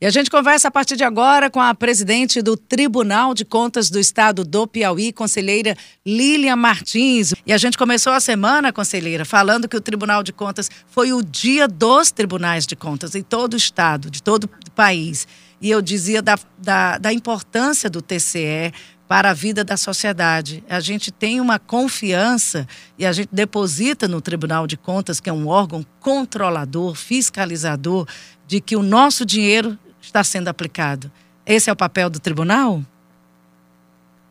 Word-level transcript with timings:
E 0.00 0.06
a 0.06 0.10
gente 0.10 0.30
conversa 0.30 0.68
a 0.68 0.70
partir 0.70 0.94
de 0.94 1.02
agora 1.02 1.50
com 1.50 1.60
a 1.60 1.74
presidente 1.74 2.40
do 2.40 2.56
Tribunal 2.56 3.34
de 3.34 3.44
Contas 3.44 3.90
do 3.90 3.98
Estado 3.98 4.44
do 4.44 4.64
Piauí, 4.64 5.12
conselheira 5.12 5.76
Lilian 6.06 6.54
Martins. 6.54 7.34
E 7.44 7.52
a 7.52 7.58
gente 7.58 7.76
começou 7.76 8.12
a 8.12 8.20
semana, 8.20 8.72
conselheira, 8.72 9.24
falando 9.24 9.66
que 9.66 9.76
o 9.76 9.80
Tribunal 9.80 10.22
de 10.22 10.32
Contas 10.32 10.70
foi 10.86 11.12
o 11.12 11.20
dia 11.20 11.66
dos 11.66 12.12
tribunais 12.12 12.64
de 12.64 12.76
contas 12.76 13.16
em 13.16 13.24
todo 13.24 13.54
o 13.54 13.56
estado, 13.56 14.08
de 14.08 14.22
todo 14.22 14.44
o 14.44 14.70
país. 14.70 15.26
E 15.60 15.68
eu 15.68 15.82
dizia 15.82 16.22
da, 16.22 16.38
da, 16.56 16.96
da 16.98 17.12
importância 17.12 17.90
do 17.90 18.00
TCE 18.00 18.72
para 19.08 19.30
a 19.30 19.34
vida 19.34 19.64
da 19.64 19.76
sociedade. 19.76 20.62
A 20.68 20.78
gente 20.78 21.10
tem 21.10 21.40
uma 21.40 21.58
confiança 21.58 22.68
e 22.96 23.04
a 23.04 23.10
gente 23.10 23.30
deposita 23.32 24.06
no 24.06 24.20
Tribunal 24.20 24.64
de 24.64 24.76
Contas, 24.76 25.18
que 25.18 25.28
é 25.28 25.32
um 25.32 25.48
órgão 25.48 25.84
controlador, 25.98 26.94
fiscalizador, 26.94 28.06
de 28.46 28.60
que 28.60 28.76
o 28.76 28.82
nosso 28.82 29.26
dinheiro 29.26 29.76
está 30.08 30.24
sendo 30.24 30.48
aplicado. 30.48 31.10
Esse 31.46 31.70
é 31.70 31.72
o 31.72 31.76
papel 31.76 32.10
do 32.10 32.20
tribunal? 32.20 32.80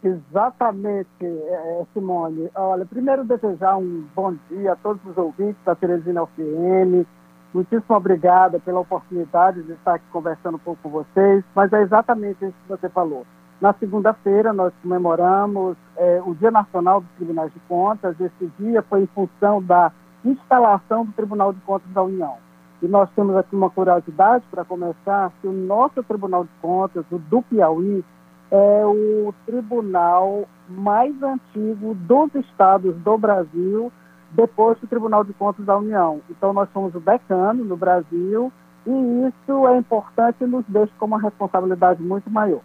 Exatamente, 0.03 1.07
é, 1.21 1.25
é, 1.25 1.85
Simone. 1.93 2.49
Olha, 2.55 2.85
primeiro 2.85 3.23
desejar 3.23 3.77
um 3.77 4.05
bom 4.15 4.35
dia 4.49 4.73
a 4.73 4.75
todos 4.75 5.01
os 5.05 5.17
ouvintes 5.17 5.57
da 5.65 5.75
Teresina 5.75 6.23
UFM. 6.23 7.05
Muitíssimo 7.53 7.95
obrigada 7.95 8.59
pela 8.59 8.81
oportunidade 8.81 9.63
de 9.63 9.71
estar 9.73 9.95
aqui 9.95 10.05
conversando 10.11 10.55
um 10.55 10.59
pouco 10.59 10.81
com 10.83 10.89
vocês, 10.89 11.43
mas 11.55 11.73
é 11.73 11.81
exatamente 11.81 12.45
isso 12.45 12.55
que 12.63 12.69
você 12.69 12.89
falou. 12.89 13.25
Na 13.59 13.73
segunda-feira, 13.73 14.53
nós 14.53 14.71
comemoramos 14.83 15.75
é, 15.95 16.21
o 16.23 16.35
Dia 16.35 16.51
Nacional 16.51 17.01
dos 17.01 17.09
Tribunais 17.15 17.51
de 17.51 17.59
Contas. 17.61 18.15
Esse 18.19 18.51
dia 18.59 18.83
foi 18.83 19.01
em 19.01 19.07
função 19.07 19.63
da 19.63 19.91
instalação 20.23 21.05
do 21.05 21.11
Tribunal 21.13 21.51
de 21.53 21.59
Contas 21.61 21.89
da 21.91 22.03
União. 22.03 22.37
E 22.81 22.87
nós 22.87 23.09
temos 23.15 23.35
aqui 23.35 23.55
uma 23.55 23.69
curiosidade 23.69 24.43
para 24.51 24.63
começar, 24.63 25.31
que 25.41 25.47
o 25.47 25.51
nosso 25.51 26.03
Tribunal 26.03 26.43
de 26.43 26.49
Contas, 26.61 27.03
o 27.11 27.17
do 27.17 27.41
Piauí, 27.41 28.03
é 28.51 28.85
o 28.85 29.33
tribunal 29.45 30.45
mais 30.69 31.13
antigo 31.21 31.95
dos 31.95 32.33
estados 32.35 32.95
do 32.97 33.17
Brasil, 33.17 33.91
depois 34.31 34.79
do 34.79 34.87
Tribunal 34.87 35.23
de 35.23 35.33
Contas 35.33 35.65
da 35.65 35.77
União. 35.77 36.21
Então, 36.29 36.53
nós 36.53 36.69
somos 36.71 36.93
o 36.93 36.99
decano 36.99 37.63
no 37.63 37.75
Brasil, 37.75 38.51
e 38.85 39.27
isso 39.27 39.67
é 39.67 39.77
importante 39.77 40.43
e 40.43 40.47
nos 40.47 40.63
deixa 40.67 40.93
com 40.99 41.07
uma 41.07 41.19
responsabilidade 41.19 42.01
muito 42.01 42.29
maior. 42.29 42.61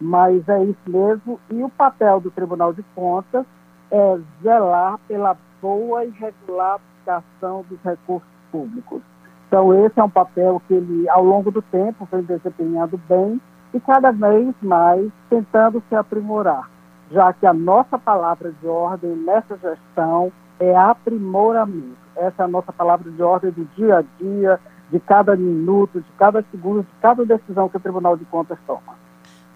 Mas 0.00 0.46
é 0.48 0.62
isso 0.62 0.90
mesmo, 0.90 1.40
e 1.50 1.62
o 1.62 1.70
papel 1.70 2.20
do 2.20 2.30
Tribunal 2.30 2.72
de 2.72 2.82
Contas 2.94 3.46
é 3.90 4.20
zelar 4.42 4.98
pela 5.08 5.36
boa 5.62 6.04
e 6.04 6.10
regular 6.10 6.80
aplicação 7.04 7.64
dos 7.68 7.80
recursos 7.82 8.28
públicos. 8.50 9.02
Então, 9.46 9.72
esse 9.84 9.98
é 9.98 10.04
um 10.04 10.10
papel 10.10 10.60
que 10.66 10.74
ele, 10.74 11.08
ao 11.08 11.24
longo 11.24 11.50
do 11.50 11.62
tempo, 11.62 12.08
vem 12.10 12.22
desempenhando 12.22 12.98
bem 13.08 13.40
e 13.72 13.80
cada 13.80 14.10
vez 14.10 14.54
mais 14.62 15.10
tentando 15.28 15.82
se 15.88 15.94
aprimorar, 15.94 16.70
já 17.10 17.32
que 17.32 17.46
a 17.46 17.52
nossa 17.52 17.98
palavra 17.98 18.52
de 18.60 18.66
ordem 18.66 19.14
nessa 19.16 19.56
gestão 19.56 20.32
é 20.58 20.76
aprimoramento. 20.76 22.04
Essa 22.16 22.42
é 22.42 22.44
a 22.44 22.48
nossa 22.48 22.72
palavra 22.72 23.10
de 23.10 23.22
ordem 23.22 23.50
do 23.50 23.64
dia 23.76 23.98
a 23.98 24.04
dia, 24.20 24.60
de 24.90 25.00
cada 25.00 25.34
minuto, 25.34 26.00
de 26.00 26.12
cada 26.16 26.44
segundo, 26.50 26.82
de 26.82 26.94
cada 27.00 27.24
decisão 27.24 27.68
que 27.68 27.76
o 27.76 27.80
Tribunal 27.80 28.16
de 28.16 28.24
Contas 28.26 28.58
toma. 28.66 29.03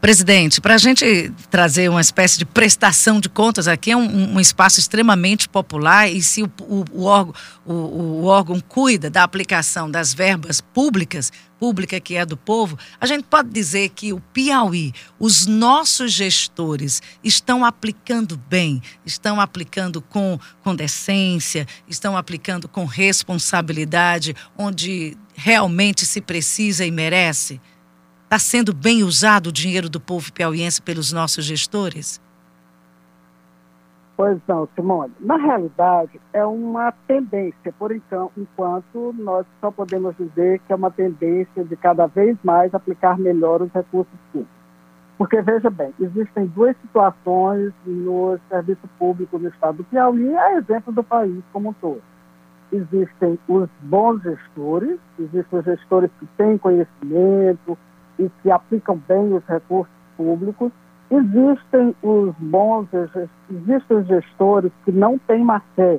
Presidente, 0.00 0.60
para 0.60 0.77
a 0.77 0.78
gente 0.78 1.32
trazer 1.50 1.91
uma 1.91 2.00
espécie 2.00 2.38
de 2.38 2.44
prestação 2.44 3.18
de 3.18 3.28
contas 3.28 3.66
aqui, 3.66 3.91
é 3.91 3.96
um, 3.96 4.34
um 4.34 4.41
espaço 4.41 4.78
extremamente 4.78 5.48
popular 5.48 6.08
e 6.08 6.22
se 6.22 6.41
o, 6.44 6.50
o, 6.60 6.84
o, 6.92 7.02
órgão, 7.02 7.34
o, 7.66 8.24
órgão 8.24 8.60
cuida 8.60 9.10
da 9.10 9.24
aplicação 9.24 9.91
das 9.91 10.14
verbas 10.14 10.60
públicas, 10.60 11.32
pública 11.58 11.98
que 11.98 12.14
é 12.14 12.24
do 12.24 12.36
povo, 12.36 12.78
a 13.00 13.06
gente 13.06 13.24
pode 13.24 13.48
dizer 13.50 13.88
que 13.88 14.12
o 14.12 14.20
Piauí, 14.20 14.92
os 15.19 15.46
nossos 15.46 16.12
gestores 16.12 17.02
estão 17.24 17.64
aplicando 17.64 18.41
bem, 18.48 18.80
estão 19.04 19.41
aplicando 19.41 20.00
com, 20.00 20.38
com 20.62 20.76
decência, 20.76 21.66
estão 21.88 22.16
aplicando 22.16 22.69
com 22.69 22.84
responsabilidade, 22.84 24.36
onde 24.56 25.16
realmente 25.34 26.06
se 26.06 26.20
precisa 26.20 26.86
e 26.86 26.91
merece? 26.92 27.60
Está 28.28 28.39
sendo 28.39 28.75
bem 28.75 29.03
usado 29.03 29.47
o 29.47 29.53
dinheiro 29.53 29.89
do 29.89 29.99
povo 29.99 30.31
piauiense 30.31 30.83
pelos 30.83 31.15
nossos 31.15 31.47
gestores? 31.47 32.21
Pois 34.19 34.39
não, 34.47 34.69
Simone. 34.77 35.15
Na 35.19 35.39
realidade, 35.39 36.21
é 36.34 36.44
uma 36.44 36.93
tendência, 37.06 37.72
por 37.78 37.91
enquanto, 37.91 39.15
nós 39.16 39.47
só 39.62 39.71
podemos 39.71 40.15
dizer 40.19 40.61
que 40.66 40.75
é 40.75 40.77
uma 40.77 40.91
tendência 40.91 41.65
de 41.65 41.75
cada 41.75 42.06
vez 42.06 42.37
mais 42.44 42.75
aplicar 42.75 43.19
melhor 43.19 43.62
os 43.62 43.72
recursos 43.72 44.12
públicos. 44.31 44.55
Porque, 45.16 45.41
veja 45.41 45.71
bem, 45.71 45.95
existem 45.99 46.45
duas 46.49 46.77
situações 46.83 47.72
no 47.87 48.39
serviço 48.50 48.87
público 48.99 49.39
no 49.39 49.49
estado 49.49 49.78
do 49.78 49.84
Piauí, 49.84 50.37
a 50.37 50.59
exemplo 50.59 50.93
do 50.93 51.03
país 51.03 51.43
como 51.50 51.71
um 51.71 51.72
todo. 51.72 52.03
Existem 52.71 53.39
os 53.49 53.71
bons 53.81 54.21
gestores, 54.22 55.00
existem 55.19 55.59
os 55.60 55.65
gestores 55.65 56.10
que 56.21 56.27
têm 56.37 56.59
conhecimento, 56.59 57.78
e 58.18 58.30
que 58.42 58.50
aplicam 58.50 59.00
bem 59.08 59.32
os 59.32 59.44
recursos 59.46 59.92
públicos. 60.16 60.72
Existem 61.10 61.94
os 62.02 62.34
bons, 62.38 62.86
existem 62.92 63.96
os 63.96 64.06
gestores 64.06 64.70
que 64.84 64.92
não 64.92 65.18
têm 65.18 65.42
má 65.42 65.60
fé, 65.74 65.98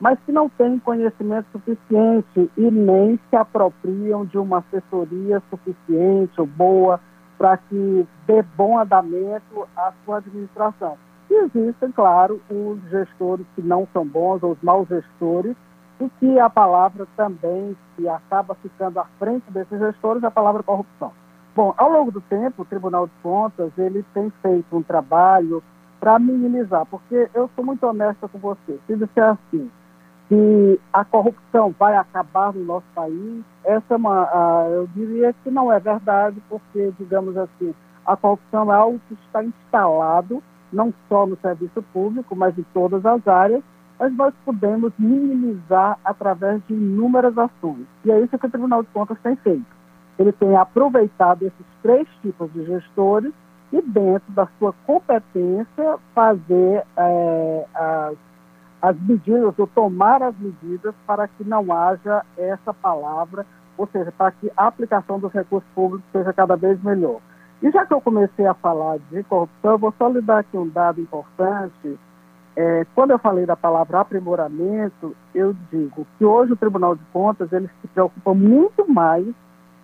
mas 0.00 0.18
que 0.26 0.32
não 0.32 0.48
têm 0.48 0.78
conhecimento 0.78 1.46
suficiente 1.52 2.50
e 2.56 2.70
nem 2.70 3.18
se 3.30 3.36
apropriam 3.36 4.24
de 4.24 4.38
uma 4.38 4.58
assessoria 4.58 5.42
suficiente 5.50 6.40
ou 6.40 6.46
boa 6.46 7.00
para 7.36 7.56
que 7.56 8.06
dê 8.26 8.42
bom 8.56 8.78
andamento 8.78 9.68
à 9.76 9.92
sua 10.04 10.16
administração. 10.18 10.98
E 11.30 11.34
existem, 11.34 11.92
claro, 11.92 12.40
os 12.50 12.80
gestores 12.90 13.46
que 13.54 13.62
não 13.62 13.86
são 13.92 14.04
bons, 14.04 14.42
ou 14.42 14.52
os 14.52 14.62
maus 14.62 14.88
gestores, 14.88 15.54
e 16.00 16.08
que 16.18 16.38
a 16.38 16.48
palavra 16.48 17.06
também, 17.16 17.76
que 17.96 18.08
acaba 18.08 18.54
ficando 18.56 18.98
à 18.98 19.04
frente 19.18 19.44
desses 19.50 19.78
gestores, 19.78 20.22
é 20.22 20.26
a 20.26 20.30
palavra 20.30 20.62
corrupção. 20.62 21.12
Bom, 21.58 21.74
ao 21.76 21.90
longo 21.90 22.12
do 22.12 22.20
tempo, 22.20 22.62
o 22.62 22.64
Tribunal 22.64 23.08
de 23.08 23.12
Contas 23.20 23.72
ele 23.76 24.04
tem 24.14 24.30
feito 24.40 24.76
um 24.76 24.80
trabalho 24.80 25.60
para 25.98 26.16
minimizar, 26.16 26.86
porque 26.86 27.28
eu 27.34 27.50
sou 27.56 27.64
muito 27.64 27.84
honesta 27.84 28.28
com 28.28 28.38
você. 28.38 28.78
Se 28.86 28.94
disser 28.94 29.24
assim, 29.24 29.68
que 30.28 30.80
a 30.92 31.04
corrupção 31.04 31.74
vai 31.76 31.96
acabar 31.96 32.52
no 32.52 32.64
nosso 32.64 32.86
país, 32.94 33.42
essa 33.64 33.94
é 33.94 33.96
uma, 33.96 34.22
uh, 34.22 34.70
eu 34.70 34.86
diria 34.94 35.34
que 35.42 35.50
não 35.50 35.72
é 35.72 35.80
verdade, 35.80 36.40
porque, 36.48 36.92
digamos 36.96 37.36
assim, 37.36 37.74
a 38.06 38.16
corrupção 38.16 38.72
é 38.72 38.76
algo 38.76 39.00
que 39.08 39.14
está 39.14 39.42
instalado, 39.42 40.40
não 40.72 40.94
só 41.08 41.26
no 41.26 41.36
serviço 41.38 41.82
público, 41.92 42.36
mas 42.36 42.56
em 42.56 42.64
todas 42.72 43.04
as 43.04 43.26
áreas, 43.26 43.64
mas 43.98 44.16
nós 44.16 44.32
podemos 44.44 44.92
minimizar 44.96 45.98
através 46.04 46.62
de 46.68 46.74
inúmeras 46.74 47.36
ações. 47.36 47.84
E 48.04 48.12
é 48.12 48.20
isso 48.20 48.38
que 48.38 48.46
o 48.46 48.48
Tribunal 48.48 48.84
de 48.84 48.90
Contas 48.90 49.18
tem 49.24 49.34
feito 49.34 49.77
ele 50.18 50.32
tem 50.32 50.56
aproveitado 50.56 51.42
esses 51.42 51.66
três 51.82 52.08
tipos 52.20 52.52
de 52.52 52.64
gestores 52.64 53.32
e, 53.72 53.80
dentro 53.80 54.32
da 54.32 54.48
sua 54.58 54.74
competência, 54.84 55.98
fazer 56.14 56.84
é, 56.96 57.66
as, 57.74 58.16
as 58.82 59.00
medidas, 59.00 59.56
ou 59.58 59.66
tomar 59.68 60.22
as 60.22 60.36
medidas 60.38 60.94
para 61.06 61.28
que 61.28 61.44
não 61.44 61.72
haja 61.72 62.24
essa 62.36 62.74
palavra, 62.74 63.46
ou 63.76 63.86
seja, 63.86 64.12
para 64.16 64.32
que 64.32 64.50
a 64.56 64.66
aplicação 64.66 65.20
dos 65.20 65.32
recursos 65.32 65.68
públicos 65.74 66.04
seja 66.10 66.32
cada 66.32 66.56
vez 66.56 66.82
melhor. 66.82 67.20
E 67.62 67.70
já 67.70 67.86
que 67.86 67.92
eu 67.92 68.00
comecei 68.00 68.46
a 68.46 68.54
falar 68.54 68.98
de 69.10 69.22
corrupção, 69.24 69.78
vou 69.78 69.92
só 69.98 70.08
lhe 70.08 70.20
dar 70.20 70.38
aqui 70.38 70.56
um 70.56 70.68
dado 70.68 71.00
importante. 71.00 71.98
É, 72.56 72.86
quando 72.94 73.12
eu 73.12 73.18
falei 73.18 73.46
da 73.46 73.56
palavra 73.56 74.00
aprimoramento, 74.00 75.14
eu 75.34 75.54
digo 75.70 76.06
que 76.16 76.24
hoje 76.24 76.52
o 76.52 76.56
Tribunal 76.56 76.96
de 76.96 77.04
Contas 77.12 77.52
ele 77.52 77.68
se 77.80 77.88
preocupa 77.88 78.34
muito 78.34 78.88
mais 78.90 79.26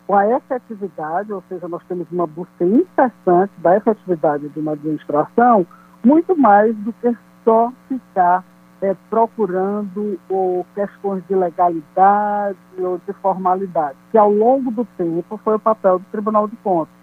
com 0.07 0.15
a 0.15 0.29
efetividade, 0.29 1.33
ou 1.33 1.43
seja, 1.49 1.67
nós 1.69 1.83
temos 1.89 2.07
uma 2.11 2.27
busca 2.27 2.65
incessante 2.65 3.53
da 3.59 3.77
efetividade 3.77 4.49
de 4.49 4.61
uma 4.61 4.73
administração, 4.73 5.67
muito 6.05 6.37
mais 6.37 6.77
do 6.77 6.93
que 6.95 7.17
só 7.45 7.73
ficar 7.89 8.45
é, 8.83 8.95
procurando 9.09 10.19
ou 10.29 10.67
questões 10.75 11.23
de 11.27 11.35
legalidade 11.35 12.59
ou 12.79 13.01
de 13.07 13.13
formalidade, 13.15 13.97
que 14.11 14.19
ao 14.19 14.31
longo 14.31 14.71
do 14.71 14.85
tempo 14.97 15.41
foi 15.43 15.55
o 15.55 15.61
papel 15.61 15.99
do 15.99 16.05
Tribunal 16.13 16.47
de 16.49 16.57
Contas. 16.57 16.95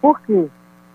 Por 0.00 0.20
quê? 0.20 0.48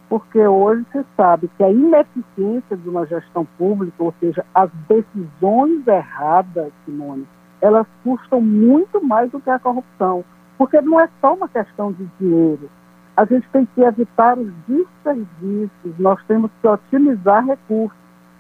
Porque 0.10 0.40
hoje 0.40 0.86
se 0.92 1.06
sabe 1.16 1.50
que 1.56 1.64
a 1.64 1.72
ineficiência 1.72 2.76
de 2.76 2.90
uma 2.90 3.06
gestão 3.06 3.46
pública, 3.58 4.04
ou 4.04 4.14
seja, 4.20 4.44
as 4.54 4.72
decisões 4.88 5.86
erradas, 5.86 6.72
Simone, 6.86 7.28
elas 7.62 7.88
custam 8.04 8.42
muito 8.42 9.04
mais 9.04 9.32
do 9.32 9.40
que 9.40 9.50
a 9.50 9.60
corrupção. 9.60 10.24
Porque 10.58 10.80
não 10.82 11.00
é 11.00 11.10
só 11.20 11.34
uma 11.34 11.48
questão 11.48 11.92
de 11.92 12.06
dinheiro. 12.20 12.70
A 13.16 13.26
gente 13.26 13.48
tem 13.50 13.66
que 13.66 13.82
evitar 13.82 14.38
os 14.38 14.52
desperdícios, 14.68 16.00
nós 16.00 16.20
temos 16.28 16.50
que 16.62 16.68
otimizar 16.68 17.46
recursos. 17.46 17.98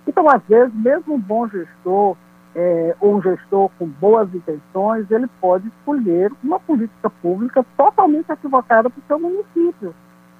Então, 0.07 0.27
às 0.27 0.41
vezes, 0.43 0.73
mesmo 0.73 1.15
um 1.15 1.19
bom 1.19 1.47
gestor, 1.47 2.15
é, 2.55 2.95
ou 2.99 3.15
um 3.15 3.21
gestor 3.21 3.69
com 3.77 3.87
boas 3.87 4.33
intenções, 4.33 5.09
ele 5.09 5.27
pode 5.41 5.67
escolher 5.67 6.31
uma 6.43 6.59
política 6.59 7.09
pública 7.09 7.65
totalmente 7.77 8.31
equivocada 8.31 8.89
para 8.89 8.99
o 8.99 9.03
seu 9.07 9.19
município. 9.19 9.93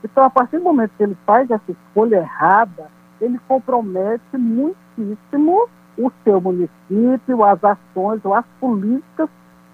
Então, 0.04 0.24
a 0.24 0.30
partir 0.30 0.58
do 0.58 0.64
momento 0.64 0.92
que 0.98 1.04
ele 1.04 1.18
faz 1.26 1.50
essa 1.50 1.72
escolha 1.72 2.18
errada, 2.18 2.88
ele 3.22 3.40
compromete 3.48 4.38
muitíssimo 4.38 5.68
o 5.98 6.12
seu 6.24 6.42
município, 6.42 7.44
as 7.44 7.64
ações 7.64 8.24
ou 8.24 8.34
as 8.34 8.46
políticas 8.60 9.30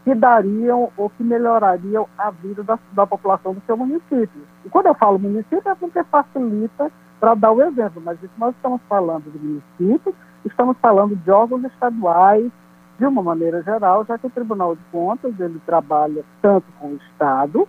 que 0.09 0.15
dariam 0.15 0.89
ou 0.97 1.07
que 1.11 1.23
melhorariam 1.23 2.07
a 2.17 2.31
vida 2.31 2.63
da, 2.63 2.79
da 2.93 3.05
população 3.05 3.53
do 3.53 3.61
seu 3.67 3.77
município. 3.77 4.41
E 4.65 4.69
quando 4.69 4.87
eu 4.87 4.95
falo 4.95 5.19
município, 5.19 5.61
é 5.63 5.75
porque 5.75 6.03
facilita 6.05 6.91
para 7.19 7.35
dar 7.35 7.51
o 7.51 7.61
exemplo, 7.61 8.01
mas 8.03 8.17
isso 8.23 8.33
nós 8.39 8.55
estamos 8.55 8.81
falando 8.89 9.31
de 9.31 9.37
município, 9.37 10.15
estamos 10.43 10.75
falando 10.81 11.15
de 11.15 11.29
órgãos 11.29 11.63
estaduais, 11.65 12.51
de 12.97 13.05
uma 13.05 13.21
maneira 13.21 13.61
geral, 13.61 14.03
já 14.03 14.17
que 14.17 14.25
o 14.25 14.31
Tribunal 14.31 14.75
de 14.75 14.81
Contas 14.91 15.39
ele 15.39 15.61
trabalha 15.63 16.25
tanto 16.41 16.65
com 16.79 16.87
o 16.87 16.95
Estado, 16.95 17.67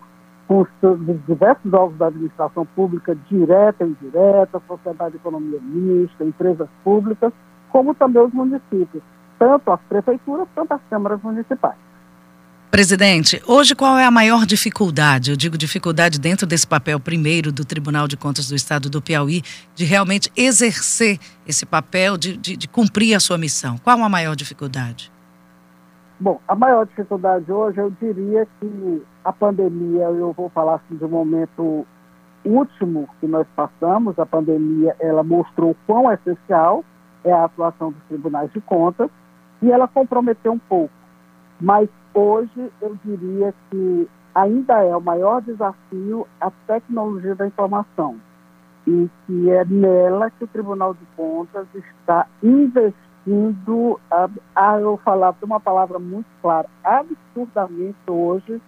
com 0.48 0.62
os, 0.62 0.68
os 0.82 1.26
diversos 1.26 1.70
órgãos 1.74 1.98
da 1.98 2.06
administração 2.06 2.64
pública, 2.74 3.14
direta 3.28 3.84
e 3.84 3.88
indireta, 3.88 4.62
sociedade 4.66 5.10
de 5.10 5.16
economia 5.18 5.60
mista, 5.60 6.24
empresas 6.24 6.70
públicas, 6.82 7.34
como 7.68 7.94
também 7.94 8.22
os 8.22 8.32
municípios, 8.32 9.02
tanto 9.38 9.70
as 9.70 9.80
prefeituras 9.82 10.48
quanto 10.54 10.72
as 10.72 10.80
câmaras 10.88 11.22
municipais. 11.22 11.89
Presidente, 12.70 13.42
hoje 13.48 13.74
qual 13.74 13.98
é 13.98 14.04
a 14.04 14.12
maior 14.12 14.46
dificuldade? 14.46 15.32
Eu 15.32 15.36
digo 15.36 15.58
dificuldade 15.58 16.20
dentro 16.20 16.46
desse 16.46 16.64
papel 16.64 17.00
primeiro 17.00 17.50
do 17.50 17.64
Tribunal 17.64 18.06
de 18.06 18.16
Contas 18.16 18.48
do 18.48 18.54
Estado 18.54 18.88
do 18.88 19.02
Piauí, 19.02 19.42
de 19.74 19.84
realmente 19.84 20.30
exercer 20.36 21.18
esse 21.44 21.66
papel, 21.66 22.16
de, 22.16 22.36
de, 22.36 22.56
de 22.56 22.68
cumprir 22.68 23.16
a 23.16 23.18
sua 23.18 23.36
missão. 23.36 23.76
Qual 23.78 24.00
a 24.00 24.08
maior 24.08 24.36
dificuldade? 24.36 25.10
Bom, 26.20 26.40
a 26.46 26.54
maior 26.54 26.86
dificuldade 26.86 27.50
hoje, 27.50 27.80
eu 27.80 27.90
diria 28.00 28.46
que 28.60 29.02
a 29.24 29.32
pandemia, 29.32 30.04
eu 30.04 30.32
vou 30.32 30.48
falar 30.50 30.76
assim 30.76 30.96
de 30.96 31.04
um 31.04 31.08
momento 31.08 31.84
último 32.44 33.08
que 33.18 33.26
nós 33.26 33.48
passamos, 33.56 34.16
a 34.16 34.24
pandemia, 34.24 34.94
ela 35.00 35.24
mostrou 35.24 35.76
quão 35.88 36.10
essencial 36.12 36.84
é 37.24 37.32
a 37.32 37.46
atuação 37.46 37.90
dos 37.90 38.02
tribunais 38.04 38.52
de 38.52 38.60
contas 38.60 39.10
e 39.60 39.72
ela 39.72 39.88
comprometeu 39.88 40.52
um 40.52 40.58
pouco. 40.58 40.99
Mas 41.60 41.88
hoje 42.14 42.72
eu 42.80 42.96
diria 43.04 43.54
que 43.70 44.08
ainda 44.34 44.82
é 44.82 44.96
o 44.96 45.00
maior 45.00 45.42
desafio 45.42 46.26
a 46.40 46.50
tecnologia 46.66 47.34
da 47.34 47.46
informação 47.46 48.16
e 48.86 49.08
que 49.26 49.50
é 49.50 49.64
nela 49.64 50.30
que 50.30 50.44
o 50.44 50.48
Tribunal 50.48 50.94
de 50.94 51.04
Contas 51.16 51.66
está 51.74 52.26
investindo, 52.42 54.00
a, 54.10 54.28
a 54.54 54.80
eu 54.80 54.96
falar 55.04 55.34
uma 55.42 55.60
palavra 55.60 55.98
muito 55.98 56.26
clara, 56.40 56.68
absurdamente 56.82 57.98
hoje 58.08 58.60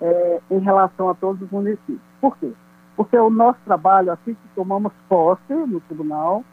é, 0.00 0.40
em 0.50 0.58
relação 0.58 1.08
a 1.08 1.14
todos 1.14 1.40
os 1.42 1.50
municípios. 1.50 2.00
Por 2.20 2.36
quê? 2.38 2.52
Porque 2.96 3.16
o 3.16 3.30
nosso 3.30 3.58
trabalho, 3.64 4.12
assim 4.12 4.34
que 4.34 4.48
tomamos 4.54 4.92
posse 5.08 5.54
no 5.54 5.80
tribunal, 5.82 6.44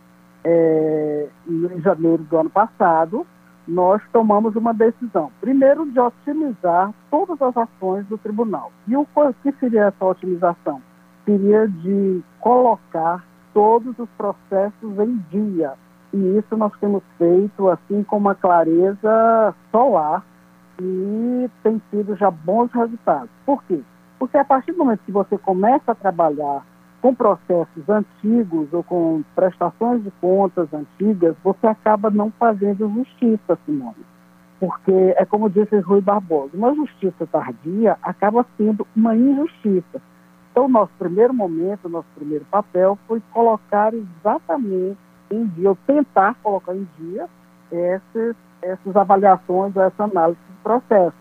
é, 0.43 1.27
em 1.47 1.81
janeiro 1.81 2.23
do 2.23 2.37
ano 2.37 2.49
passado, 2.49 3.25
nós 3.69 4.01
tomamos 4.11 4.55
uma 4.55 4.73
decisão. 4.73 5.31
Primeiro, 5.39 5.89
de 5.91 5.99
otimizar 5.99 6.91
todas 7.11 7.39
as 7.41 7.55
ações 7.55 8.05
do 8.07 8.17
tribunal. 8.17 8.71
E 8.87 8.97
o 8.97 9.07
que 9.43 9.51
seria 9.59 9.85
essa 9.85 10.05
otimização? 10.05 10.81
Seria 11.23 11.67
de 11.67 12.21
colocar 12.39 13.23
todos 13.53 13.97
os 13.99 14.09
processos 14.17 14.97
em 14.99 15.17
dia. 15.29 15.73
E 16.11 16.17
isso 16.37 16.57
nós 16.57 16.71
temos 16.79 17.03
feito 17.17 17.69
assim 17.69 18.03
com 18.03 18.17
uma 18.17 18.33
clareza 18.33 19.53
solar 19.71 20.25
e 20.81 21.49
tem 21.61 21.79
tido 21.91 22.15
já 22.15 22.31
bons 22.31 22.71
resultados. 22.71 23.29
Por 23.45 23.63
quê? 23.65 23.81
Porque 24.17 24.37
a 24.37 24.45
partir 24.45 24.71
do 24.71 24.79
momento 24.79 25.01
que 25.05 25.11
você 25.11 25.37
começa 25.37 25.91
a 25.91 25.95
trabalhar 25.95 26.63
com 27.01 27.15
processos 27.15 27.87
antigos 27.87 28.71
ou 28.73 28.83
com 28.83 29.23
prestações 29.35 30.03
de 30.03 30.11
contas 30.19 30.67
antigas, 30.73 31.35
você 31.43 31.67
acaba 31.67 32.09
não 32.09 32.31
fazendo 32.31 32.91
justiça, 32.93 33.57
Simone. 33.65 34.05
Porque 34.59 35.15
é 35.17 35.25
como 35.25 35.49
disse 35.49 35.77
Rui 35.79 36.01
Barbosa, 36.01 36.51
uma 36.53 36.75
justiça 36.75 37.25
tardia 37.27 37.97
acaba 38.01 38.45
sendo 38.57 38.85
uma 38.95 39.15
injustiça. 39.15 40.01
Então, 40.51 40.67
nosso 40.67 40.91
primeiro 40.99 41.33
momento, 41.33 41.87
nosso 41.87 42.07
primeiro 42.15 42.43
papel 42.51 42.97
foi 43.07 43.21
colocar 43.31 43.93
exatamente 43.93 44.97
em 45.31 45.45
dia, 45.45 45.69
ou 45.69 45.77
tentar 45.87 46.35
colocar 46.43 46.75
em 46.75 46.87
dia 46.99 47.29
essas, 47.71 48.35
essas 48.61 48.95
avaliações, 48.95 49.75
essa 49.77 50.03
análise 50.03 50.39
de 50.49 50.63
processo. 50.63 51.15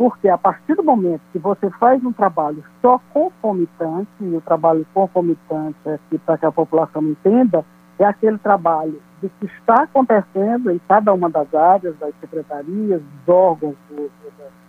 Porque 0.00 0.30
a 0.30 0.38
partir 0.38 0.74
do 0.76 0.82
momento 0.82 1.20
que 1.30 1.38
você 1.38 1.68
faz 1.72 2.02
um 2.02 2.10
trabalho 2.10 2.64
só 2.80 2.98
concomitante, 3.12 4.08
e 4.18 4.34
o 4.34 4.40
trabalho 4.40 4.86
concomitante, 4.94 5.76
é 5.84 5.98
que 6.08 6.16
para 6.16 6.38
que 6.38 6.46
a 6.46 6.50
população 6.50 7.02
entenda, 7.02 7.62
é 7.98 8.06
aquele 8.06 8.38
trabalho 8.38 8.98
de 9.20 9.28
que 9.28 9.44
está 9.44 9.82
acontecendo 9.82 10.70
em 10.70 10.80
cada 10.88 11.12
uma 11.12 11.28
das 11.28 11.54
áreas, 11.54 11.94
das 11.98 12.14
secretarias, 12.18 13.02
dos 13.02 13.28
órgãos, 13.28 13.76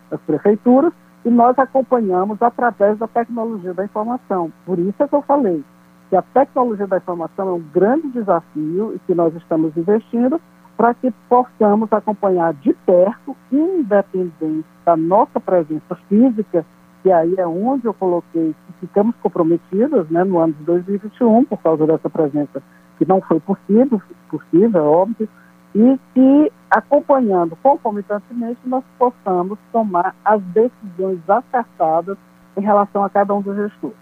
das 0.10 0.20
prefeituras, 0.24 0.92
e 1.24 1.30
nós 1.30 1.58
acompanhamos 1.58 2.42
através 2.42 2.98
da 2.98 3.08
tecnologia 3.08 3.74
da 3.74 3.86
informação. 3.86 4.52
Por 4.66 4.80
isso 4.80 5.02
é 5.02 5.08
que 5.08 5.16
eu 5.16 5.22
falei 5.22 5.64
que 6.10 6.16
a 6.18 6.22
tecnologia 6.22 6.88
da 6.88 6.98
informação 6.98 7.48
é 7.48 7.54
um 7.54 7.64
grande 7.74 8.10
desafio 8.10 8.94
e 8.94 9.00
que 9.08 9.16
nós 9.16 9.34
estamos 9.34 9.78
investindo 9.78 10.42
para 10.82 10.96
que 10.96 11.12
possamos 11.30 11.94
acompanhar 11.94 12.56
de 12.56 12.74
perto, 12.74 13.38
independente 13.52 14.66
da 14.84 14.98
nossa 14.98 15.40
presença 15.40 15.94
física, 16.10 16.66
que 17.04 17.12
aí 17.12 17.36
é 17.38 17.46
onde 17.46 17.86
eu 17.86 17.94
coloquei 17.94 18.56
que 18.66 18.88
ficamos 18.88 19.16
comprometidos 19.22 20.10
né, 20.10 20.24
no 20.24 20.40
ano 20.40 20.54
de 20.54 20.64
2021, 20.64 21.46
por 21.46 21.60
causa 21.60 21.86
dessa 21.86 22.10
presença 22.10 22.64
que 22.98 23.08
não 23.08 23.22
foi 23.22 23.40
possível, 23.40 24.02
possível, 24.28 24.82
é 24.82 24.84
óbvio, 24.84 25.30
e 25.76 26.00
que 26.16 26.52
acompanhando 26.72 27.56
concomitantemente 27.58 28.62
nós 28.66 28.84
possamos 28.98 29.60
tomar 29.72 30.16
as 30.26 30.42
decisões 30.46 31.20
acertadas 31.30 32.18
em 32.58 32.62
relação 32.62 33.04
a 33.04 33.10
cada 33.12 33.36
um 33.36 33.42
dos 33.44 33.56
gestores. 33.56 33.98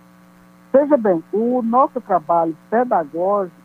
Veja 0.71 0.95
bem, 0.95 1.21
o 1.33 1.61
nosso 1.61 1.99
trabalho 1.99 2.55
pedagógico 2.69 3.58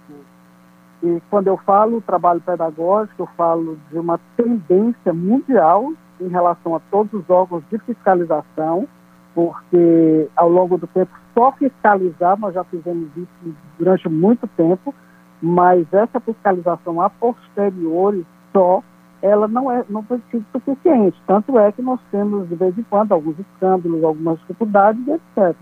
e 1.05 1.23
quando 1.29 1.49
eu 1.49 1.59
falo 1.59 2.01
trabalho 2.01 2.41
pedagógico, 2.41 3.25
eu 3.25 3.29
falo 3.37 3.79
de 3.91 3.99
uma 3.99 4.19
tendência 4.39 5.12
mundial 5.12 5.93
em 6.19 6.29
relação 6.29 6.75
a 6.75 6.81
todos 6.91 7.12
os 7.12 7.29
órgãos 7.29 7.62
de 7.71 7.79
fiscalização, 7.81 8.89
porque 9.35 10.31
ao 10.35 10.49
longo 10.49 10.79
do 10.79 10.87
tempo 10.87 11.12
só 11.35 11.53
fiscalizar, 11.53 12.39
nós 12.39 12.55
já 12.55 12.65
fizemos 12.65 13.15
isso 13.17 13.55
durante 13.79 14.08
muito 14.08 14.46
tempo, 14.56 14.94
mas 15.43 15.87
essa 15.93 16.19
fiscalização 16.20 17.03
a 17.03 17.11
posteriori 17.11 18.27
só, 18.51 18.82
ela 19.20 19.46
não 19.46 19.70
é 19.70 19.84
não 19.91 20.03
foi 20.05 20.23
suficiente. 20.53 21.20
Tanto 21.27 21.58
é 21.58 21.70
que 21.70 21.82
nós 21.82 22.01
temos, 22.11 22.49
de 22.49 22.55
vez 22.55 22.79
em 22.79 22.82
quando, 22.84 23.13
alguns 23.13 23.39
escândalos, 23.39 24.03
algumas 24.03 24.39
dificuldades, 24.39 25.06
etc. 25.06 25.55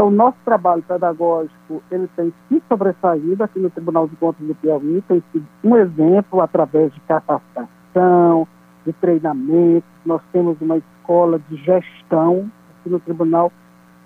Então, 0.00 0.10
nosso 0.10 0.38
trabalho 0.46 0.82
pedagógico, 0.88 1.82
ele 1.90 2.08
tem 2.16 2.32
se 2.48 2.62
sobressaído 2.70 3.44
aqui 3.44 3.58
no 3.58 3.68
Tribunal 3.68 4.08
de 4.08 4.16
Contas 4.16 4.46
do 4.46 4.54
Piauí, 4.54 5.04
tem 5.06 5.22
sido 5.30 5.46
um 5.62 5.76
exemplo 5.76 6.40
através 6.40 6.90
de 6.94 7.00
capacitação, 7.00 8.48
de 8.86 8.94
treinamento. 8.94 9.84
Nós 10.06 10.22
temos 10.32 10.58
uma 10.62 10.78
escola 10.78 11.38
de 11.50 11.56
gestão 11.56 12.50
aqui 12.70 12.88
no 12.88 12.98
Tribunal 12.98 13.52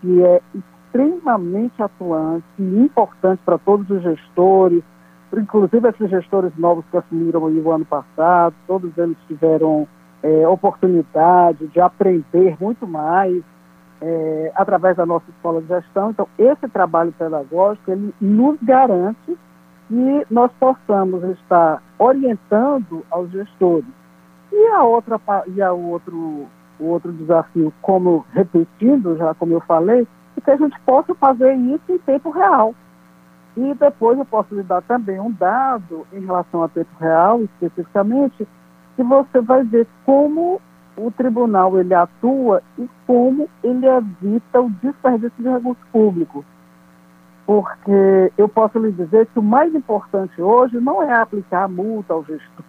que 0.00 0.20
é 0.20 0.42
extremamente 0.52 1.80
atuante 1.80 2.44
e 2.58 2.80
importante 2.80 3.40
para 3.44 3.56
todos 3.58 3.88
os 3.88 4.02
gestores, 4.02 4.82
inclusive 5.32 5.90
esses 5.90 6.10
gestores 6.10 6.50
novos 6.58 6.84
que 6.90 6.96
assumiram 6.96 7.46
aí 7.46 7.60
o 7.60 7.70
ano 7.70 7.84
passado, 7.84 8.52
todos 8.66 8.90
eles 8.98 9.16
tiveram 9.28 9.86
é, 10.24 10.48
oportunidade 10.48 11.68
de 11.68 11.80
aprender 11.80 12.56
muito 12.60 12.84
mais 12.84 13.44
é, 14.06 14.52
através 14.54 14.96
da 14.96 15.06
nossa 15.06 15.24
escola 15.30 15.62
de 15.62 15.68
gestão. 15.68 16.10
Então, 16.10 16.28
esse 16.38 16.68
trabalho 16.68 17.12
pedagógico, 17.12 17.90
ele 17.90 18.14
nos 18.20 18.58
garante 18.62 19.38
que 19.88 20.26
nós 20.30 20.50
possamos 20.60 21.24
estar 21.38 21.82
orientando 21.98 23.04
aos 23.10 23.30
gestores. 23.30 23.88
E 24.52 24.66
a 24.68 24.84
outra 24.84 25.18
e 25.48 25.62
a 25.62 25.72
outro 25.72 26.46
o 26.78 26.86
outro 26.86 27.12
desafio, 27.12 27.72
como 27.80 28.26
repetindo, 28.32 29.16
já 29.16 29.32
como 29.34 29.52
eu 29.52 29.60
falei, 29.60 30.06
é 30.36 30.40
que 30.40 30.50
a 30.50 30.56
gente 30.56 30.78
possa 30.80 31.14
fazer 31.14 31.54
isso 31.54 31.84
em 31.88 31.98
tempo 31.98 32.30
real. 32.30 32.74
E 33.56 33.72
depois 33.74 34.18
eu 34.18 34.24
posso 34.24 34.54
lhe 34.54 34.62
dar 34.64 34.82
também 34.82 35.20
um 35.20 35.30
dado 35.30 36.04
em 36.12 36.20
relação 36.24 36.64
a 36.64 36.68
tempo 36.68 36.90
real, 36.98 37.42
especificamente, 37.42 38.46
que 38.96 39.02
você 39.02 39.40
vai 39.40 39.62
ver 39.62 39.86
como 40.04 40.60
o 40.96 41.10
tribunal 41.10 41.78
ele 41.78 41.94
atua 41.94 42.62
e 42.78 42.88
como 43.06 43.48
ele 43.62 43.86
evita 43.86 44.60
o 44.60 44.70
desperdício 44.82 45.42
de 45.42 45.48
recursos 45.48 45.84
públicos. 45.90 46.44
Porque 47.46 48.32
eu 48.38 48.48
posso 48.48 48.78
lhe 48.78 48.92
dizer 48.92 49.26
que 49.26 49.38
o 49.38 49.42
mais 49.42 49.74
importante 49.74 50.40
hoje 50.40 50.80
não 50.80 51.02
é 51.02 51.12
aplicar 51.12 51.68
multa 51.68 52.14
ao 52.14 52.24
gestor, 52.24 52.64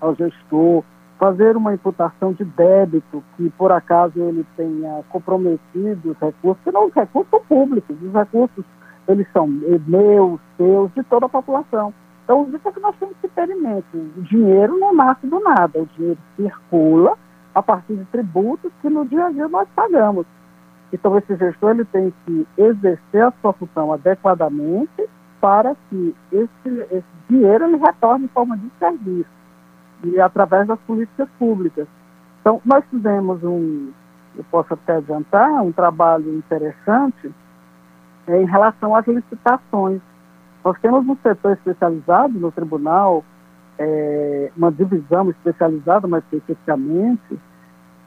ao 0.00 0.14
gestor 0.14 0.84
fazer 1.18 1.56
uma 1.56 1.74
imputação 1.74 2.32
de 2.32 2.44
débito 2.44 3.22
que, 3.36 3.50
por 3.50 3.72
acaso, 3.72 4.18
ele 4.20 4.46
tenha 4.56 5.02
comprometido 5.08 6.12
os 6.12 6.18
recursos, 6.18 6.72
não 6.72 6.86
os 6.86 6.94
recursos 6.94 7.28
são 7.28 7.40
públicos, 7.40 7.96
os 8.00 8.12
recursos, 8.12 8.64
eles 9.08 9.26
são 9.32 9.46
meus, 9.48 10.40
seus, 10.56 10.92
de 10.94 11.02
toda 11.02 11.26
a 11.26 11.28
população. 11.28 11.92
Então, 12.24 12.48
isso 12.54 12.68
é 12.68 12.72
que 12.72 12.80
nós 12.80 12.94
temos 13.00 13.16
que 13.20 13.28
ter 13.28 13.50
em 13.50 13.60
mente. 13.60 13.86
O 13.94 14.22
dinheiro 14.22 14.78
não 14.78 14.94
nasce 14.94 15.26
do 15.26 15.40
nada, 15.40 15.80
o 15.80 15.86
dinheiro 15.96 16.18
circula 16.36 17.18
a 17.54 17.62
partir 17.62 17.96
de 17.96 18.04
tributos 18.06 18.72
que 18.80 18.88
no 18.88 19.06
dia 19.06 19.26
a 19.26 19.30
dia 19.30 19.48
nós 19.48 19.68
pagamos. 19.74 20.26
Então, 20.92 21.16
esse 21.18 21.36
gestor 21.36 21.70
ele 21.70 21.84
tem 21.84 22.12
que 22.24 22.46
exercer 22.56 23.22
a 23.22 23.32
sua 23.42 23.52
função 23.52 23.92
adequadamente 23.92 25.08
para 25.40 25.76
que 25.88 26.14
esse, 26.32 26.86
esse 26.90 27.04
dinheiro 27.28 27.64
ele 27.64 27.76
retorne 27.76 28.24
em 28.24 28.28
forma 28.28 28.56
de 28.56 28.70
serviço 28.78 29.30
e 30.04 30.20
através 30.20 30.66
das 30.66 30.78
políticas 30.80 31.28
públicas. 31.38 31.86
Então, 32.40 32.60
nós 32.64 32.84
fizemos 32.90 33.42
um, 33.44 33.92
eu 34.36 34.44
posso 34.50 34.72
até 34.74 34.96
adiantar, 34.96 35.62
um 35.62 35.72
trabalho 35.72 36.36
interessante 36.36 37.30
é, 38.26 38.40
em 38.40 38.46
relação 38.46 38.94
às 38.94 39.06
licitações. 39.06 40.00
Nós 40.64 40.78
temos 40.80 41.06
um 41.06 41.16
setor 41.22 41.52
especializado 41.52 42.38
no 42.38 42.52
tribunal, 42.52 43.24
é, 43.78 44.50
uma 44.56 44.72
divisão 44.72 45.30
especializada 45.30 46.08
mais 46.08 46.24
especificamente, 46.24 47.38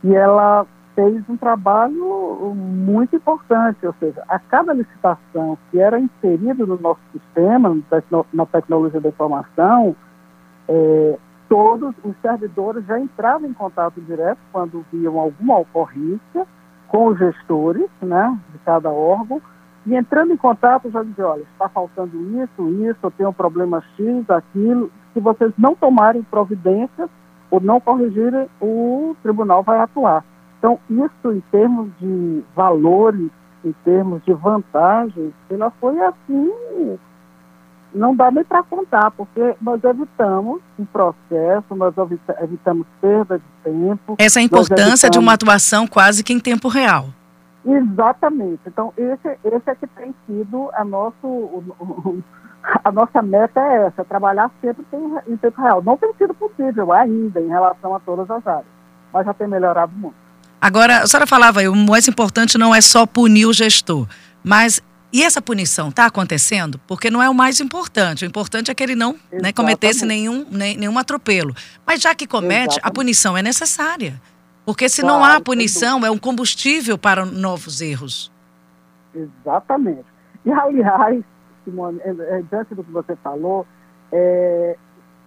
e 0.03 0.13
ela 0.13 0.65
fez 0.93 1.23
um 1.29 1.37
trabalho 1.37 2.53
muito 2.55 3.15
importante, 3.15 3.85
ou 3.85 3.93
seja, 3.99 4.23
a 4.27 4.37
cada 4.37 4.73
licitação 4.73 5.57
que 5.69 5.79
era 5.79 5.99
inserida 5.99 6.65
no 6.65 6.77
nosso 6.79 6.99
sistema, 7.13 7.77
na 8.33 8.45
tecnologia 8.45 8.99
da 8.99 9.09
informação, 9.09 9.95
é, 10.67 11.17
todos 11.47 11.93
os 12.03 12.15
servidores 12.21 12.85
já 12.85 12.99
entravam 12.99 13.49
em 13.49 13.53
contato 13.53 13.99
direto 14.01 14.39
quando 14.51 14.85
viam 14.91 15.19
alguma 15.19 15.59
ocorrência 15.59 16.45
com 16.87 17.07
os 17.07 17.17
gestores 17.17 17.89
né, 18.01 18.37
de 18.51 18.59
cada 18.59 18.89
órgão, 18.89 19.41
e 19.85 19.95
entrando 19.95 20.33
em 20.33 20.37
contato 20.37 20.91
já 20.91 21.01
diziam, 21.01 21.31
olha, 21.31 21.41
está 21.41 21.67
faltando 21.69 22.15
isso, 22.41 22.69
isso, 22.83 22.99
eu 23.01 23.11
tenho 23.11 23.29
um 23.29 23.33
problema 23.33 23.81
X, 23.95 24.29
aquilo, 24.29 24.91
se 25.13 25.19
vocês 25.19 25.51
não 25.57 25.75
tomarem 25.75 26.23
providências 26.23 27.09
ou 27.49 27.59
não 27.59 27.79
corrigirem, 27.79 28.47
o 28.61 29.15
tribunal 29.21 29.63
vai 29.63 29.79
atuar. 29.79 30.23
Então, 30.57 30.79
isso 30.89 31.31
em 31.31 31.41
termos 31.51 31.89
de 31.99 32.43
valores, 32.55 33.29
em 33.65 33.73
termos 33.83 34.23
de 34.23 34.33
vantagens, 34.33 35.33
ela 35.49 35.71
foi 35.79 35.99
assim 35.99 36.51
não 37.93 38.15
dá 38.15 38.31
nem 38.31 38.43
para 38.43 38.63
contar, 38.63 39.11
porque 39.11 39.55
nós 39.61 39.83
evitamos 39.83 40.61
um 40.79 40.85
processo, 40.85 41.75
nós 41.75 41.93
evitamos 42.41 42.87
perda 43.01 43.37
de 43.37 43.45
tempo. 43.63 44.15
Essa 44.17 44.39
é 44.39 44.41
a 44.41 44.45
importância 44.45 45.07
evitamos... 45.07 45.11
de 45.11 45.19
uma 45.19 45.33
atuação 45.33 45.85
quase 45.85 46.23
que 46.23 46.33
em 46.33 46.39
tempo 46.39 46.67
real. 46.67 47.07
Exatamente. 47.65 48.61
Então, 48.65 48.93
esse, 48.97 49.37
esse 49.43 49.69
é 49.69 49.75
que 49.75 49.87
tem 49.87 50.15
sido 50.25 50.69
a, 50.73 50.83
nosso, 50.83 51.63
a 52.83 52.91
nossa 52.91 53.21
meta 53.21 53.59
é 53.59 53.87
essa, 53.87 54.05
trabalhar 54.05 54.51
sempre 54.61 54.85
em, 54.93 55.33
em 55.33 55.37
tempo 55.37 55.61
real. 55.61 55.81
Não 55.81 55.97
tem 55.97 56.13
sido 56.17 56.33
possível 56.33 56.91
ainda 56.91 57.39
em 57.39 57.47
relação 57.47 57.95
a 57.95 57.99
todas 57.99 58.29
as 58.29 58.45
áreas, 58.45 58.65
mas 59.11 59.25
já 59.25 59.33
tem 59.33 59.47
melhorado 59.47 59.91
muito. 59.95 60.15
Agora, 60.59 60.99
a 60.99 61.07
senhora 61.07 61.25
falava 61.25 61.59
aí, 61.59 61.67
o 61.67 61.75
mais 61.75 62.07
importante 62.07 62.57
não 62.57 62.73
é 62.73 62.81
só 62.81 63.05
punir 63.05 63.47
o 63.47 63.53
gestor, 63.53 64.07
mas 64.43 64.81
e 65.13 65.23
essa 65.23 65.41
punição 65.41 65.89
está 65.89 66.05
acontecendo? 66.05 66.79
Porque 66.87 67.09
não 67.09 67.21
é 67.21 67.29
o 67.29 67.33
mais 67.33 67.59
importante. 67.59 68.23
O 68.23 68.27
importante 68.27 68.71
é 68.71 68.73
que 68.73 68.81
ele 68.81 68.95
não 68.95 69.17
né, 69.31 69.51
cometesse 69.51 70.05
nenhum, 70.05 70.45
nem, 70.49 70.77
nenhum 70.77 70.97
atropelo. 70.97 71.53
Mas 71.85 72.01
já 72.01 72.15
que 72.15 72.25
comete, 72.25 72.75
Exatamente. 72.75 72.79
a 72.83 72.91
punição 72.91 73.37
é 73.37 73.41
necessária. 73.41 74.21
Porque 74.65 74.87
se 74.87 75.01
claro, 75.01 75.17
não 75.17 75.25
há 75.25 75.41
punição, 75.41 76.05
é 76.05 76.09
um 76.09 76.17
combustível 76.17 76.97
para 76.97 77.25
novos 77.25 77.81
erros. 77.81 78.31
Exatamente. 79.13 80.05
E, 80.45 80.51
aliás, 80.51 81.21
Simone, 81.63 81.99
é, 82.01 82.09
é, 82.09 82.41
diante 82.49 82.75
do 82.75 82.83
que 82.83 82.91
você 82.91 83.15
falou, 83.17 83.65
é, 84.11 84.77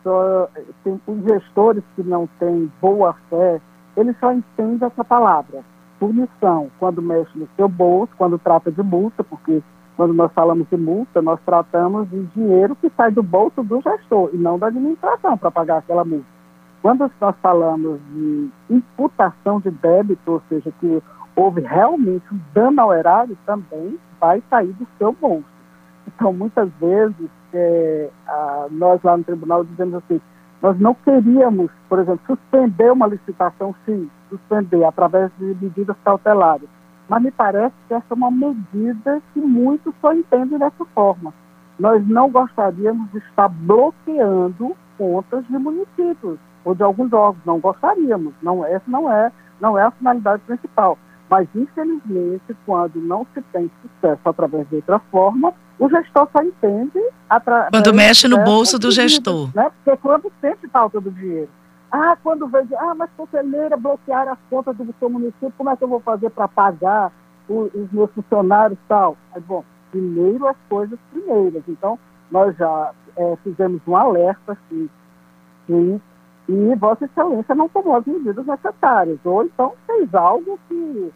só, 0.02 0.48
tem, 0.82 1.00
os 1.06 1.24
gestores 1.24 1.82
que 1.96 2.02
não 2.02 2.28
têm 2.38 2.70
boa 2.80 3.14
fé, 3.30 3.60
eles 3.96 4.16
só 4.18 4.32
entendem 4.32 4.86
essa 4.86 5.04
palavra 5.04 5.64
punição 5.98 6.70
quando 6.78 7.00
mexe 7.00 7.38
no 7.38 7.48
seu 7.56 7.68
bolso, 7.68 8.12
quando 8.18 8.38
trata 8.38 8.70
de 8.70 8.82
multa, 8.82 9.24
porque 9.24 9.62
quando 9.96 10.12
nós 10.12 10.32
falamos 10.32 10.68
de 10.68 10.76
multa, 10.76 11.22
nós 11.22 11.40
tratamos 11.46 12.08
de 12.10 12.24
dinheiro 12.26 12.76
que 12.76 12.90
sai 12.96 13.10
do 13.12 13.22
bolso 13.22 13.62
do 13.62 13.80
gestor 13.80 14.30
e 14.32 14.36
não 14.36 14.58
da 14.58 14.66
administração 14.66 15.38
para 15.38 15.50
pagar 15.50 15.78
aquela 15.78 16.04
multa. 16.04 16.26
Quando 16.82 17.10
nós 17.20 17.34
falamos 17.40 17.98
de 18.10 18.50
imputação 18.68 19.60
de 19.60 19.70
débito, 19.70 20.32
ou 20.32 20.42
seja, 20.48 20.70
que 20.80 21.02
houve 21.34 21.60
realmente 21.62 22.24
um 22.32 22.38
dano 22.52 22.82
ao 22.82 22.92
erário, 22.92 23.38
também 23.46 23.98
vai 24.20 24.42
sair 24.50 24.72
do 24.72 24.86
seu 24.98 25.12
bolso. 25.12 25.53
Então, 26.06 26.32
muitas 26.32 26.68
vezes, 26.80 27.30
é, 27.52 28.10
a, 28.26 28.66
nós 28.70 29.02
lá 29.02 29.16
no 29.16 29.24
tribunal 29.24 29.64
dizemos 29.64 29.94
assim, 29.94 30.20
nós 30.62 30.78
não 30.78 30.94
queríamos, 30.94 31.70
por 31.88 31.98
exemplo, 31.98 32.20
suspender 32.26 32.90
uma 32.90 33.06
licitação, 33.06 33.74
sim, 33.84 34.10
suspender 34.28 34.84
através 34.84 35.30
de 35.38 35.56
medidas 35.60 35.96
cautelares 36.04 36.68
mas 37.08 37.22
me 37.22 37.30
parece 37.30 37.74
que 37.86 37.94
essa 37.94 38.06
é 38.10 38.14
uma 38.14 38.30
medida 38.30 39.20
que 39.32 39.40
muitos 39.40 39.94
só 40.00 40.12
entendem 40.12 40.58
dessa 40.58 40.84
forma. 40.94 41.34
Nós 41.78 42.06
não 42.06 42.30
gostaríamos 42.30 43.10
de 43.10 43.18
estar 43.18 43.48
bloqueando 43.48 44.74
contas 44.96 45.46
de 45.46 45.58
municípios 45.58 46.38
ou 46.64 46.74
de 46.74 46.82
alguns 46.82 47.12
órgãos, 47.12 47.44
não 47.44 47.60
gostaríamos. 47.60 48.32
Não, 48.42 48.64
essa 48.64 48.84
não 48.86 49.12
é, 49.12 49.30
não 49.60 49.78
é 49.78 49.82
a 49.82 49.90
finalidade 49.90 50.42
principal. 50.46 50.96
Mas, 51.28 51.48
infelizmente, 51.54 52.56
quando 52.64 52.96
não 53.00 53.26
se 53.34 53.42
tem 53.52 53.70
sucesso 53.82 54.20
através 54.24 54.68
de 54.68 54.76
outra 54.76 54.98
forma, 55.10 55.52
o 55.78 55.88
gestor 55.88 56.28
só 56.32 56.42
entende. 56.42 57.00
Quando 57.70 57.94
mexe 57.94 58.28
no 58.28 58.42
bolso 58.44 58.78
do 58.78 58.90
gestor. 58.90 59.50
Né? 59.54 59.70
Porque 59.84 60.00
quando 60.00 60.32
sente 60.40 60.68
falta 60.68 61.00
do 61.00 61.10
dinheiro. 61.10 61.48
Ah, 61.90 62.16
quando 62.22 62.48
vejo, 62.48 62.74
ah, 62.76 62.94
mas 62.94 63.08
conselheira, 63.16 63.76
bloquear 63.76 64.28
as 64.28 64.38
contas 64.50 64.76
do 64.76 64.94
seu 64.98 65.08
município, 65.08 65.52
como 65.56 65.70
é 65.70 65.76
que 65.76 65.84
eu 65.84 65.88
vou 65.88 66.00
fazer 66.00 66.30
para 66.30 66.48
pagar 66.48 67.12
o, 67.48 67.70
os 67.72 67.92
meus 67.92 68.10
funcionários 68.12 68.78
e 68.78 68.88
tal? 68.88 69.16
Aí, 69.32 69.40
bom, 69.40 69.64
primeiro 69.92 70.48
as 70.48 70.56
coisas 70.68 70.98
primeiras. 71.12 71.62
Então, 71.68 71.98
nós 72.30 72.56
já 72.56 72.90
é, 73.16 73.36
fizemos 73.44 73.80
um 73.86 73.96
alerta 73.96 74.52
assim, 74.52 74.90
sim, 75.68 76.00
e 76.48 76.74
Vossa 76.74 77.04
Excelência 77.04 77.54
não 77.54 77.68
tomou 77.68 77.96
as 77.96 78.04
medidas 78.04 78.44
necessárias, 78.44 79.18
ou 79.24 79.44
então 79.44 79.72
fez 79.86 80.12
algo 80.14 80.58
que 80.68 81.12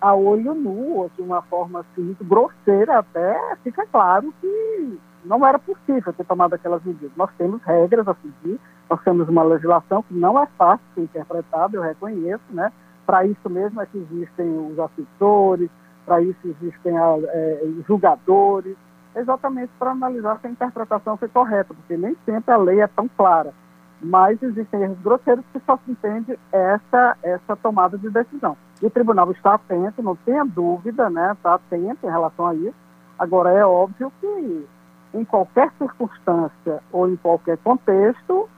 a 0.00 0.14
olho 0.14 0.54
nu, 0.54 1.10
de 1.16 1.22
uma 1.22 1.42
forma 1.42 1.80
assim, 1.80 2.02
muito 2.02 2.24
grosseira 2.24 2.98
até, 2.98 3.56
fica 3.64 3.86
claro 3.86 4.32
que 4.40 4.98
não 5.24 5.46
era 5.46 5.58
possível 5.58 6.12
ter 6.12 6.24
tomado 6.24 6.54
aquelas 6.54 6.82
medidas. 6.84 7.10
Nós 7.16 7.30
temos 7.36 7.62
regras 7.62 8.06
a 8.06 8.14
seguir, 8.14 8.60
nós 8.88 9.02
temos 9.02 9.28
uma 9.28 9.42
legislação 9.42 10.02
que 10.02 10.14
não 10.14 10.40
é 10.40 10.46
fácil 10.56 10.84
de 10.88 10.94
ser 10.94 11.00
interpretada, 11.02 11.76
eu 11.76 11.82
reconheço, 11.82 12.44
né? 12.50 12.72
Para 13.04 13.26
isso 13.26 13.50
mesmo 13.50 13.80
é 13.80 13.86
que 13.86 13.98
existem 13.98 14.46
os 14.70 14.78
assessores, 14.78 15.70
para 16.06 16.22
isso 16.22 16.38
existem 16.44 16.96
é, 16.96 17.66
julgadores, 17.86 18.76
exatamente 19.16 19.70
para 19.78 19.90
analisar 19.90 20.38
se 20.40 20.46
a 20.46 20.50
interpretação 20.50 21.16
foi 21.16 21.28
correta, 21.28 21.74
porque 21.74 21.96
nem 21.96 22.16
sempre 22.24 22.52
a 22.52 22.56
lei 22.56 22.80
é 22.80 22.86
tão 22.86 23.08
clara. 23.08 23.52
Mas 24.00 24.40
existem 24.42 24.82
erros 24.82 24.98
grosseiros 25.00 25.44
que 25.52 25.60
só 25.66 25.76
se 25.78 25.90
entende 25.90 26.38
essa, 26.52 27.16
essa 27.22 27.56
tomada 27.56 27.98
de 27.98 28.08
decisão. 28.10 28.56
E 28.80 28.86
o 28.86 28.90
tribunal 28.90 29.30
está 29.32 29.54
atento, 29.54 30.02
não 30.02 30.14
tenha 30.16 30.44
dúvida, 30.44 31.10
né? 31.10 31.32
Está 31.32 31.54
atento 31.54 32.06
em 32.06 32.10
relação 32.10 32.46
a 32.46 32.54
isso. 32.54 32.74
Agora, 33.18 33.50
é 33.50 33.64
óbvio 33.64 34.12
que 34.20 34.66
em 35.14 35.24
qualquer 35.24 35.72
circunstância 35.78 36.80
ou 36.92 37.08
em 37.08 37.16
qualquer 37.16 37.58
contexto, 37.58 38.48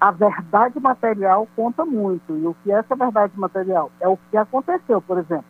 a 0.00 0.10
verdade 0.10 0.80
material 0.80 1.46
conta 1.54 1.84
muito. 1.84 2.36
E 2.36 2.46
o 2.46 2.56
que 2.62 2.72
é 2.72 2.76
essa 2.76 2.96
verdade 2.96 3.38
material? 3.38 3.90
É 4.00 4.08
o 4.08 4.18
que 4.30 4.36
aconteceu, 4.36 5.00
por 5.02 5.18
exemplo. 5.18 5.44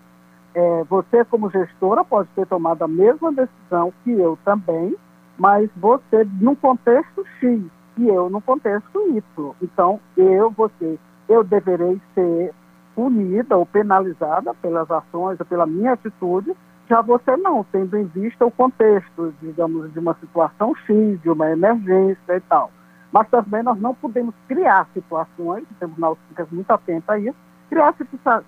É, 0.55 0.85
você, 0.85 1.25
como 1.25 1.51
gestora, 1.51 2.05
pode 2.05 2.29
ter 2.35 2.47
tomado 2.47 2.83
a 2.83 2.89
mesma 2.89 3.33
decisão 3.33 3.93
que 4.05 4.11
eu 4.11 4.39
também, 4.45 4.95
mas 5.39 5.71
você 5.77 6.29
num 6.41 6.55
contexto 6.55 7.25
X 7.41 7.63
e 7.97 8.09
eu 8.09 8.29
no 8.29 8.41
contexto 8.41 9.01
Y. 9.17 9.53
Então, 9.63 10.01
eu, 10.17 10.51
você, 10.51 10.99
eu 11.29 11.43
deverei 11.43 12.01
ser 12.15 12.53
punida 12.95 13.57
ou 13.57 13.67
penalizada 13.67 14.55
pelas 14.55 14.91
ações 14.91 15.39
ou 15.41 15.47
pela 15.47 15.67
minha 15.67 15.93
atitude, 15.93 16.53
já 16.89 17.01
você 17.01 17.37
não, 17.37 17.65
tendo 17.73 17.97
em 17.97 18.05
vista 18.05 18.45
o 18.45 18.51
contexto, 18.51 19.33
digamos, 19.41 19.93
de 19.93 19.99
uma 19.99 20.15
situação 20.15 20.75
X, 20.87 21.21
de 21.23 21.31
uma 21.31 21.51
emergência 21.51 22.37
e 22.37 22.41
tal. 22.41 22.71
Mas 23.11 23.29
também 23.29 23.63
nós 23.63 23.79
não 23.81 23.95
podemos 23.95 24.35
criar 24.49 24.87
situações, 24.93 25.65
o 25.71 25.75
tribunal 25.79 26.19
fica 26.29 26.47
muito 26.51 26.71
atento 26.71 27.11
a 27.11 27.19
isso, 27.19 27.37
criar 27.69 27.95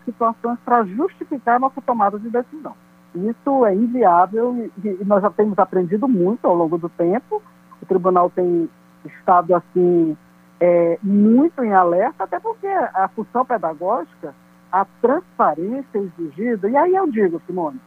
situações 0.04 0.58
para 0.64 0.84
justificar 0.84 1.56
a 1.56 1.58
nossa 1.58 1.80
tomada 1.80 2.18
de 2.18 2.28
decisão. 2.28 2.74
Isso 3.14 3.64
é 3.64 3.74
inviável 3.74 4.70
e, 4.84 5.04
nós 5.04 5.22
já 5.22 5.30
temos 5.30 5.58
aprendido 5.58 6.08
muito 6.08 6.46
ao 6.46 6.54
longo 6.54 6.76
do 6.76 6.88
tempo. 6.88 7.40
O 7.80 7.86
tribunal 7.86 8.28
tem 8.30 8.68
estado 9.04 9.54
assim 9.54 10.16
é, 10.64 10.98
muito 11.02 11.62
em 11.62 11.74
alerta, 11.74 12.24
até 12.24 12.40
porque 12.40 12.66
a 12.66 13.06
função 13.14 13.44
pedagógica, 13.44 14.34
a 14.72 14.86
transparência 15.02 15.98
exigida, 15.98 16.70
e 16.70 16.76
aí 16.76 16.94
eu 16.94 17.06
digo, 17.10 17.40
Simone, 17.46 17.78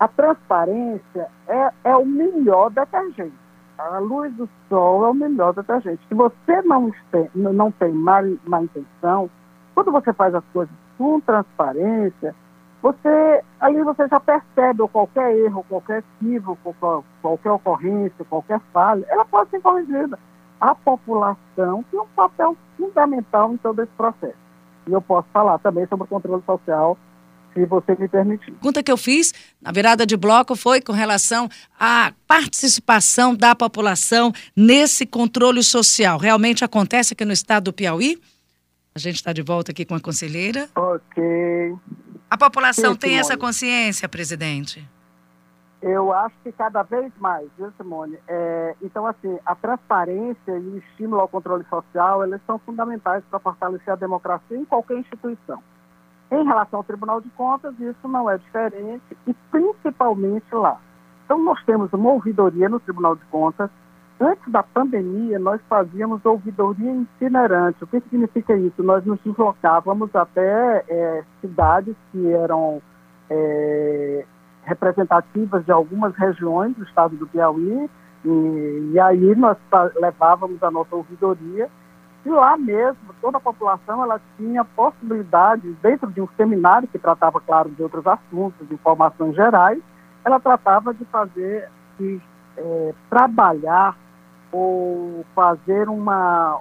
a 0.00 0.08
transparência 0.08 1.28
é, 1.46 1.70
é 1.84 1.94
o 1.94 2.06
melhor 2.06 2.70
detergente. 2.70 3.34
A 3.76 3.98
luz 3.98 4.32
do 4.34 4.48
sol 4.70 5.04
é 5.04 5.10
o 5.10 5.14
melhor 5.14 5.52
detergente. 5.52 6.00
Se 6.08 6.14
você 6.14 6.62
não 6.62 6.90
tem, 7.10 7.28
não 7.34 7.70
tem 7.70 7.92
má, 7.92 8.22
má 8.46 8.62
intenção, 8.62 9.28
quando 9.74 9.92
você 9.92 10.12
faz 10.14 10.34
as 10.34 10.44
coisas 10.52 10.74
com 10.96 11.20
transparência, 11.20 12.34
você 12.80 13.42
ali 13.60 13.82
você 13.82 14.08
já 14.08 14.18
percebe 14.18 14.88
qualquer 14.88 15.36
erro, 15.36 15.64
qualquer 15.68 16.02
equívoco, 16.20 16.74
qualquer 17.20 17.50
ocorrência, 17.50 18.24
qualquer 18.30 18.60
falha, 18.72 19.04
ela 19.08 19.24
pode 19.26 19.50
ser 19.50 19.60
corrigida. 19.60 20.18
A 20.60 20.74
população 20.74 21.84
tem 21.90 22.00
um 22.00 22.06
papel 22.14 22.56
fundamental 22.76 23.52
em 23.52 23.56
todo 23.58 23.82
esse 23.82 23.92
processo. 23.96 24.36
E 24.86 24.92
eu 24.92 25.00
posso 25.00 25.28
falar 25.32 25.58
também 25.58 25.86
sobre 25.88 26.04
o 26.04 26.08
controle 26.08 26.42
social, 26.44 26.98
se 27.52 27.64
você 27.64 27.94
me 27.98 28.08
permitir. 28.08 28.50
A 28.50 28.54
pergunta 28.54 28.82
que 28.82 28.92
eu 28.92 28.96
fiz 28.96 29.32
na 29.60 29.72
virada 29.72 30.04
de 30.06 30.16
bloco 30.16 30.54
foi 30.56 30.80
com 30.80 30.92
relação 30.92 31.48
à 31.78 32.12
participação 32.26 33.34
da 33.34 33.54
população 33.54 34.32
nesse 34.54 35.06
controle 35.06 35.62
social. 35.62 36.18
Realmente 36.18 36.64
acontece 36.64 37.14
aqui 37.14 37.24
no 37.24 37.32
estado 37.32 37.64
do 37.64 37.72
Piauí? 37.72 38.20
A 38.94 38.98
gente 38.98 39.16
está 39.16 39.32
de 39.32 39.42
volta 39.42 39.72
aqui 39.72 39.84
com 39.84 39.94
a 39.94 40.00
conselheira. 40.00 40.68
Ok. 40.74 41.74
A 42.30 42.36
população 42.36 42.92
Sim, 42.92 42.98
tem 42.98 43.18
essa 43.18 43.36
consciência, 43.36 44.08
presidente? 44.08 44.86
Eu 45.86 46.14
acho 46.14 46.34
que 46.42 46.50
cada 46.50 46.82
vez 46.82 47.12
mais, 47.18 47.46
viu, 47.58 47.70
Simone? 47.76 48.18
É, 48.26 48.74
então, 48.80 49.06
assim, 49.06 49.38
a 49.44 49.54
transparência 49.54 50.52
e 50.56 50.68
o 50.68 50.78
estímulo 50.78 51.20
ao 51.20 51.28
controle 51.28 51.62
social, 51.64 52.24
eles 52.24 52.40
são 52.46 52.58
fundamentais 52.58 53.22
para 53.28 53.38
fortalecer 53.38 53.92
a 53.92 53.96
democracia 53.96 54.56
em 54.56 54.64
qualquer 54.64 54.96
instituição. 54.96 55.62
Em 56.30 56.42
relação 56.42 56.78
ao 56.78 56.84
Tribunal 56.84 57.20
de 57.20 57.28
Contas, 57.30 57.78
isso 57.78 58.08
não 58.08 58.30
é 58.30 58.38
diferente, 58.38 59.14
e 59.26 59.34
principalmente 59.50 60.46
lá. 60.54 60.80
Então, 61.26 61.38
nós 61.44 61.62
temos 61.66 61.92
uma 61.92 62.12
ouvidoria 62.12 62.66
no 62.66 62.80
Tribunal 62.80 63.14
de 63.14 63.24
Contas. 63.26 63.68
Antes 64.18 64.50
da 64.50 64.62
pandemia, 64.62 65.38
nós 65.38 65.60
fazíamos 65.68 66.24
ouvidoria 66.24 66.92
itinerante. 66.92 67.84
O 67.84 67.86
que 67.86 68.00
significa 68.00 68.56
isso? 68.56 68.82
Nós 68.82 69.04
nos 69.04 69.20
deslocávamos 69.20 70.16
até 70.16 70.82
é, 70.88 71.24
cidades 71.42 71.94
que 72.10 72.32
eram 72.32 72.80
é, 73.28 74.24
representativas 74.64 75.64
de 75.64 75.72
algumas 75.72 76.14
regiões 76.16 76.74
do 76.76 76.84
estado 76.84 77.16
do 77.16 77.26
Piauí, 77.26 77.88
e, 78.24 78.90
e 78.92 79.00
aí 79.00 79.34
nós 79.34 79.56
levávamos 80.00 80.62
a 80.62 80.70
nossa 80.70 80.96
ouvidoria 80.96 81.68
e 82.24 82.28
lá 82.30 82.56
mesmo, 82.56 83.14
toda 83.20 83.36
a 83.36 83.40
população 83.40 84.02
ela 84.02 84.18
tinha 84.38 84.64
possibilidade, 84.64 85.70
dentro 85.82 86.10
de 86.10 86.22
um 86.22 86.28
seminário 86.38 86.88
que 86.88 86.98
tratava, 86.98 87.38
claro, 87.38 87.68
de 87.68 87.82
outros 87.82 88.06
assuntos, 88.06 88.66
de 88.66 88.74
informações 88.74 89.34
gerais, 89.34 89.78
ela 90.24 90.40
tratava 90.40 90.94
de 90.94 91.04
fazer, 91.04 91.68
de 91.98 92.18
é, 92.56 92.94
trabalhar 93.10 93.94
ou 94.50 95.24
fazer 95.34 95.86
uma, 95.90 96.60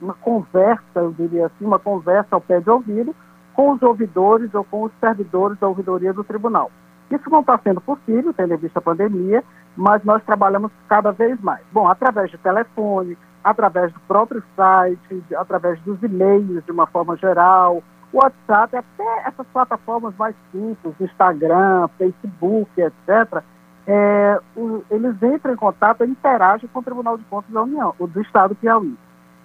uma 0.00 0.12
conversa, 0.14 0.82
eu 0.96 1.12
diria 1.12 1.46
assim, 1.46 1.64
uma 1.64 1.78
conversa 1.78 2.28
ao 2.32 2.40
pé 2.40 2.60
de 2.60 2.68
ouvido 2.68 3.16
com 3.54 3.72
os 3.72 3.82
ouvidores 3.82 4.54
ou 4.54 4.62
com 4.62 4.82
os 4.82 4.92
servidores 5.00 5.58
da 5.58 5.68
ouvidoria 5.68 6.12
do 6.12 6.22
tribunal. 6.22 6.70
Isso 7.10 7.30
não 7.30 7.40
está 7.40 7.58
sendo 7.58 7.80
possível, 7.80 8.32
tendo 8.34 8.54
em 8.54 8.58
vista 8.58 8.78
a 8.78 8.82
pandemia, 8.82 9.42
mas 9.76 10.04
nós 10.04 10.22
trabalhamos 10.24 10.70
cada 10.88 11.10
vez 11.12 11.40
mais. 11.40 11.62
Bom, 11.72 11.88
através 11.88 12.30
de 12.30 12.38
telefone, 12.38 13.16
através 13.42 13.92
do 13.92 14.00
próprio 14.00 14.42
site, 14.54 15.24
através 15.36 15.80
dos 15.82 16.02
e-mails 16.02 16.64
de 16.64 16.72
uma 16.72 16.86
forma 16.86 17.16
geral, 17.16 17.82
WhatsApp, 18.12 18.76
até 18.76 19.22
essas 19.26 19.46
plataformas 19.48 20.14
mais 20.16 20.34
simples, 20.52 20.94
Instagram, 21.00 21.88
Facebook, 21.98 22.70
etc., 22.80 23.42
é, 23.86 24.38
o, 24.54 24.84
eles 24.90 25.14
entram 25.22 25.54
em 25.54 25.56
contato 25.56 26.04
e 26.04 26.10
interagem 26.10 26.68
com 26.70 26.80
o 26.80 26.82
Tribunal 26.82 27.16
de 27.16 27.24
Contas 27.24 27.50
da 27.50 27.62
União, 27.62 27.94
do 27.98 28.20
Estado 28.20 28.50
do 28.50 28.56
Piauí. 28.56 28.94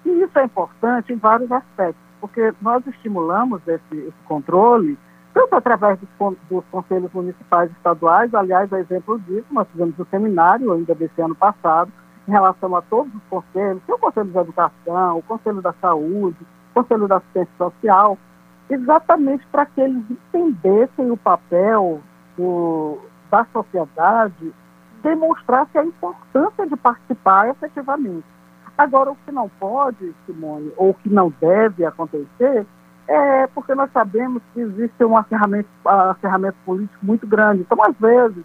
E 0.05 0.09
isso 0.09 0.37
é 0.37 0.43
importante 0.43 1.13
em 1.13 1.17
vários 1.17 1.49
aspectos, 1.49 2.03
porque 2.19 2.53
nós 2.61 2.85
estimulamos 2.87 3.61
esse, 3.65 3.95
esse 3.95 4.23
controle 4.25 4.97
tanto 5.33 5.55
através 5.55 5.99
dos, 5.99 6.37
dos, 6.49 6.63
conselhos 6.71 7.11
municipais 7.11 7.69
e 7.69 7.73
estaduais, 7.73 8.33
aliás, 8.33 8.71
a 8.71 8.79
exemplo 8.79 9.19
disso, 9.21 9.47
nós 9.51 9.67
fizemos 9.71 9.99
um 9.99 10.05
seminário 10.05 10.71
ainda 10.71 10.93
desse 10.93 11.19
ano 11.21 11.35
passado, 11.35 11.91
em 12.27 12.31
relação 12.31 12.75
a 12.75 12.81
todos 12.81 13.13
os 13.13 13.23
conselhos, 13.29 13.81
o 13.87 13.97
Conselho 13.97 14.31
de 14.31 14.37
Educação, 14.37 15.17
o 15.17 15.23
Conselho 15.23 15.61
da 15.61 15.73
Saúde, 15.73 16.37
o 16.71 16.73
Conselho 16.81 17.07
da 17.07 17.17
Assistência 17.17 17.53
Social, 17.57 18.17
exatamente 18.69 19.45
para 19.47 19.65
que 19.65 19.81
eles 19.81 20.03
entendessem 20.09 21.11
o 21.11 21.17
papel 21.17 21.99
do, 22.37 22.99
da 23.29 23.45
sociedade, 23.51 24.53
demonstrasse 25.01 25.77
a 25.77 25.83
importância 25.83 26.65
de 26.65 26.77
participar 26.77 27.49
efetivamente. 27.49 28.25
Agora, 28.77 29.11
o 29.11 29.17
que 29.17 29.31
não 29.31 29.49
pode, 29.59 30.15
Simone, 30.25 30.71
ou 30.77 30.91
o 30.91 30.93
que 30.93 31.09
não 31.09 31.31
deve 31.41 31.85
acontecer, 31.85 32.65
é 33.07 33.47
porque 33.47 33.75
nós 33.75 33.91
sabemos 33.91 34.41
que 34.53 34.61
existe 34.61 35.03
um 35.03 35.17
acerramento, 35.17 35.69
um 35.85 35.89
acerramento 35.89 36.57
político 36.65 37.05
muito 37.05 37.27
grande. 37.27 37.61
Então, 37.61 37.77
às 37.83 37.95
vezes, 37.97 38.43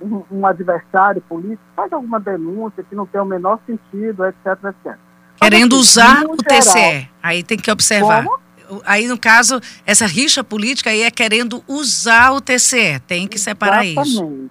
um, 0.00 0.22
um, 0.30 0.46
adversário 0.46 1.22
político 1.22 1.62
faz 1.74 1.92
alguma 1.92 2.20
denúncia 2.20 2.84
que 2.84 2.94
não 2.94 3.06
tem 3.06 3.20
o 3.20 3.24
menor 3.24 3.58
sentido, 3.66 4.26
etc, 4.26 4.46
etc. 4.64 4.98
Querendo 5.40 5.76
Mas, 5.76 5.88
assim, 5.88 6.00
usar 6.00 6.24
o 6.24 6.36
geral, 6.36 6.36
TCE, 6.46 7.10
aí 7.22 7.42
tem 7.42 7.58
que 7.58 7.70
observar. 7.70 8.24
Como? 8.24 8.44
Aí, 8.84 9.06
no 9.06 9.18
caso, 9.18 9.60
essa 9.84 10.06
rixa 10.06 10.42
política 10.42 10.90
aí 10.90 11.02
é 11.02 11.10
querendo 11.10 11.62
usar 11.68 12.32
o 12.32 12.40
TCE, 12.40 12.98
tem 13.06 13.26
que 13.26 13.38
separar 13.38 13.84
Exatamente. 13.84 14.10
isso. 14.10 14.50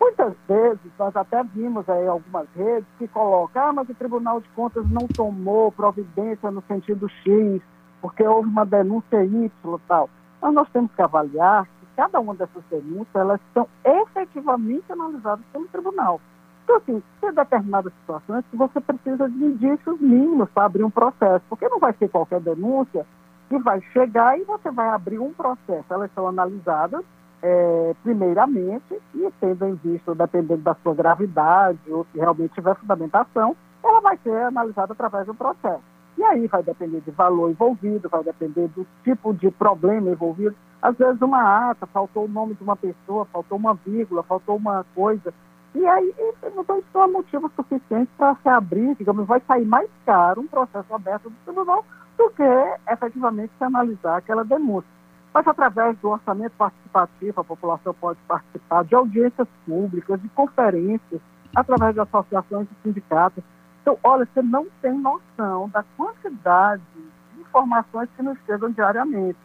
Muitas 0.00 0.34
vezes, 0.48 0.78
nós 0.98 1.16
até 1.16 1.42
vimos 1.54 1.88
aí 1.88 2.06
algumas 2.06 2.46
redes 2.54 2.86
que 2.98 3.08
colocam, 3.08 3.68
ah, 3.68 3.72
mas 3.72 3.88
o 3.88 3.94
Tribunal 3.94 4.40
de 4.40 4.48
Contas 4.50 4.84
não 4.90 5.06
tomou 5.08 5.72
providência 5.72 6.50
no 6.50 6.62
sentido 6.68 7.08
X, 7.24 7.62
porque 8.00 8.22
houve 8.26 8.48
uma 8.48 8.64
denúncia 8.64 9.24
Y 9.24 9.50
tal. 9.88 10.08
Mas 10.40 10.54
nós 10.54 10.68
temos 10.70 10.92
que 10.94 11.02
avaliar 11.02 11.66
cada 11.96 12.20
uma 12.20 12.34
dessas 12.34 12.62
denúncias, 12.70 13.14
elas 13.14 13.40
são 13.54 13.66
efetivamente 13.84 14.84
analisadas 14.92 15.44
pelo 15.52 15.66
tribunal. 15.68 16.20
Então, 16.62 16.76
assim, 16.76 17.02
tem 17.20 17.32
determinadas 17.32 17.92
situações 18.00 18.44
que 18.50 18.56
você 18.56 18.80
precisa 18.80 19.28
de 19.30 19.44
indícios 19.44 20.00
mínimos 20.00 20.48
para 20.50 20.66
abrir 20.66 20.84
um 20.84 20.90
processo, 20.90 21.44
porque 21.48 21.68
não 21.68 21.78
vai 21.78 21.94
ser 21.94 22.08
qualquer 22.08 22.40
denúncia 22.40 23.06
que 23.48 23.58
vai 23.58 23.80
chegar 23.92 24.38
e 24.38 24.44
você 24.44 24.70
vai 24.70 24.88
abrir 24.88 25.18
um 25.18 25.32
processo. 25.32 25.84
Elas 25.88 26.10
são 26.14 26.26
analisadas 26.28 27.04
é, 27.42 27.94
primeiramente 28.02 29.00
e 29.14 29.32
tendo 29.40 29.66
em 29.66 29.74
vista, 29.76 30.14
dependendo 30.14 30.62
da 30.62 30.74
sua 30.82 30.94
gravidade 30.94 31.78
ou 31.88 32.04
se 32.12 32.18
realmente 32.18 32.54
tiver 32.54 32.74
fundamentação, 32.74 33.56
ela 33.82 34.00
vai 34.00 34.18
ser 34.18 34.36
analisada 34.42 34.92
através 34.92 35.26
do 35.26 35.34
processo. 35.34 35.95
E 36.16 36.24
aí 36.24 36.46
vai 36.46 36.62
depender 36.62 37.00
de 37.00 37.10
valor 37.10 37.50
envolvido, 37.50 38.08
vai 38.08 38.24
depender 38.24 38.68
do 38.68 38.86
tipo 39.04 39.34
de 39.34 39.50
problema 39.50 40.10
envolvido. 40.10 40.54
Às 40.80 40.96
vezes 40.96 41.20
uma 41.20 41.70
ata, 41.70 41.86
faltou 41.86 42.24
o 42.24 42.28
nome 42.28 42.54
de 42.54 42.62
uma 42.62 42.76
pessoa, 42.76 43.26
faltou 43.26 43.58
uma 43.58 43.74
vírgula, 43.74 44.22
faltou 44.22 44.56
uma 44.56 44.84
coisa. 44.94 45.32
E 45.74 45.86
aí, 45.86 46.14
então 46.42 46.78
isso 46.78 46.98
é 46.98 47.06
motivo 47.06 47.50
suficiente 47.54 48.10
para 48.16 48.34
se 48.36 48.48
abrir, 48.48 48.94
digamos, 48.96 49.26
vai 49.26 49.42
sair 49.46 49.66
mais 49.66 49.90
caro 50.06 50.40
um 50.40 50.46
processo 50.46 50.94
aberto 50.94 51.28
do 51.28 51.36
tribunal 51.44 51.84
do 52.16 52.30
que 52.30 52.42
efetivamente 52.90 53.52
se 53.58 53.64
analisar 53.64 54.16
aquela 54.16 54.42
denúncia. 54.42 54.88
Mas 55.34 55.46
através 55.46 55.98
do 55.98 56.08
orçamento 56.08 56.52
participativo, 56.56 57.42
a 57.42 57.44
população 57.44 57.92
pode 57.92 58.18
participar 58.26 58.84
de 58.84 58.94
audiências 58.94 59.46
públicas, 59.66 60.18
de 60.22 60.30
conferências, 60.30 61.20
através 61.54 61.92
de 61.92 62.00
associações 62.00 62.66
e 62.70 62.82
sindicatos. 62.82 63.44
Então, 63.86 63.96
olha, 64.02 64.26
você 64.34 64.42
não 64.42 64.66
tem 64.82 64.98
noção 64.98 65.68
da 65.68 65.84
quantidade 65.96 66.82
de 66.92 67.40
informações 67.40 68.08
que 68.16 68.22
nos 68.22 68.36
chegam 68.44 68.68
diariamente. 68.72 69.38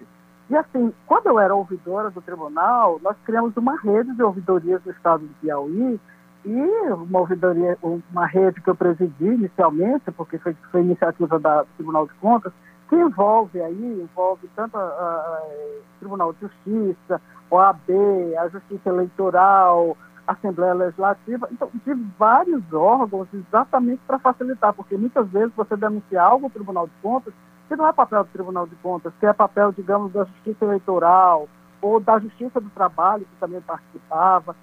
E 0.49 0.57
assim, 0.57 0.91
quando 1.05 1.27
eu 1.27 1.39
era 1.39 1.53
ouvidora 1.53 2.09
do 2.09 2.23
tribunal, 2.23 2.99
nós 3.03 3.15
criamos 3.23 3.55
uma 3.55 3.79
rede 3.79 4.11
de 4.15 4.23
ouvidorias 4.23 4.81
do 4.81 4.89
estado 4.89 5.27
do 5.27 5.33
Piauí 5.35 5.99
e 6.43 6.59
uma 6.89 7.19
ouvidoria, 7.19 7.77
uma 7.83 8.25
rede 8.25 8.59
que 8.61 8.69
eu 8.71 8.75
presidi 8.75 9.25
inicialmente, 9.25 10.09
porque 10.09 10.39
foi, 10.39 10.57
foi 10.71 10.81
iniciativa 10.81 11.37
da, 11.37 11.61
do 11.61 11.69
Tribunal 11.77 12.07
de 12.07 12.13
Contas, 12.15 12.51
que 12.89 12.95
envolve 12.95 13.61
aí, 13.61 14.01
envolve 14.01 14.49
tanto 14.55 14.75
o 14.75 15.99
Tribunal 15.99 16.33
de 16.33 16.39
Justiça, 16.39 17.21
OAB, 17.51 17.91
a 18.39 18.47
Justiça 18.47 18.89
Eleitoral, 18.89 19.95
Assembleia 20.31 20.73
Legislativa, 20.73 21.47
então, 21.51 21.69
de 21.73 21.93
vários 22.17 22.61
órgãos, 22.73 23.27
exatamente 23.33 24.01
para 24.05 24.19
facilitar, 24.19 24.73
porque 24.73 24.97
muitas 24.97 25.27
vezes 25.29 25.53
você 25.55 25.75
denuncia 25.75 26.21
algo 26.21 26.45
ao 26.45 26.51
Tribunal 26.51 26.87
de 26.87 26.93
Contas 27.01 27.33
que 27.71 27.75
não 27.77 27.87
é 27.87 27.93
papel 27.93 28.25
do 28.25 28.29
Tribunal 28.31 28.67
de 28.67 28.75
Contas, 28.75 29.13
que 29.17 29.25
é 29.25 29.31
papel, 29.31 29.71
digamos, 29.71 30.11
da 30.11 30.25
Justiça 30.25 30.65
Eleitoral 30.65 31.47
ou 31.81 32.01
da 32.01 32.19
Justiça 32.19 32.59
do 32.59 32.69
Trabalho, 32.71 33.23
que 33.23 33.39
também 33.39 33.61
participava, 33.61 34.53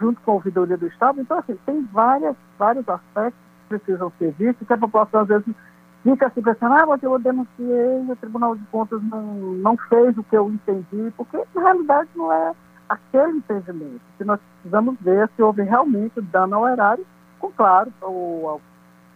junto 0.00 0.20
com 0.20 0.30
a 0.30 0.34
ouvidoria 0.34 0.76
do 0.76 0.86
Estado. 0.86 1.20
Então, 1.20 1.38
assim, 1.38 1.58
tem 1.66 1.82
várias, 1.92 2.36
vários 2.56 2.88
aspectos 2.88 3.40
que 3.62 3.78
precisam 3.78 4.12
ser 4.16 4.30
vistos, 4.38 4.64
que 4.64 4.72
a 4.72 4.78
população, 4.78 5.22
às 5.22 5.28
vezes, 5.28 5.54
fica 6.04 6.28
assim 6.28 6.40
pensando, 6.40 6.74
ah, 6.74 6.86
mas 6.86 7.02
eu 7.02 7.18
denunciei, 7.18 8.06
o 8.08 8.16
Tribunal 8.16 8.54
de 8.54 8.64
Contas 8.66 9.02
não, 9.02 9.22
não 9.22 9.76
fez 9.88 10.16
o 10.16 10.22
que 10.22 10.36
eu 10.36 10.48
entendi, 10.48 11.12
porque 11.16 11.42
na 11.54 11.62
realidade 11.62 12.10
não 12.14 12.32
é 12.32 12.52
aquele 12.88 13.38
entendimento. 13.38 14.00
Que 14.18 14.24
nós 14.24 14.40
precisamos 14.54 14.96
ver 15.00 15.28
se 15.36 15.42
houve 15.42 15.62
realmente 15.62 16.20
dano 16.20 16.56
ao 16.56 16.68
erário, 16.68 17.06
com, 17.38 17.50
claro, 17.52 17.92
o, 18.02 18.56
o 18.56 18.60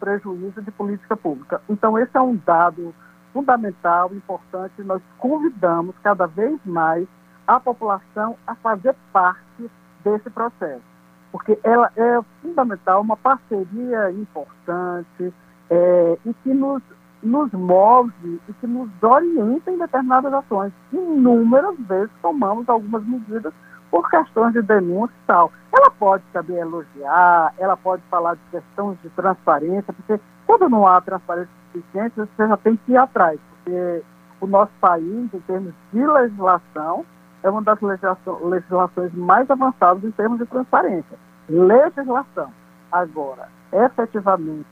prejuízo 0.00 0.62
de 0.62 0.70
política 0.70 1.16
pública. 1.16 1.61
Então, 1.68 1.98
esse 1.98 2.16
é 2.16 2.20
um 2.20 2.37
dado 2.37 2.94
fundamental, 3.33 4.14
importante, 4.14 4.83
nós 4.83 5.02
convidamos 5.18 5.94
cada 6.02 6.26
vez 6.26 6.59
mais 6.64 7.07
a 7.46 7.61
população 7.61 8.37
a 8.46 8.55
fazer 8.55 8.94
parte 9.12 9.70
desse 10.02 10.31
processo, 10.31 10.83
porque 11.31 11.59
ela 11.62 11.92
é 11.96 12.18
fundamental, 12.40 13.02
uma 13.02 13.16
parceria 13.16 14.11
importante 14.11 15.35
é, 15.68 16.18
e 16.24 16.33
que 16.33 16.55
nos, 16.55 16.83
nos 17.22 17.50
move 17.52 18.40
e 18.48 18.52
que 18.55 18.66
nos 18.66 18.88
orienta 19.02 19.70
em 19.70 19.79
determinadas 19.79 20.33
ações. 20.33 20.72
Inúmeras 20.92 21.76
vezes 21.81 22.11
tomamos 22.22 22.68
algumas 22.68 23.05
medidas 23.07 23.52
por 23.90 24.09
questões 24.11 24.52
de 24.52 24.62
denúncia 24.62 25.14
e 25.14 25.26
tal. 25.26 25.52
Ela 25.72 25.90
pode 25.90 26.22
também 26.33 26.57
elogiar, 26.57 27.55
ela 27.59 27.76
pode 27.76 28.02
falar 28.11 28.35
de 28.35 28.42
questões 28.50 28.98
de 29.02 29.09
transparência, 29.11 29.92
porque 29.92 30.20
quando 30.46 30.68
não 30.68 30.87
há 30.87 31.00
transparência 31.00 31.50
suficiente, 31.72 32.14
você 32.16 32.48
já 32.48 32.57
tem 32.59 32.76
que 32.76 32.92
ir 32.92 32.96
atrás, 32.96 33.38
porque 33.50 34.02
o 34.40 34.46
nosso 34.46 34.72
país, 34.81 35.35
em 35.35 35.40
termos 35.40 35.72
de 35.92 36.07
legislação, 36.07 37.05
é 37.42 37.50
uma 37.50 37.62
das 37.62 37.79
legislações 37.81 39.12
mais 39.14 39.50
avançadas 39.50 40.05
em 40.05 40.11
termos 40.11 40.38
de 40.38 40.46
transparência. 40.46 41.18
Legislação. 41.48 42.50
Agora, 42.90 43.48
efetivamente, 43.72 44.66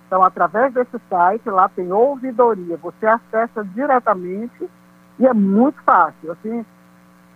Então, 0.07 0.23
através 0.23 0.73
desse 0.73 0.97
site, 1.09 1.49
lá 1.49 1.67
tem 1.67 1.91
ouvidoria. 1.91 2.77
Você 2.77 3.05
acessa 3.05 3.65
diretamente 3.65 4.69
e 5.19 5.27
é 5.27 5.33
muito 5.33 5.83
fácil. 5.83 6.31
Assim, 6.31 6.65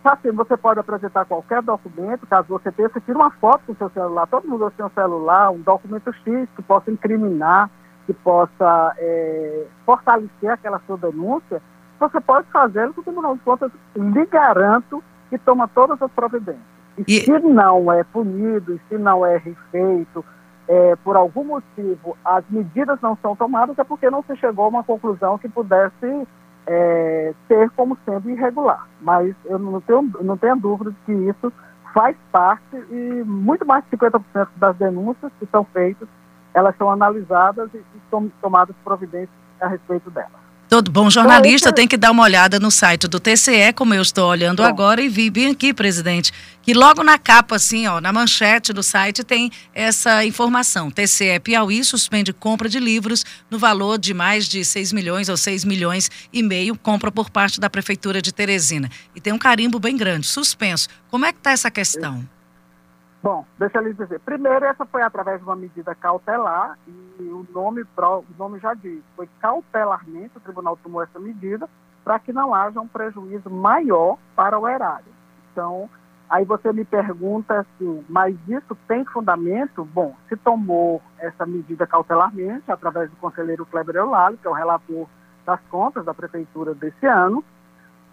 assim, 0.10 0.32
você 0.32 0.58
pode 0.58 0.80
apresentar 0.80 1.26
qualquer 1.26 1.62
documento, 1.62 2.26
caso 2.28 2.48
você 2.48 2.72
tenha, 2.72 2.90
você 2.90 3.02
tira 3.02 3.18
uma 3.18 3.32
foto 3.32 3.62
com 3.68 3.76
seu 3.76 3.90
celular. 3.90 4.28
Todo 4.28 4.48
mundo 4.48 4.72
tem 4.76 4.86
um 4.86 4.90
celular, 4.90 5.52
um 5.52 5.62
documento 5.62 6.12
X 6.14 6.50
que 6.56 6.62
possa 6.62 6.90
incriminar 6.92 7.70
que 8.06 8.14
possa 8.14 8.94
é, 8.98 9.66
fortalecer 9.86 10.50
aquela 10.50 10.82
sua 10.86 10.98
denúncia, 10.98 11.62
você 12.00 12.20
pode 12.20 12.48
fazê-lo, 12.50 12.94
porque 12.94 13.10
o 13.10 13.14
Tribunal 13.14 13.36
de 13.36 13.42
Contas 13.42 13.72
lhe 13.96 14.26
garanto 14.26 15.04
que 15.30 15.38
toma 15.38 15.68
todas 15.68 16.02
as 16.02 16.12
providências. 16.12 16.62
E, 16.98 17.04
e... 17.08 17.22
se 17.22 17.40
não 17.40 17.92
é 17.92 18.04
punido, 18.04 18.74
e 18.74 18.82
se 18.90 18.98
não 18.98 19.26
é 19.26 19.38
refeito, 19.38 20.26
é, 20.68 20.96
por 20.98 21.16
algum 21.16 21.44
motivo 21.44 22.18
as 22.24 22.44
medidas 22.50 23.00
não 23.02 23.18
são 23.22 23.36
tomadas, 23.36 23.78
é 23.78 23.84
porque 23.84 24.10
não 24.10 24.24
se 24.24 24.36
chegou 24.38 24.66
a 24.66 24.70
uma 24.70 24.84
conclusão 24.84 25.38
que 25.38 25.48
pudesse 25.48 26.28
é, 26.68 27.34
ser 27.48 27.70
como 27.72 27.98
sendo 28.06 28.30
irregular. 28.30 28.88
Mas 29.02 29.36
eu 29.46 29.60
não 29.60 29.82
tenho, 29.82 30.12
não 30.22 30.38
tenho 30.38 30.56
dúvida 30.58 30.92
de 30.92 30.98
que 31.06 31.12
isso 31.12 31.52
faz 31.94 32.16
parte 32.32 32.76
e 32.90 33.24
muito 33.26 33.66
mais 33.66 33.84
de 33.86 33.98
50% 33.98 34.48
das 34.56 34.78
denúncias 34.78 35.32
que 35.40 35.46
são 35.48 35.66
feitas 35.66 36.08
elas 36.54 36.76
são 36.78 36.92
analisadas 36.92 37.70
e, 37.74 37.78
e 37.78 38.02
são 38.10 38.30
tomadas 38.42 38.76
providências 38.84 39.30
a 39.60 39.68
respeito 39.68 40.10
delas. 40.12 40.41
Todo 40.72 40.90
bom 40.90 41.10
jornalista 41.10 41.68
então, 41.68 41.76
tem 41.76 41.86
que 41.86 41.98
dar 41.98 42.12
uma 42.12 42.24
olhada 42.24 42.58
no 42.58 42.72
site 42.72 43.06
do 43.06 43.20
TCE, 43.20 43.74
como 43.76 43.94
eu 43.94 44.02
estou 44.02 44.30
olhando 44.30 44.64
agora, 44.64 45.02
e 45.02 45.10
vi 45.10 45.30
bem 45.30 45.50
aqui, 45.50 45.74
presidente, 45.74 46.32
que 46.62 46.74
logo 46.74 47.04
na 47.04 47.18
capa, 47.18 47.58
assim, 47.58 47.88
ó, 47.88 48.00
na 48.00 48.14
manchete 48.14 48.72
do 48.72 48.82
site, 48.82 49.22
tem 49.22 49.52
essa 49.74 50.24
informação. 50.24 50.90
TCE 50.90 51.42
Piauí 51.44 51.84
suspende 51.84 52.32
compra 52.32 52.70
de 52.70 52.80
livros 52.80 53.26
no 53.50 53.60
valor 53.60 54.00
de 54.00 54.14
mais 54.14 54.48
de 54.48 54.64
6 54.64 54.94
milhões 54.94 55.28
ou 55.28 55.36
6 55.36 55.66
milhões 55.66 56.10
e 56.32 56.42
meio, 56.42 56.78
compra 56.78 57.12
por 57.12 57.30
parte 57.30 57.60
da 57.60 57.70
Prefeitura 57.70 58.22
de 58.22 58.32
Teresina. 58.32 58.90
E 59.14 59.20
tem 59.20 59.34
um 59.34 59.38
carimbo 59.38 59.78
bem 59.78 59.98
grande, 59.98 60.26
suspenso. 60.26 60.88
Como 61.10 61.26
é 61.26 61.34
que 61.34 61.40
está 61.40 61.52
essa 61.52 61.70
questão? 61.70 62.26
Bom, 63.24 63.46
deixa 63.60 63.78
eu 63.78 63.84
lhe 63.84 63.94
dizer. 63.94 64.20
Primeiro, 64.22 64.66
essa 64.66 64.84
foi 64.86 65.04
através 65.04 65.40
de 65.40 65.46
uma 65.46 65.56
medida 65.56 65.94
cautelar, 65.94 66.78
e 66.88 67.24
o 67.24 67.46
nome, 67.54 67.84
o 67.84 68.24
nome 68.38 68.60
já 68.60 68.74
diz, 68.74 69.04
foi 69.16 69.30
cautelarmente 69.40 70.38
o 70.38 70.40
tribunal 70.40 70.76
tomou 70.78 71.04
essa 71.04 71.20
medida 71.20 71.70
para 72.04 72.18
que 72.18 72.34
não 72.34 72.54
haja 72.54 72.82
um 72.82 72.88
prejuízo 72.88 73.48
maior 73.48 74.18
para 74.36 74.58
o 74.58 74.68
erário. 74.68 75.14
Então, 75.52 75.88
aí 76.28 76.44
você 76.44 76.74
me 76.74 76.84
pergunta 76.84 77.60
assim, 77.60 78.04
mas 78.10 78.36
isso 78.48 78.76
tem 78.88 79.06
fundamento? 79.06 79.86
Bom, 79.86 80.16
se 80.28 80.36
tomou 80.36 81.00
essa 81.20 81.46
medida 81.46 81.86
cautelarmente, 81.86 82.72
através 82.72 83.12
do 83.12 83.18
conselheiro 83.18 83.68
Kleber 83.68 83.98
Eulálio, 83.98 84.40
que 84.40 84.48
é 84.48 84.50
o 84.50 84.54
relator 84.54 85.08
das 85.46 85.60
contas 85.70 86.06
da 86.06 86.14
prefeitura 86.14 86.74
desse 86.74 87.06
ano, 87.06 87.44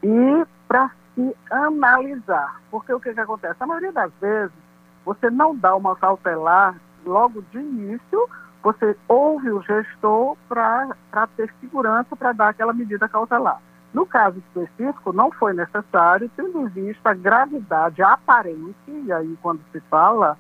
e 0.03 0.45
para 0.67 0.91
se 1.15 1.35
analisar. 1.51 2.61
Porque 2.71 2.93
o 2.93 3.01
que, 3.01 3.15
que 3.15 3.21
acontece? 3.21 3.57
A 3.59 3.67
maioria 3.67 3.93
das 3.93 4.13
vezes, 4.21 4.68
você 5.09 5.31
não 5.31 5.57
dá 5.57 5.75
uma 5.75 5.97
cautelar 5.97 6.79
logo 7.07 7.41
de 7.51 7.59
início, 7.59 8.29
você 8.63 8.95
ouve 9.09 9.51
o 9.51 9.63
gestor 9.63 10.37
para 10.47 11.27
ter 11.35 11.51
segurança 11.63 12.15
para 12.15 12.33
dar 12.33 12.49
aquela 12.51 12.75
medida 12.75 13.09
cautelar. 13.09 13.59
No 13.95 14.05
caso 14.05 14.37
específico, 14.37 15.15
não 15.15 15.31
foi 15.31 15.55
necessário, 15.55 16.31
tendo 16.37 16.61
em 16.61 16.67
vista 16.67 17.09
a 17.09 17.15
gravidade 17.15 18.03
aparente, 18.03 18.75
e 18.87 19.11
aí 19.11 19.35
quando 19.41 19.63
se 19.73 19.81
fala, 19.89 20.37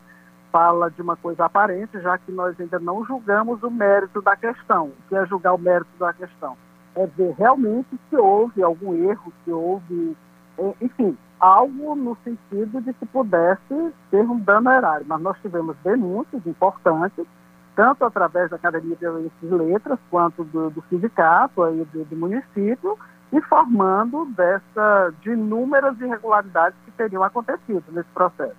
fala 0.52 0.90
de 0.90 1.00
uma 1.00 1.16
coisa 1.16 1.46
aparente, 1.46 1.98
já 2.02 2.18
que 2.18 2.30
nós 2.30 2.54
ainda 2.60 2.78
não 2.78 3.02
julgamos 3.06 3.62
o 3.62 3.70
mérito 3.70 4.20
da 4.20 4.36
questão. 4.36 4.88
O 4.88 5.08
que 5.08 5.16
é 5.16 5.24
julgar 5.24 5.54
o 5.54 5.58
mérito 5.58 5.98
da 5.98 6.12
questão? 6.12 6.58
É 6.94 7.06
ver 7.06 7.34
realmente 7.38 7.98
se 8.10 8.16
houve 8.16 8.62
algum 8.62 8.92
erro, 8.94 9.32
se 9.46 9.50
houve, 9.50 10.14
é, 10.58 10.74
enfim, 10.82 11.16
algo 11.40 11.94
no 11.94 12.16
sentido 12.24 12.80
de 12.80 12.92
que 12.92 13.06
pudesse 13.06 13.92
ter 14.10 14.22
um 14.22 14.38
dano 14.38 14.70
erário. 14.70 15.06
Mas 15.08 15.20
nós 15.20 15.36
tivemos 15.40 15.76
denúncias 15.84 16.44
importantes, 16.46 17.24
tanto 17.76 18.04
através 18.04 18.50
da 18.50 18.56
Academia 18.56 18.96
de 18.96 19.46
Letras, 19.48 19.98
quanto 20.10 20.44
do, 20.44 20.70
do 20.70 20.82
sindicato 20.88 21.62
aí 21.62 21.84
do, 21.92 22.04
do, 22.04 22.16
município, 22.16 22.98
informando 23.32 24.24
dessa, 24.26 25.12
de 25.20 25.30
inúmeras 25.30 26.00
irregularidades 26.00 26.78
que 26.84 26.90
teriam 26.92 27.22
acontecido 27.22 27.84
nesse 27.90 28.08
processo. 28.10 28.56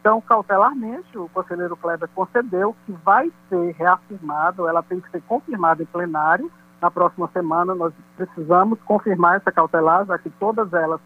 Então, 0.00 0.20
cautelarmente, 0.20 1.18
o 1.18 1.28
conselheiro 1.30 1.76
Kleber 1.76 2.08
concedeu 2.14 2.74
que 2.86 2.92
vai 3.04 3.32
ser 3.48 3.74
reafirmado, 3.76 4.68
ela 4.68 4.82
tem 4.82 5.00
que 5.00 5.10
ser 5.10 5.22
confirmada 5.22 5.82
em 5.82 5.86
plenário. 5.86 6.50
Na 6.80 6.90
próxima 6.90 7.28
semana, 7.32 7.74
nós 7.74 7.92
precisamos 8.16 8.78
confirmar 8.82 9.36
essa 9.36 9.50
cautelar, 9.50 10.06
já 10.06 10.16
que 10.16 10.30
todas 10.30 10.72
elas 10.72 11.00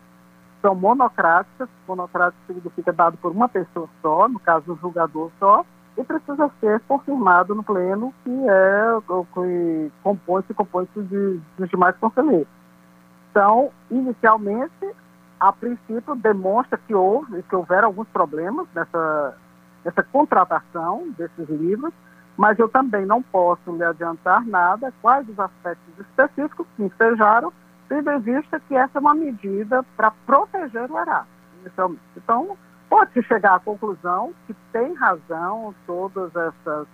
são 0.62 0.75
monocráticas, 0.75 1.68
monocrático 1.87 2.40
significa 2.46 2.92
dado 2.92 3.18
por 3.18 3.33
uma 3.33 3.48
pessoa 3.48 3.88
só, 4.01 4.29
no 4.29 4.38
caso 4.38 4.72
o 4.72 4.77
julgador 4.77 5.31
só, 5.38 5.66
e 5.98 6.05
precisa 6.05 6.51
ser 6.61 6.81
confirmado 6.88 7.55
no 7.55 7.62
pleno 7.62 8.14
que 8.25 8.31
é 8.31 9.12
o 9.12 9.27
que 9.27 9.92
compõe 10.03 10.42
se 10.46 10.55
compõe 10.55 10.88
de, 10.96 11.40
dos 11.59 11.68
demais 11.68 11.94
conselheiros. 11.96 12.48
Então, 13.31 13.70
inicialmente, 13.90 14.94
a 15.38 15.53
princípio 15.53 16.14
demonstra 16.14 16.79
que 16.79 16.94
houve, 16.94 17.42
que 17.42 17.57
houveram 17.57 17.88
alguns 17.88 18.09
problemas 18.09 18.66
nessa, 18.75 19.37
nessa 19.85 20.03
contratação 20.05 21.11
desses 21.18 21.48
livros, 21.48 21.92
mas 22.37 22.59
eu 22.59 22.68
também 22.68 23.05
não 23.05 23.20
posso 23.20 23.75
lhe 23.77 23.85
adiantar 23.85 24.46
nada 24.46 24.92
quais 25.03 25.29
os 25.29 25.38
aspectos 25.38 25.98
específicos 25.98 26.66
que 26.77 26.85
ensejaram 26.85 27.53
tendo 27.92 28.11
em 28.11 28.20
vista 28.20 28.59
que 28.61 28.74
essa 28.74 28.98
é 28.98 29.00
uma 29.00 29.14
medida 29.14 29.85
para 29.96 30.11
proteger 30.24 30.90
o 30.90 30.98
erário. 30.98 31.26
Então, 32.16 32.57
pode-se 32.88 33.22
chegar 33.24 33.57
à 33.57 33.61
conclusão 33.61 34.33
que 34.46 34.55
tem 34.72 34.94
razão 34.94 35.74
todas 35.87 36.35
essas 36.35 36.87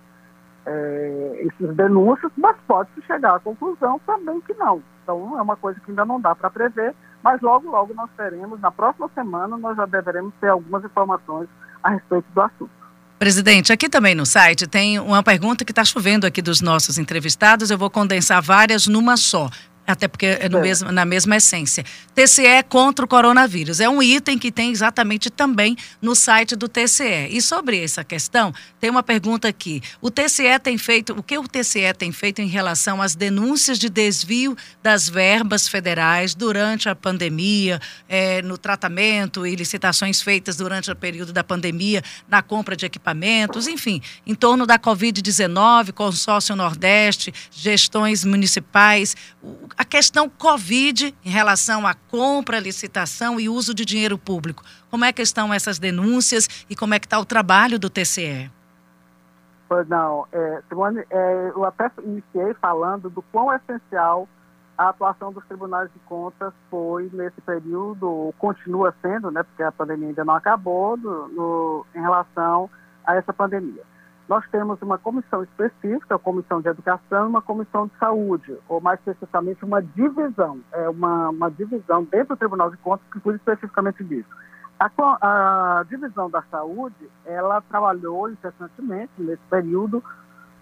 é, 0.66 1.46
esses 1.46 1.76
denúncios, 1.76 2.32
mas 2.37 2.56
pode-se 2.66 3.00
chegar 3.02 3.37
à 3.37 3.38
conclusão 3.38 4.00
também 4.04 4.40
que 4.40 4.52
não. 4.54 4.82
Então, 5.02 5.38
é 5.38 5.42
uma 5.42 5.56
coisa 5.56 5.78
que 5.80 5.90
ainda 5.90 6.04
não 6.04 6.20
dá 6.20 6.34
para 6.34 6.50
prever, 6.50 6.94
mas 7.22 7.40
logo, 7.40 7.70
logo 7.70 7.94
nós 7.94 8.11
teremos, 8.16 8.61
na 8.61 8.70
próxima 8.70 9.08
semana, 9.14 9.56
nós 9.56 9.76
já 9.76 9.87
deveremos 9.87 10.34
ter 10.40 10.48
algumas 10.48 10.84
informações 10.84 11.48
a 11.82 11.90
respeito 11.90 12.26
do 12.34 12.40
assunto. 12.40 12.78
Presidente, 13.18 13.72
aqui 13.72 13.88
também 13.88 14.14
no 14.14 14.24
site 14.24 14.68
tem 14.68 15.00
uma 15.00 15.24
pergunta 15.24 15.64
que 15.64 15.72
está 15.72 15.84
chovendo 15.84 16.24
aqui 16.24 16.40
dos 16.40 16.61
nossos 16.61 16.98
entrevistados. 16.98 17.68
Eu 17.68 17.76
vou 17.76 17.90
condensar 17.90 18.40
várias 18.40 18.87
numa 18.87 19.16
só 19.16 19.50
até 19.88 20.07
porque 20.07 20.27
é 20.27 20.51
no 20.51 20.61
mesmo, 20.61 20.92
na 20.92 21.07
mesma 21.07 21.37
essência. 21.37 21.83
TCE 22.14 22.62
contra 22.68 23.07
o 23.07 23.09
coronavírus. 23.09 23.81
É 23.81 23.88
um 23.88 24.03
item 24.03 24.38
que 24.38 24.53
tem 24.53 24.70
exatamente 24.70 25.31
também 25.31 25.74
no 26.03 26.14
site 26.14 26.55
do 26.55 26.68
TCE. 26.68 27.29
E 27.31 27.40
sobre 27.40 27.83
essa 27.83 28.05
questão, 28.05 28.53
tem 28.79 28.90
uma 28.90 29.03
pergunta 29.03 29.48
aqui. 29.48 29.81
O 30.03 30.11
TCE 30.11 30.59
tem 30.62 30.77
feito, 30.77 31.14
o 31.18 31.22
que 31.22 31.38
o 31.38 31.48
TCE 31.48 31.94
tem 31.96 32.12
feito 32.12 32.42
em 32.42 32.46
relação 32.46 33.01
às 33.01 33.14
denúncias 33.14 33.79
de 33.79 33.88
desvio 33.88 34.55
das 34.83 35.09
verbas 35.09 35.66
federais 35.66 36.35
durante 36.35 36.87
a 36.90 36.94
pandemia, 36.94 37.81
é, 38.07 38.42
no 38.42 38.59
tratamento 38.59 39.46
e 39.46 39.57
licitações 39.57 40.20
feitas 40.20 40.57
durante 40.57 40.90
o 40.90 40.96
período 40.96 41.33
da 41.33 41.42
pandemia, 41.42 42.03
na 42.29 42.42
compra 42.42 42.77
de 42.77 42.85
equipamentos, 42.85 43.66
enfim, 43.66 44.03
em 44.27 44.35
torno 44.35 44.66
da 44.66 44.79
Covid-19, 44.79 45.92
consórcio 45.92 46.55
Nordeste, 46.55 47.33
gestões 47.51 48.22
municipais 48.22 49.16
a 49.78 49.84
questão 49.84 50.28
Covid 50.28 51.16
em 51.24 51.30
relação 51.30 51.86
à 51.86 51.94
compra, 51.94 52.58
licitação 52.58 53.38
e 53.38 53.48
uso 53.48 53.72
de 53.72 53.84
dinheiro 53.84 54.18
público. 54.18 54.64
Como 54.90 55.04
é 55.04 55.12
que 55.12 55.22
estão 55.22 55.54
essas 55.54 55.78
denúncias 55.78 56.66
e 56.68 56.74
como 56.74 56.94
é 56.94 56.98
que 56.98 57.06
está 57.06 57.16
o 57.16 57.24
trabalho 57.24 57.78
do 57.78 57.88
TCE? 57.88 58.50
Pois 59.68 59.86
não, 59.86 60.26
é, 60.32 60.62
Simone, 60.68 61.04
é, 61.08 61.52
eu 61.54 61.64
até 61.64 61.90
iniciei 62.02 62.54
falando 62.54 63.08
do 63.08 63.22
quão 63.22 63.54
essencial 63.54 64.28
a 64.76 64.88
atuação 64.88 65.32
dos 65.32 65.44
tribunais 65.46 65.90
de 65.92 65.98
contas 66.00 66.52
foi 66.70 67.08
nesse 67.12 67.40
período, 67.42 68.34
continua 68.38 68.94
sendo, 69.00 69.30
né, 69.30 69.42
porque 69.42 69.62
a 69.62 69.70
pandemia 69.70 70.08
ainda 70.08 70.24
não 70.24 70.34
acabou, 70.34 70.96
do, 70.96 71.86
em 71.94 72.00
relação 72.00 72.70
a 73.04 73.14
essa 73.14 73.32
pandemia. 73.32 73.82
Nós 74.28 74.44
temos 74.50 74.80
uma 74.82 74.98
comissão 74.98 75.42
específica, 75.42 76.16
a 76.16 76.18
comissão 76.18 76.60
de 76.60 76.68
educação 76.68 77.24
e 77.24 77.28
uma 77.28 77.40
comissão 77.40 77.86
de 77.86 77.96
saúde, 77.98 78.58
ou 78.68 78.78
mais 78.78 78.98
especificamente 78.98 79.64
uma 79.64 79.82
divisão, 79.82 80.60
é 80.70 80.86
uma, 80.90 81.30
uma 81.30 81.50
divisão 81.50 82.04
dentro 82.04 82.34
do 82.34 82.38
Tribunal 82.38 82.70
de 82.70 82.76
Contas 82.76 83.06
que 83.10 83.20
cuida 83.20 83.38
especificamente 83.38 84.04
disso. 84.04 84.28
A, 84.78 84.90
a, 85.80 85.82
divisão 85.84 86.28
da 86.28 86.42
saúde, 86.50 87.10
ela 87.24 87.62
trabalhou 87.62 88.30
incessantemente 88.30 89.10
nesse 89.16 89.42
período, 89.48 90.04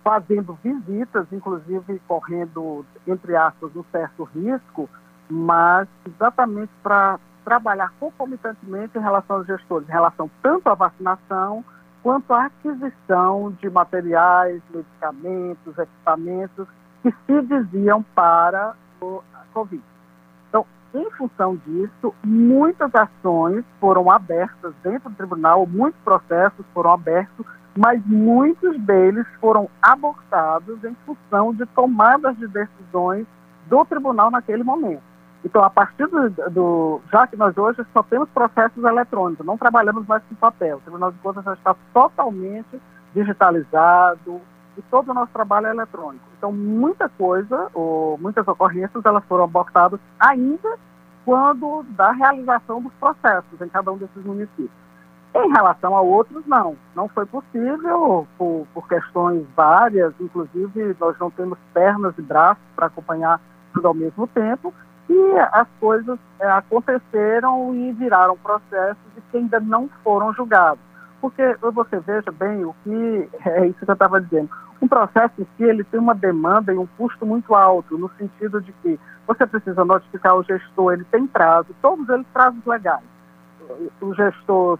fazendo 0.02 0.56
visitas, 0.62 1.26
inclusive 1.32 2.00
correndo, 2.06 2.86
entre 3.04 3.34
aspas, 3.34 3.74
um 3.74 3.84
certo 3.90 4.22
risco, 4.24 4.88
mas 5.28 5.88
exatamente 6.06 6.70
para 6.84 7.18
trabalhar 7.44 7.92
concomitantemente 7.98 8.96
em 8.96 9.02
relação 9.02 9.36
aos 9.36 9.46
gestores, 9.46 9.88
em 9.88 9.92
relação 9.92 10.30
tanto 10.40 10.68
à 10.68 10.74
vacinação, 10.74 11.64
quanto 12.06 12.32
à 12.32 12.44
aquisição 12.44 13.50
de 13.60 13.68
materiais, 13.68 14.62
medicamentos, 14.72 15.76
equipamentos 15.76 16.68
que 17.02 17.10
se 17.10 17.42
diziam 17.42 18.00
para 18.14 18.76
a 19.02 19.42
Covid. 19.52 19.82
Então, 20.48 20.64
em 20.94 21.10
função 21.10 21.56
disso, 21.66 22.14
muitas 22.22 22.94
ações 22.94 23.64
foram 23.80 24.08
abertas 24.08 24.72
dentro 24.84 25.10
do 25.10 25.16
tribunal, 25.16 25.66
muitos 25.66 26.00
processos 26.02 26.64
foram 26.72 26.92
abertos, 26.92 27.44
mas 27.76 28.00
muitos 28.06 28.78
deles 28.82 29.26
foram 29.40 29.68
abortados 29.82 30.84
em 30.84 30.94
função 31.04 31.52
de 31.52 31.66
tomadas 31.66 32.36
de 32.36 32.46
decisões 32.46 33.26
do 33.68 33.84
tribunal 33.84 34.30
naquele 34.30 34.62
momento. 34.62 35.02
Então, 35.46 35.62
a 35.62 35.70
partir 35.70 36.08
do, 36.08 36.28
do, 36.50 37.00
Já 37.12 37.24
que 37.28 37.36
nós 37.36 37.56
hoje 37.56 37.86
só 37.92 38.02
temos 38.02 38.28
processos 38.30 38.82
eletrônicos, 38.82 39.46
não 39.46 39.56
trabalhamos 39.56 40.04
mais 40.04 40.20
com 40.24 40.34
papel. 40.34 40.78
O 40.78 40.80
Tribunal 40.80 41.12
de 41.12 41.18
Contas 41.18 41.44
já 41.44 41.52
está 41.52 41.76
totalmente 41.94 42.82
digitalizado 43.14 44.40
e 44.76 44.82
todo 44.90 45.12
o 45.12 45.14
nosso 45.14 45.30
trabalho 45.32 45.68
é 45.68 45.70
eletrônico. 45.70 46.24
Então, 46.36 46.50
muita 46.50 47.08
coisa, 47.08 47.68
ou 47.72 48.18
muitas 48.18 48.46
ocorrências, 48.48 49.04
elas 49.04 49.24
foram 49.26 49.44
abortadas 49.44 50.00
ainda 50.18 50.76
quando 51.24 51.84
da 51.90 52.10
realização 52.10 52.82
dos 52.82 52.92
processos 52.94 53.60
em 53.60 53.68
cada 53.68 53.92
um 53.92 53.98
desses 53.98 54.24
municípios. 54.24 54.70
Em 55.32 55.48
relação 55.52 55.96
a 55.96 56.00
outros, 56.00 56.44
não. 56.44 56.76
Não 56.92 57.08
foi 57.08 57.24
possível, 57.24 58.26
por, 58.36 58.66
por 58.74 58.88
questões 58.88 59.46
várias, 59.54 60.12
inclusive 60.20 60.96
nós 60.98 61.16
não 61.20 61.30
temos 61.30 61.56
pernas 61.72 62.18
e 62.18 62.22
braços 62.22 62.64
para 62.74 62.86
acompanhar 62.86 63.40
tudo 63.72 63.86
ao 63.86 63.94
mesmo 63.94 64.26
tempo, 64.26 64.74
e 65.08 65.38
as 65.52 65.68
coisas 65.78 66.18
é, 66.40 66.46
aconteceram 66.50 67.74
e 67.74 67.92
viraram 67.92 68.36
processos 68.36 68.96
que 69.30 69.36
ainda 69.36 69.60
não 69.60 69.88
foram 70.02 70.32
julgados. 70.32 70.80
Porque 71.20 71.56
você 71.60 71.98
veja 72.00 72.30
bem 72.32 72.64
o 72.64 72.74
que 72.84 73.28
é 73.44 73.66
isso 73.66 73.84
que 73.84 73.90
eu 73.90 73.92
estava 73.92 74.20
dizendo. 74.20 74.50
Um 74.80 74.88
processo 74.88 75.32
em 75.40 75.46
si 75.56 75.64
ele 75.64 75.84
tem 75.84 75.98
uma 75.98 76.14
demanda 76.14 76.72
e 76.72 76.78
um 76.78 76.86
custo 76.98 77.24
muito 77.24 77.54
alto, 77.54 77.96
no 77.96 78.10
sentido 78.18 78.60
de 78.60 78.72
que 78.82 79.00
você 79.26 79.46
precisa 79.46 79.84
notificar 79.84 80.36
o 80.36 80.42
gestor, 80.42 80.92
ele 80.92 81.04
tem 81.04 81.26
prazo, 81.26 81.74
todos 81.80 82.08
eles 82.08 82.26
prazos 82.32 82.64
legais. 82.66 83.02
O 84.00 84.14
gestor 84.14 84.78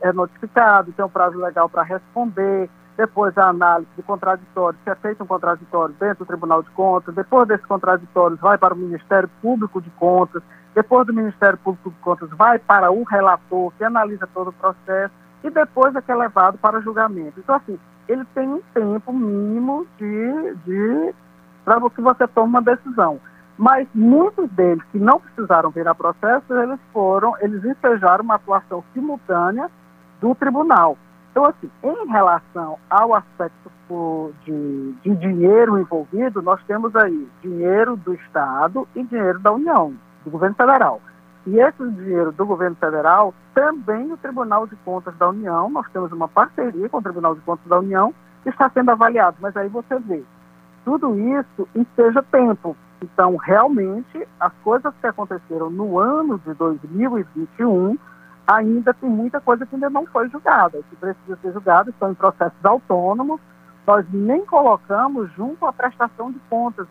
é 0.00 0.12
notificado, 0.12 0.92
tem 0.92 1.04
um 1.04 1.08
prazo 1.08 1.38
legal 1.38 1.68
para 1.68 1.82
responder, 1.82 2.68
depois 2.96 3.36
a 3.38 3.48
análise 3.48 3.90
de 3.96 4.02
contraditório, 4.02 4.78
se 4.84 4.90
é 4.90 4.94
feito 4.96 5.22
um 5.22 5.26
contraditório 5.26 5.94
dentro 5.98 6.24
do 6.24 6.26
Tribunal 6.26 6.62
de 6.62 6.70
Contas, 6.70 7.14
depois 7.14 7.48
desse 7.48 7.66
contraditório 7.66 8.36
vai 8.36 8.58
para 8.58 8.74
o 8.74 8.76
Ministério 8.76 9.30
Público 9.40 9.80
de 9.80 9.90
Contas, 9.90 10.42
depois 10.74 11.06
do 11.06 11.14
Ministério 11.14 11.58
Público 11.58 11.90
de 11.90 11.96
Contas 11.96 12.28
vai 12.30 12.58
para 12.58 12.90
o 12.90 13.02
relator, 13.04 13.72
que 13.78 13.84
analisa 13.84 14.28
todo 14.32 14.48
o 14.48 14.52
processo, 14.52 15.12
e 15.42 15.50
depois 15.50 15.94
é 15.94 16.02
que 16.02 16.12
é 16.12 16.14
levado 16.14 16.58
para 16.58 16.80
julgamento. 16.80 17.40
Então, 17.40 17.56
assim, 17.56 17.78
ele 18.08 18.24
tem 18.34 18.48
um 18.48 18.62
tempo 18.74 19.12
mínimo 19.12 19.86
de, 19.98 20.54
de 20.64 21.14
para 21.64 21.80
que 21.90 22.00
você 22.00 22.26
tome 22.28 22.48
uma 22.48 22.62
decisão. 22.62 23.20
Mas 23.56 23.86
muitos 23.94 24.50
deles 24.50 24.82
que 24.90 24.98
não 24.98 25.20
precisaram 25.20 25.70
vir 25.70 25.86
a 25.86 25.94
processo, 25.94 26.52
eles 26.54 26.80
foram, 26.92 27.34
eles 27.40 27.64
ensejaram 27.64 28.24
uma 28.24 28.36
atuação 28.36 28.82
simultânea 28.92 29.70
do 30.20 30.34
tribunal. 30.34 30.96
Então, 31.32 31.46
assim, 31.46 31.70
em 31.82 32.06
relação 32.08 32.78
ao 32.90 33.14
aspecto 33.14 33.72
de, 34.44 34.92
de, 35.02 35.16
dinheiro 35.16 35.78
envolvido, 35.78 36.42
nós 36.42 36.62
temos 36.66 36.94
aí 36.94 37.26
dinheiro 37.40 37.96
do 37.96 38.12
Estado 38.14 38.86
e 38.94 39.02
dinheiro 39.02 39.38
da 39.40 39.50
União, 39.50 39.94
do 40.24 40.30
governo 40.30 40.54
federal. 40.54 41.00
E 41.46 41.58
esse 41.58 41.90
dinheiro 41.90 42.32
do 42.32 42.46
governo 42.46 42.76
federal, 42.76 43.34
também 43.54 44.12
o 44.12 44.16
Tribunal 44.18 44.66
de 44.66 44.76
Contas 44.76 45.16
da 45.16 45.30
União, 45.30 45.70
nós 45.70 45.90
temos 45.90 46.12
uma 46.12 46.28
parceria 46.28 46.88
com 46.88 46.98
o 46.98 47.02
Tribunal 47.02 47.34
de 47.34 47.40
Contas 47.40 47.66
da 47.66 47.78
União, 47.78 48.14
está 48.44 48.68
sendo 48.70 48.90
avaliado. 48.90 49.38
Mas 49.40 49.56
aí 49.56 49.68
você 49.68 49.98
vê, 50.00 50.22
tudo 50.84 51.18
isso 51.18 51.66
seja 51.96 52.22
tempo. 52.30 52.76
Então, 53.02 53.36
realmente, 53.36 54.28
as 54.38 54.52
coisas 54.62 54.92
que 55.00 55.06
aconteceram 55.06 55.70
no 55.70 55.98
ano 55.98 56.38
de 56.38 56.52
2021 56.54 57.98
ainda 58.46 58.92
tem 58.94 59.08
muita 59.08 59.40
coisa 59.40 59.64
que 59.66 59.74
ainda 59.74 59.90
não 59.90 60.06
foi 60.06 60.28
julgada, 60.28 60.80
que 60.90 60.96
precisa 60.96 61.38
ser 61.40 61.52
julgada, 61.52 61.90
estão 61.90 62.10
em 62.10 62.14
processos 62.14 62.64
autônomos, 62.64 63.40
nós 63.86 64.04
nem 64.12 64.44
colocamos 64.44 65.30
junto 65.32 65.66
à 65.66 65.72
prestação 65.72 66.30
de 66.30 66.38
contas. 66.48 66.86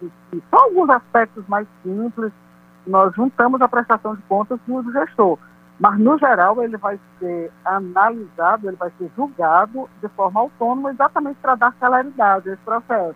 Só 0.50 0.58
alguns 0.58 0.90
aspectos 0.90 1.48
mais 1.48 1.68
simples, 1.84 2.32
nós 2.86 3.14
juntamos 3.16 3.62
a 3.62 3.68
prestação 3.68 4.16
de 4.16 4.22
contas 4.24 4.60
no 4.68 4.92
gestor. 4.92 5.38
Mas, 5.80 5.98
no 5.98 6.18
geral, 6.18 6.62
ele 6.62 6.78
vai 6.78 7.00
ser 7.18 7.52
analisado, 7.66 8.68
ele 8.68 8.76
vai 8.76 8.92
ser 8.98 9.10
julgado 9.16 9.90
de 10.00 10.08
forma 10.10 10.40
autônoma, 10.40 10.92
exatamente 10.92 11.40
para 11.42 11.56
dar 11.56 11.74
celeridade 11.80 12.50
a 12.50 12.54
esse 12.54 12.62
processo. 12.62 13.16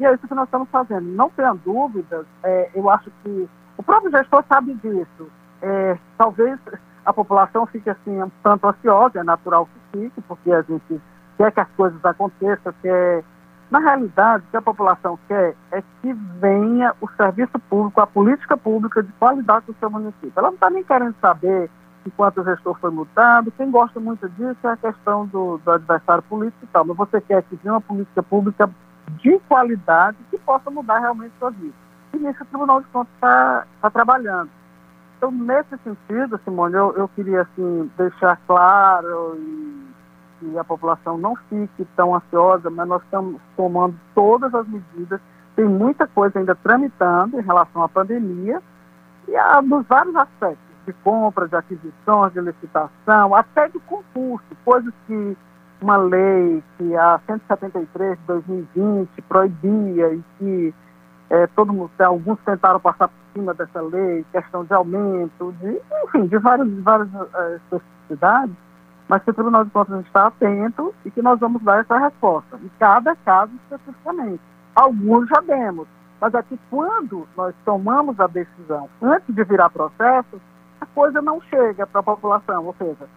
E 0.00 0.04
é 0.04 0.14
isso 0.14 0.26
que 0.26 0.34
nós 0.34 0.46
estamos 0.46 0.68
fazendo. 0.70 1.06
Não 1.06 1.30
tenha 1.30 1.54
dúvidas, 1.54 2.26
é, 2.42 2.70
eu 2.74 2.88
acho 2.90 3.12
que 3.22 3.48
o 3.76 3.82
próprio 3.82 4.10
gestor 4.10 4.42
sabe 4.48 4.74
disso. 4.74 5.30
É, 5.62 5.98
talvez 6.16 6.58
a 7.10 7.14
população 7.14 7.66
fica 7.66 7.92
assim 7.92 8.22
um 8.22 8.30
tanto 8.42 8.66
ansiosa, 8.66 9.20
é 9.20 9.22
natural 9.22 9.66
que 9.66 9.98
fique, 9.98 10.20
porque 10.22 10.50
a 10.52 10.62
gente 10.62 11.00
quer 11.36 11.52
que 11.52 11.60
as 11.60 11.68
coisas 11.76 12.04
aconteçam, 12.04 12.72
quer... 12.80 13.22
Na 13.70 13.78
realidade, 13.78 14.44
o 14.46 14.50
que 14.50 14.56
a 14.56 14.62
população 14.62 15.16
quer 15.28 15.54
é 15.70 15.80
que 16.02 16.12
venha 16.12 16.92
o 17.00 17.08
serviço 17.10 17.56
público, 17.68 18.00
a 18.00 18.06
política 18.06 18.56
pública 18.56 19.00
de 19.00 19.12
qualidade 19.12 19.66
do 19.66 19.76
seu 19.78 19.88
município. 19.88 20.32
Ela 20.34 20.48
não 20.48 20.54
está 20.54 20.68
nem 20.68 20.82
querendo 20.82 21.14
saber 21.20 21.70
enquanto 22.04 22.40
o 22.40 22.44
gestor 22.44 22.76
foi 22.80 22.90
multado. 22.90 23.52
Quem 23.52 23.70
gosta 23.70 24.00
muito 24.00 24.28
disso 24.30 24.58
é 24.64 24.70
a 24.70 24.76
questão 24.76 25.24
do, 25.26 25.58
do 25.58 25.70
adversário 25.70 26.22
político 26.24 26.64
e 26.64 26.66
tal. 26.66 26.84
Mas 26.84 26.96
você 26.96 27.20
quer 27.20 27.44
que 27.44 27.54
venha 27.62 27.74
uma 27.74 27.80
política 27.80 28.24
pública 28.24 28.68
de 29.22 29.38
qualidade 29.48 30.16
que 30.30 30.38
possa 30.38 30.68
mudar 30.68 30.98
realmente 30.98 31.32
sua 31.38 31.50
vida. 31.50 31.74
E 32.12 32.18
nisso 32.18 32.42
o 32.42 32.46
Tribunal 32.46 32.80
de 32.80 32.88
Contas 32.88 33.14
está 33.14 33.66
tá 33.80 33.88
trabalhando. 33.90 34.50
Então, 35.20 35.30
nesse 35.30 35.76
sentido, 35.84 36.40
Simone, 36.44 36.74
eu, 36.76 36.96
eu 36.96 37.06
queria 37.08 37.42
assim, 37.42 37.90
deixar 37.98 38.40
claro 38.46 39.36
e, 39.36 39.90
que 40.38 40.58
a 40.58 40.64
população 40.64 41.18
não 41.18 41.36
fique 41.36 41.86
tão 41.94 42.14
ansiosa, 42.14 42.70
mas 42.70 42.88
nós 42.88 43.02
estamos 43.02 43.38
tomando 43.54 43.94
todas 44.14 44.54
as 44.54 44.66
medidas. 44.66 45.20
Tem 45.54 45.66
muita 45.66 46.06
coisa 46.06 46.38
ainda 46.38 46.54
tramitando 46.54 47.38
em 47.38 47.42
relação 47.42 47.82
à 47.82 47.88
pandemia 47.90 48.62
e 49.28 49.36
a, 49.36 49.60
nos 49.60 49.86
vários 49.86 50.16
aspectos 50.16 50.64
de 50.86 50.94
compra, 51.04 51.46
de 51.46 51.54
aquisições, 51.54 52.32
de 52.32 52.40
licitação, 52.40 53.34
até 53.34 53.68
de 53.68 53.78
concurso, 53.80 54.46
coisas 54.64 54.94
que 55.06 55.36
uma 55.82 55.98
lei 55.98 56.64
que 56.78 56.96
a 56.96 57.20
173 57.26 58.18
de 58.18 58.24
2020 58.24 59.22
proibia 59.28 60.14
e 60.14 60.24
que 60.38 60.74
é, 61.28 61.46
todo 61.48 61.74
mundo, 61.74 61.90
alguns 61.98 62.38
tentaram 62.40 62.80
passar 62.80 63.10
cima 63.32 63.54
dessa 63.54 63.80
lei, 63.80 64.24
questão 64.32 64.64
de 64.64 64.72
aumento, 64.72 65.54
de, 65.60 65.80
enfim, 66.04 66.26
de 66.26 66.38
várias, 66.38 66.68
várias 66.82 67.08
é, 67.14 67.56
especificidades, 67.56 68.54
mas 69.08 69.22
que 69.22 69.30
o 69.30 69.34
Tribunal 69.34 69.64
de 69.64 69.70
Contas 69.70 70.04
está 70.06 70.26
atento 70.26 70.94
e 71.04 71.10
que 71.10 71.22
nós 71.22 71.40
vamos 71.40 71.62
dar 71.62 71.80
essa 71.80 71.98
resposta, 71.98 72.56
em 72.62 72.70
cada 72.78 73.16
caso 73.16 73.52
especificamente. 73.64 74.40
Alguns 74.74 75.28
já 75.28 75.40
demos, 75.40 75.88
mas 76.20 76.34
aqui 76.34 76.58
quando 76.70 77.26
nós 77.36 77.54
tomamos 77.64 78.18
a 78.20 78.26
decisão, 78.26 78.88
antes 79.02 79.34
de 79.34 79.44
virar 79.44 79.70
processo, 79.70 80.40
a 80.80 80.86
coisa 80.86 81.20
não 81.20 81.40
chega 81.42 81.86
para 81.86 82.00
a 82.00 82.04
população, 82.04 82.66
ou 82.66 82.74
seja, 82.78 83.08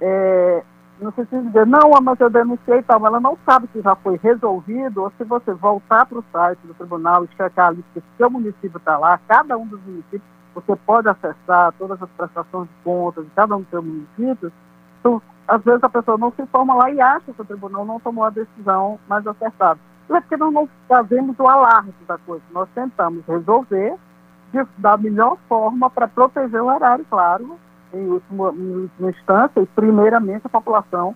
é, 0.00 0.62
não 1.04 1.12
sei 1.12 1.24
se 1.26 1.40
dizer, 1.40 1.66
não, 1.66 1.90
mas 2.02 2.20
eu 2.20 2.28
denunciei 2.28 2.78
e 2.78 2.82
tal, 2.82 3.04
ela 3.06 3.20
não 3.20 3.36
sabe 3.46 3.68
se 3.72 3.80
já 3.80 3.94
foi 3.96 4.18
resolvido 4.22 5.02
ou 5.02 5.12
se 5.16 5.24
você 5.24 5.52
voltar 5.54 6.06
para 6.06 6.18
o 6.18 6.24
site 6.30 6.58
do 6.64 6.74
tribunal 6.74 7.24
e 7.24 7.28
checar 7.36 7.74
que 7.74 7.98
o 7.98 8.02
seu 8.16 8.30
município 8.30 8.76
está 8.76 8.98
lá, 8.98 9.18
cada 9.26 9.56
um 9.56 9.66
dos 9.66 9.80
municípios, 9.82 10.22
você 10.54 10.76
pode 10.76 11.08
acessar 11.08 11.72
todas 11.78 12.02
as 12.02 12.10
prestações 12.10 12.68
de 12.68 12.74
contas 12.84 13.24
de 13.24 13.30
cada 13.30 13.56
um 13.56 13.60
dos 13.60 13.70
seus 13.70 13.84
municípios, 13.84 14.52
então, 15.00 15.22
às 15.48 15.62
vezes 15.62 15.82
a 15.82 15.88
pessoa 15.88 16.18
não 16.18 16.32
se 16.32 16.42
informa 16.42 16.74
lá 16.74 16.90
e 16.90 17.00
acha 17.00 17.32
que 17.32 17.40
o 17.40 17.44
tribunal 17.44 17.84
não 17.84 17.98
tomou 17.98 18.24
a 18.24 18.30
decisão 18.30 18.98
mais 19.08 19.26
acertada. 19.26 19.80
Isso 20.04 20.16
é 20.16 20.20
porque 20.20 20.36
nós 20.36 20.52
não 20.52 20.68
fazemos 20.86 21.38
o 21.38 21.48
alarme 21.48 21.94
da 22.06 22.18
coisa, 22.18 22.42
nós 22.52 22.68
tentamos 22.74 23.24
resolver 23.26 23.96
de, 24.52 24.66
da 24.76 24.96
melhor 24.96 25.38
forma 25.48 25.88
para 25.88 26.08
proteger 26.08 26.60
o 26.60 26.70
erário, 26.70 27.06
claro, 27.08 27.58
em 27.92 28.06
última, 28.06 28.52
em 28.52 28.82
última 28.82 29.10
instância, 29.10 29.60
e 29.60 29.66
primeiramente 29.66 30.42
a 30.44 30.48
população, 30.48 31.14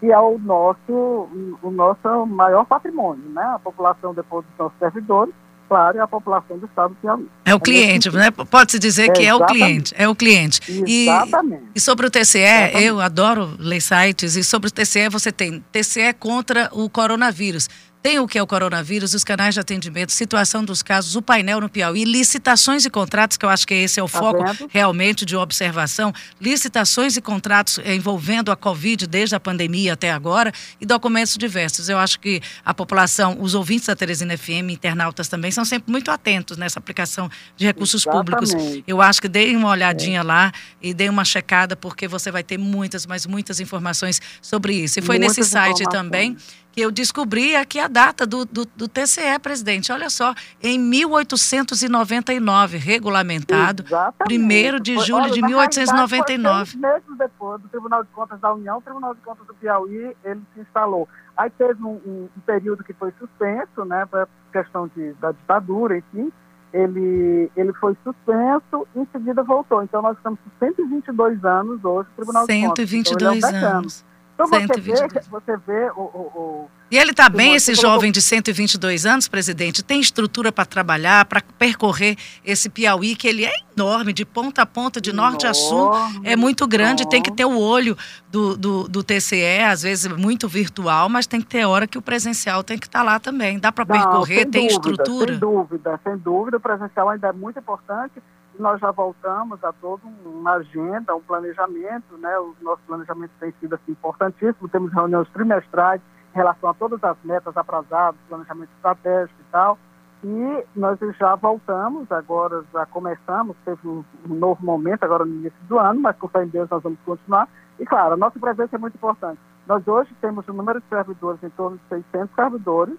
que 0.00 0.10
é 0.10 0.18
o 0.18 0.38
nosso, 0.38 1.28
o 1.62 1.70
nosso 1.70 2.26
maior 2.26 2.64
patrimônio, 2.64 3.28
né? 3.30 3.42
A 3.42 3.58
população 3.58 4.12
depois 4.12 4.44
dos 4.46 4.58
nossos 4.58 4.78
servidores, 4.78 5.34
claro, 5.68 5.96
e 5.96 6.00
a 6.00 6.06
população 6.06 6.58
do 6.58 6.66
Estado 6.66 6.90
do 6.90 6.96
Piauí. 6.96 7.26
É 7.44 7.54
o 7.54 7.60
cliente, 7.60 8.10
né? 8.10 8.30
Pode-se 8.30 8.78
dizer 8.78 9.10
é, 9.10 9.12
que 9.12 9.24
é 9.24 9.34
o 9.34 9.44
cliente, 9.46 9.94
é 9.96 10.08
o 10.08 10.14
cliente. 10.14 10.60
Exatamente. 10.68 11.64
E, 11.74 11.78
e 11.78 11.80
sobre 11.80 12.06
o 12.06 12.10
TCE, 12.10 12.38
exatamente. 12.38 12.84
eu 12.84 13.00
adoro 13.00 13.50
ler 13.58 13.80
sites, 13.80 14.36
e 14.36 14.44
sobre 14.44 14.68
o 14.68 14.72
TCE 14.72 15.08
você 15.08 15.32
tem 15.32 15.64
TCE 15.72 16.12
contra 16.18 16.68
o 16.72 16.88
coronavírus. 16.88 17.68
Tem 18.06 18.20
o 18.20 18.28
que 18.28 18.38
é 18.38 18.42
o 18.42 18.46
coronavírus, 18.46 19.14
os 19.14 19.24
canais 19.24 19.52
de 19.54 19.58
atendimento, 19.58 20.12
situação 20.12 20.64
dos 20.64 20.80
casos, 20.80 21.16
o 21.16 21.20
painel 21.20 21.60
no 21.60 21.68
Piauí, 21.68 22.04
licitações 22.04 22.84
e 22.84 22.88
contratos, 22.88 23.36
que 23.36 23.44
eu 23.44 23.48
acho 23.48 23.66
que 23.66 23.74
esse 23.74 23.98
é 23.98 24.02
o 24.04 24.08
tá 24.08 24.20
foco 24.20 24.44
vendo? 24.44 24.70
realmente 24.70 25.24
de 25.24 25.34
observação, 25.34 26.12
licitações 26.40 27.16
e 27.16 27.20
contratos 27.20 27.80
envolvendo 27.84 28.52
a 28.52 28.56
Covid 28.56 29.08
desde 29.08 29.34
a 29.34 29.40
pandemia 29.40 29.94
até 29.94 30.12
agora 30.12 30.52
e 30.80 30.86
documentos 30.86 31.36
diversos. 31.36 31.88
Eu 31.88 31.98
acho 31.98 32.20
que 32.20 32.40
a 32.64 32.72
população, 32.72 33.38
os 33.40 33.56
ouvintes 33.56 33.88
da 33.88 33.96
Teresina 33.96 34.38
FM, 34.38 34.70
internautas 34.70 35.26
também, 35.26 35.50
são 35.50 35.64
sempre 35.64 35.90
muito 35.90 36.08
atentos 36.08 36.56
nessa 36.56 36.78
aplicação 36.78 37.28
de 37.56 37.66
recursos 37.66 38.06
Exatamente. 38.06 38.52
públicos. 38.52 38.84
Eu 38.86 39.02
acho 39.02 39.20
que 39.20 39.28
deem 39.28 39.56
uma 39.56 39.70
olhadinha 39.70 40.20
é. 40.20 40.22
lá 40.22 40.52
e 40.80 40.94
deem 40.94 41.10
uma 41.10 41.24
checada, 41.24 41.74
porque 41.74 42.06
você 42.06 42.30
vai 42.30 42.44
ter 42.44 42.56
muitas, 42.56 43.04
mas 43.04 43.26
muitas 43.26 43.58
informações 43.58 44.22
sobre 44.40 44.74
isso. 44.74 45.00
E 45.00 45.02
foi 45.02 45.18
muitas 45.18 45.36
nesse 45.36 45.50
site 45.50 45.82
também 45.90 46.36
que 46.76 46.82
eu 46.82 46.90
descobri 46.90 47.56
aqui 47.56 47.80
a 47.80 47.88
data 47.88 48.26
do, 48.26 48.44
do, 48.44 48.66
do, 48.66 48.86
TCE, 48.86 49.38
presidente. 49.40 49.90
Olha 49.90 50.10
só, 50.10 50.34
em 50.62 50.78
1899, 50.78 52.76
regulamentado, 52.76 53.82
Exatamente. 53.82 54.76
1 54.76 54.80
de 54.80 54.98
julho 54.98 55.22
Olha, 55.22 55.32
de 55.32 55.40
1899. 55.40 56.72
Seis 56.72 56.80
meses 56.82 57.18
depois 57.18 57.62
do 57.62 57.68
Tribunal 57.70 58.04
de 58.04 58.10
Contas 58.10 58.38
da 58.40 58.52
União, 58.52 58.76
o 58.76 58.82
Tribunal 58.82 59.14
de 59.14 59.22
Contas 59.22 59.46
do 59.46 59.54
Piauí, 59.54 60.14
ele 60.22 60.42
se 60.52 60.60
instalou. 60.60 61.08
Aí 61.34 61.48
teve 61.48 61.82
um, 61.82 61.98
um, 62.06 62.28
um 62.36 62.40
período 62.44 62.84
que 62.84 62.92
foi 62.92 63.10
suspenso, 63.18 63.86
né, 63.86 64.04
por 64.04 64.28
questão 64.52 64.90
de, 64.94 65.14
da 65.14 65.32
ditadura, 65.32 65.96
enfim, 65.96 66.30
ele, 66.74 67.50
ele 67.56 67.72
foi 67.74 67.96
suspenso, 68.04 68.86
em 68.94 69.06
seguida 69.12 69.42
voltou. 69.42 69.82
Então, 69.82 70.02
nós 70.02 70.14
estamos 70.18 70.38
com 70.40 70.50
122 70.66 71.42
anos 71.42 71.82
hoje, 71.82 72.06
o 72.10 72.16
Tribunal 72.16 72.44
122 72.44 73.16
de 73.16 73.40
Contas. 73.40 73.50
122 73.50 73.54
então, 73.54 73.58
é 73.58 73.72
um 73.72 73.78
anos. 73.78 74.04
Então 74.36 74.46
você 74.46 74.80
vê, 74.80 74.92
você 75.30 75.56
vê 75.66 75.90
o, 75.96 76.02
o, 76.02 76.20
o 76.34 76.70
e 76.88 76.96
ele 76.96 77.10
está 77.10 77.28
bem, 77.28 77.56
esse 77.56 77.74
jovem 77.74 78.12
de 78.12 78.22
122 78.22 79.06
anos, 79.06 79.26
presidente? 79.26 79.82
Tem 79.82 79.98
estrutura 79.98 80.52
para 80.52 80.64
trabalhar, 80.64 81.24
para 81.24 81.42
percorrer 81.58 82.16
esse 82.44 82.68
Piauí, 82.68 83.16
que 83.16 83.26
ele 83.26 83.44
é 83.44 83.52
enorme, 83.76 84.12
de 84.12 84.24
ponta 84.24 84.62
a 84.62 84.66
ponta, 84.66 85.00
de 85.00 85.12
norte 85.12 85.48
a 85.48 85.54
sul, 85.54 85.90
é 86.22 86.36
muito 86.36 86.64
grande. 86.64 87.08
Tem 87.08 87.20
que 87.20 87.32
ter 87.32 87.44
o 87.44 87.58
olho 87.58 87.96
do, 88.30 88.56
do, 88.56 88.88
do, 88.88 89.02
TCE, 89.02 89.64
às 89.68 89.82
vezes 89.82 90.06
muito 90.16 90.46
virtual, 90.46 91.08
mas 91.08 91.26
tem 91.26 91.40
que 91.40 91.48
ter 91.48 91.64
hora 91.64 91.88
que 91.88 91.98
o 91.98 92.02
presencial 92.02 92.62
tem 92.62 92.78
que 92.78 92.86
estar 92.86 93.00
tá 93.00 93.04
lá 93.04 93.18
também. 93.18 93.58
Dá 93.58 93.72
para 93.72 93.84
percorrer, 93.84 94.46
tem 94.46 94.68
dúvida, 94.68 94.90
estrutura? 94.90 95.32
Sem 95.32 95.38
dúvida, 95.40 96.00
sem 96.04 96.16
dúvida. 96.18 96.56
O 96.58 96.60
presencial 96.60 97.08
ainda 97.08 97.28
é 97.28 97.32
muito 97.32 97.58
importante. 97.58 98.22
Nós 98.58 98.80
já 98.80 98.90
voltamos 98.90 99.62
a 99.62 99.72
toda 99.72 100.02
uma 100.24 100.52
agenda, 100.54 101.14
um 101.14 101.20
planejamento, 101.20 102.16
né? 102.18 102.38
O 102.38 102.54
nosso 102.62 102.82
planejamento 102.86 103.32
tem 103.38 103.52
sido 103.60 103.74
assim, 103.74 103.92
importantíssimo. 103.92 104.68
Temos 104.68 104.92
reuniões 104.92 105.28
trimestrais 105.30 106.00
em 106.34 106.36
relação 106.36 106.70
a 106.70 106.74
todas 106.74 107.02
as 107.04 107.16
metas 107.22 107.56
aprazadas, 107.56 108.20
planejamento 108.28 108.70
estratégico 108.76 109.40
e 109.40 109.52
tal. 109.52 109.78
E 110.24 110.64
nós 110.74 110.98
já 111.18 111.34
voltamos, 111.34 112.10
agora 112.10 112.64
já 112.72 112.86
começamos, 112.86 113.56
teve 113.64 113.86
um 113.86 114.04
novo 114.24 114.64
momento 114.64 115.04
agora 115.04 115.24
no 115.24 115.34
início 115.34 115.58
do 115.68 115.78
ano, 115.78 116.00
mas 116.00 116.16
com 116.16 116.26
fé 116.26 116.42
em 116.42 116.48
Deus 116.48 116.68
nós 116.70 116.82
vamos 116.82 116.98
continuar. 117.04 117.48
E 117.78 117.84
claro, 117.84 118.14
a 118.14 118.16
nossa 118.16 118.38
presença 118.38 118.76
é 118.76 118.78
muito 118.78 118.94
importante. 118.94 119.40
Nós 119.66 119.86
hoje 119.86 120.10
temos 120.20 120.48
um 120.48 120.54
número 120.54 120.80
de 120.80 120.88
servidores 120.88 121.42
em 121.42 121.50
torno 121.50 121.76
de 121.76 121.82
600 121.88 122.34
servidores 122.34 122.96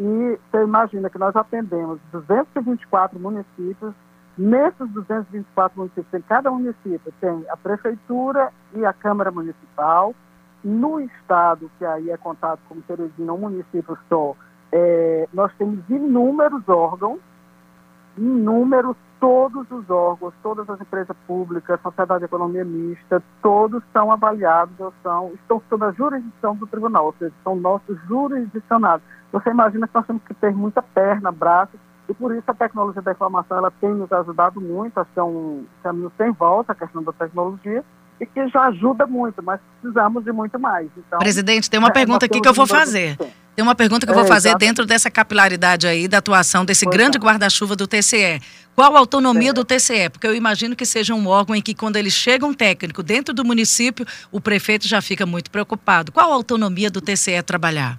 e 0.00 0.38
você 0.50 0.62
imagina 0.62 1.10
que 1.10 1.18
nós 1.18 1.34
atendemos 1.34 2.00
224 2.12 3.18
municípios. 3.18 3.94
Nesses 4.38 4.88
224 4.90 5.76
municípios, 5.76 6.24
cada 6.28 6.48
município 6.48 7.12
tem 7.20 7.44
a 7.50 7.56
prefeitura 7.56 8.52
e 8.72 8.84
a 8.84 8.92
Câmara 8.92 9.32
Municipal, 9.32 10.14
no 10.62 11.00
estado, 11.00 11.68
que 11.76 11.84
aí 11.84 12.08
é 12.10 12.16
contado 12.16 12.60
como 12.68 12.80
Teresina, 12.82 13.32
um 13.32 13.38
município 13.38 13.98
só, 14.08 14.36
é, 14.70 15.28
nós 15.32 15.52
temos 15.58 15.80
inúmeros 15.88 16.68
órgãos, 16.68 17.18
inúmeros, 18.16 18.96
todos 19.18 19.68
os 19.72 19.90
órgãos, 19.90 20.32
todas 20.40 20.70
as 20.70 20.80
empresas 20.80 21.16
públicas, 21.26 21.80
sociedade 21.82 22.20
de 22.20 22.26
economia 22.26 22.64
mista, 22.64 23.20
todos 23.42 23.82
são 23.92 24.12
avaliados, 24.12 24.76
são, 25.02 25.32
estão 25.34 25.60
sob 25.68 25.84
a 25.84 25.90
jurisdição 25.90 26.54
do 26.54 26.66
tribunal, 26.68 27.06
ou 27.06 27.14
seja, 27.18 27.34
são 27.42 27.56
nossos 27.56 27.98
jurisdicionados. 28.06 29.04
Você 29.32 29.50
imagina 29.50 29.88
que 29.88 29.94
nós 29.94 30.06
temos 30.06 30.22
que 30.22 30.34
ter 30.34 30.54
muita 30.54 30.80
perna, 30.80 31.32
braço, 31.32 31.72
e 32.08 32.14
por 32.14 32.34
isso 32.34 32.44
a 32.46 32.54
tecnologia 32.54 33.02
da 33.02 33.12
informação 33.12 33.58
ela 33.58 33.70
tem 33.70 33.90
nos 33.90 34.10
ajudado 34.10 34.60
muito, 34.60 34.98
acho 34.98 35.10
que 35.12 35.20
é 35.20 35.22
um 35.22 35.64
caminho 35.82 36.10
sem 36.16 36.32
volta 36.32 36.72
a 36.72 36.74
questão 36.74 37.02
da 37.02 37.12
tecnologia, 37.12 37.84
e 38.20 38.26
que 38.26 38.48
já 38.48 38.62
ajuda 38.64 39.06
muito, 39.06 39.42
mas 39.42 39.60
precisamos 39.80 40.24
de 40.24 40.32
muito 40.32 40.58
mais. 40.58 40.88
Então, 40.96 41.18
Presidente, 41.18 41.70
tem 41.70 41.78
uma 41.78 41.88
é, 41.88 41.92
pergunta 41.92 42.26
aqui 42.26 42.40
que 42.40 42.48
eu 42.48 42.54
vou 42.54 42.66
fazer. 42.66 43.16
Tem 43.54 43.62
uma 43.62 43.74
pergunta 43.74 44.06
que 44.06 44.10
eu 44.10 44.14
vou 44.14 44.24
é, 44.24 44.28
fazer 44.28 44.56
dentro 44.56 44.86
dessa 44.86 45.10
capilaridade 45.10 45.86
aí 45.86 46.08
da 46.08 46.18
atuação 46.18 46.64
desse 46.64 46.84
pois 46.84 46.96
grande 46.96 47.18
é. 47.18 47.20
guarda-chuva 47.20 47.76
do 47.76 47.86
TCE. 47.86 48.40
Qual 48.74 48.94
a 48.94 48.98
autonomia 48.98 49.50
é. 49.50 49.52
do 49.52 49.64
TCE? 49.64 50.08
Porque 50.10 50.26
eu 50.26 50.34
imagino 50.34 50.76
que 50.76 50.86
seja 50.86 51.14
um 51.14 51.26
órgão 51.26 51.54
em 51.54 51.62
que, 51.62 51.74
quando 51.74 51.96
ele 51.96 52.10
chega 52.10 52.46
um 52.46 52.54
técnico 52.54 53.02
dentro 53.02 53.34
do 53.34 53.44
município, 53.44 54.06
o 54.30 54.40
prefeito 54.40 54.86
já 54.86 55.02
fica 55.02 55.26
muito 55.26 55.50
preocupado. 55.50 56.12
Qual 56.12 56.30
a 56.30 56.34
autonomia 56.34 56.90
do 56.90 57.00
TCE 57.00 57.42
trabalhar? 57.42 57.98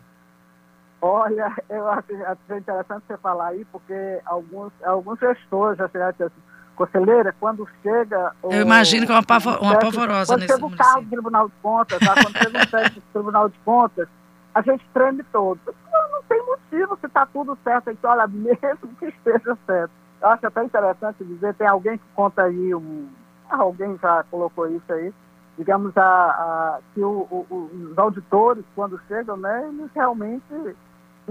Olha, 1.01 1.53
eu 1.69 1.87
acho, 1.89 2.13
acho 2.25 2.55
interessante 2.55 3.03
você 3.07 3.17
falar 3.17 3.47
aí, 3.47 3.65
porque 3.71 4.19
alguns, 4.25 4.71
alguns 4.83 5.17
gestores 5.19 5.77
já 5.77 5.87
chegaram 5.87 6.13
assim, 6.19 6.41
Conselheira, 6.75 7.35
quando 7.39 7.67
chega. 7.83 8.33
O, 8.41 8.53
Eu 8.53 8.61
imagino 8.61 9.05
que 9.05 9.11
é 9.11 9.15
uma, 9.15 9.23
pavor, 9.23 9.61
uma 9.61 9.77
pavorosa 9.77 10.33
quando 10.33 10.41
nesse 10.41 10.53
chega 10.53 10.65
o 10.65 10.77
carro 10.77 11.01
do 11.01 11.09
Tribunal 11.09 11.47
de 11.49 11.53
Contas, 11.61 11.99
tá? 11.99 12.13
quando 12.13 12.37
chega 12.37 12.57
o 12.57 12.67
chefe 12.69 12.99
do 12.99 13.05
Tribunal 13.13 13.49
de 13.49 13.59
Contas, 13.59 14.07
a 14.55 14.61
gente 14.61 14.85
treme 14.93 15.23
todo. 15.31 15.59
Não, 15.91 16.11
não 16.11 16.23
tem 16.23 16.45
motivo 16.45 16.97
se 17.01 17.07
está 17.07 17.25
tudo 17.25 17.57
certo. 17.65 17.89
Gente 17.89 18.05
olha, 18.05 18.27
mesmo 18.27 18.95
que 18.97 19.07
esteja 19.07 19.57
certo. 19.65 19.91
Eu 20.21 20.29
acho 20.29 20.47
até 20.47 20.63
interessante 20.63 21.23
dizer, 21.23 21.53
tem 21.55 21.67
alguém 21.67 21.97
que 21.97 22.03
conta 22.15 22.43
aí, 22.43 22.73
um, 22.73 23.09
alguém 23.49 23.97
já 24.01 24.23
colocou 24.31 24.67
isso 24.67 24.93
aí, 24.93 25.13
digamos, 25.57 25.95
a, 25.97 26.01
a 26.01 26.79
que 26.93 27.01
o, 27.01 27.27
o, 27.29 27.69
os 27.91 27.97
auditores, 27.97 28.63
quando 28.73 28.99
chegam, 29.07 29.35
né, 29.35 29.67
eles 29.67 29.89
realmente 29.93 30.43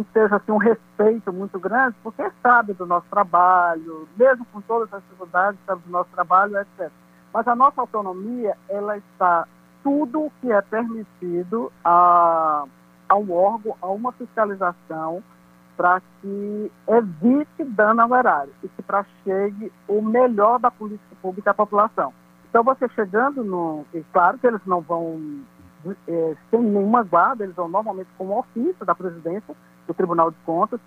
esteja 0.03 0.37
assim, 0.37 0.53
um 0.53 0.59
respeito 0.59 1.33
muito 1.33 1.59
grande, 1.59 1.97
porque 2.03 2.31
sabe 2.43 2.73
do 2.75 2.87
nosso 2.87 3.07
trabalho, 3.11 4.09
mesmo 4.17 4.45
com 4.53 4.61
todas 4.61 4.93
as 4.93 5.03
dificuldades, 5.03 5.59
sabe 5.67 5.83
do 5.85 5.91
nosso 5.91 6.11
trabalho, 6.11 6.59
etc. 6.59 6.91
Mas 7.33 7.47
a 7.47 7.55
nossa 7.55 7.81
autonomia, 7.81 8.57
ela 8.69 8.97
está 8.97 9.47
tudo 9.83 10.27
o 10.27 10.33
que 10.41 10.51
é 10.51 10.61
permitido 10.61 11.73
a, 11.85 12.65
a 13.09 13.17
um 13.17 13.33
órgão, 13.33 13.77
a 13.81 13.87
uma 13.87 14.13
fiscalização, 14.13 15.23
para 15.77 16.03
que 16.21 16.73
evite 16.89 17.65
dano 17.65 18.03
ao 18.03 18.15
erário 18.17 18.53
e 18.65 18.69
que 18.69 18.83
para 18.83 19.07
chegue 19.23 19.73
o 19.87 20.03
melhor 20.03 20.59
da 20.59 20.73
política 20.73 21.15
pública 21.23 21.53
à 21.53 21.55
população. 21.55 22.13
Então, 22.51 22.65
você 22.65 22.89
chegando 22.89 23.45
no. 23.45 23.85
E 23.95 24.03
claro 24.13 24.39
que 24.39 24.47
eles 24.47 24.61
não 24.67 24.81
vão 24.81 25.21
é, 26.09 26.37
sem 26.51 26.61
nenhuma 26.61 27.03
guarda, 27.03 27.45
eles 27.45 27.55
vão 27.55 27.69
normalmente 27.69 28.09
com 28.17 28.27
o 28.27 28.39
ofício 28.39 28.85
da 28.85 28.95
presidência 28.95 29.55
do 29.89 29.95
Tribunal 29.95 30.31
de 30.31 30.37
Contas. 30.47 30.79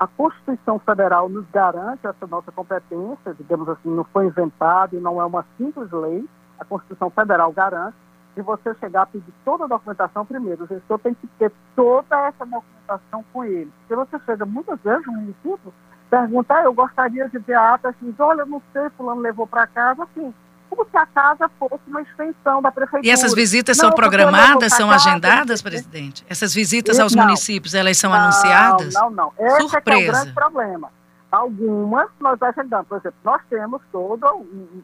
A 0.00 0.06
Constituição 0.08 0.80
Federal 0.80 1.28
nos 1.28 1.48
garante 1.50 2.04
essa 2.04 2.26
nossa 2.26 2.50
competência, 2.50 3.34
digamos 3.34 3.68
assim, 3.68 3.88
não 3.88 4.02
foi 4.04 4.26
inventado 4.26 4.96
e 4.96 5.00
não 5.00 5.20
é 5.20 5.24
uma 5.24 5.44
simples 5.56 5.92
lei. 5.92 6.28
A 6.58 6.64
Constituição 6.64 7.08
Federal 7.10 7.52
garante 7.52 7.96
de 8.34 8.42
você 8.42 8.74
chegar 8.76 9.02
a 9.02 9.06
pedir 9.06 9.32
toda 9.44 9.64
a 9.64 9.68
documentação 9.68 10.26
primeiro. 10.26 10.64
O 10.64 10.66
gestor 10.66 10.98
tem 10.98 11.14
que 11.14 11.26
ter 11.38 11.52
toda 11.76 12.16
essa 12.26 12.44
documentação 12.44 13.24
com 13.32 13.44
ele. 13.44 13.70
Porque 13.80 13.94
você 13.94 14.18
chega 14.24 14.44
muitas 14.44 14.80
vezes 14.80 15.06
no 15.06 15.12
município, 15.12 15.72
pergunta, 16.10 16.54
ah, 16.54 16.64
eu 16.64 16.72
gostaria 16.72 17.28
de 17.28 17.38
ver 17.38 17.54
a 17.54 17.74
ata, 17.74 17.90
assim, 17.90 18.14
olha, 18.18 18.44
não 18.44 18.60
sei, 18.72 18.88
fulano 18.90 19.20
levou 19.20 19.46
para 19.46 19.66
casa, 19.66 20.02
assim, 20.04 20.34
como 20.74 20.88
se 20.88 20.96
a 20.96 21.04
casa 21.04 21.50
fosse 21.58 21.82
uma 21.86 22.00
extensão 22.00 22.62
da 22.62 22.72
prefeitura. 22.72 23.06
E 23.06 23.10
essas 23.10 23.34
visitas 23.34 23.76
não, 23.76 23.84
são 23.84 23.94
programadas, 23.94 24.72
são 24.72 24.88
casa, 24.88 25.10
agendadas, 25.10 25.60
presidente? 25.60 26.24
Essas 26.30 26.54
visitas 26.54 26.98
aos 26.98 27.14
não, 27.14 27.24
municípios, 27.24 27.74
elas 27.74 27.98
são 27.98 28.10
não, 28.10 28.18
anunciadas? 28.18 28.94
Não, 28.94 29.10
não. 29.10 29.32
Esse 29.38 29.68
Surpresa. 29.68 30.00
é, 30.00 30.06
é 30.06 30.08
o 30.08 30.12
grande 30.12 30.32
problema. 30.32 30.90
Algumas 31.30 32.08
nós 32.18 32.40
agendamos. 32.42 32.88
Por 32.88 32.98
exemplo, 32.98 33.18
nós 33.22 33.42
temos 33.50 33.82
toda 33.92 34.26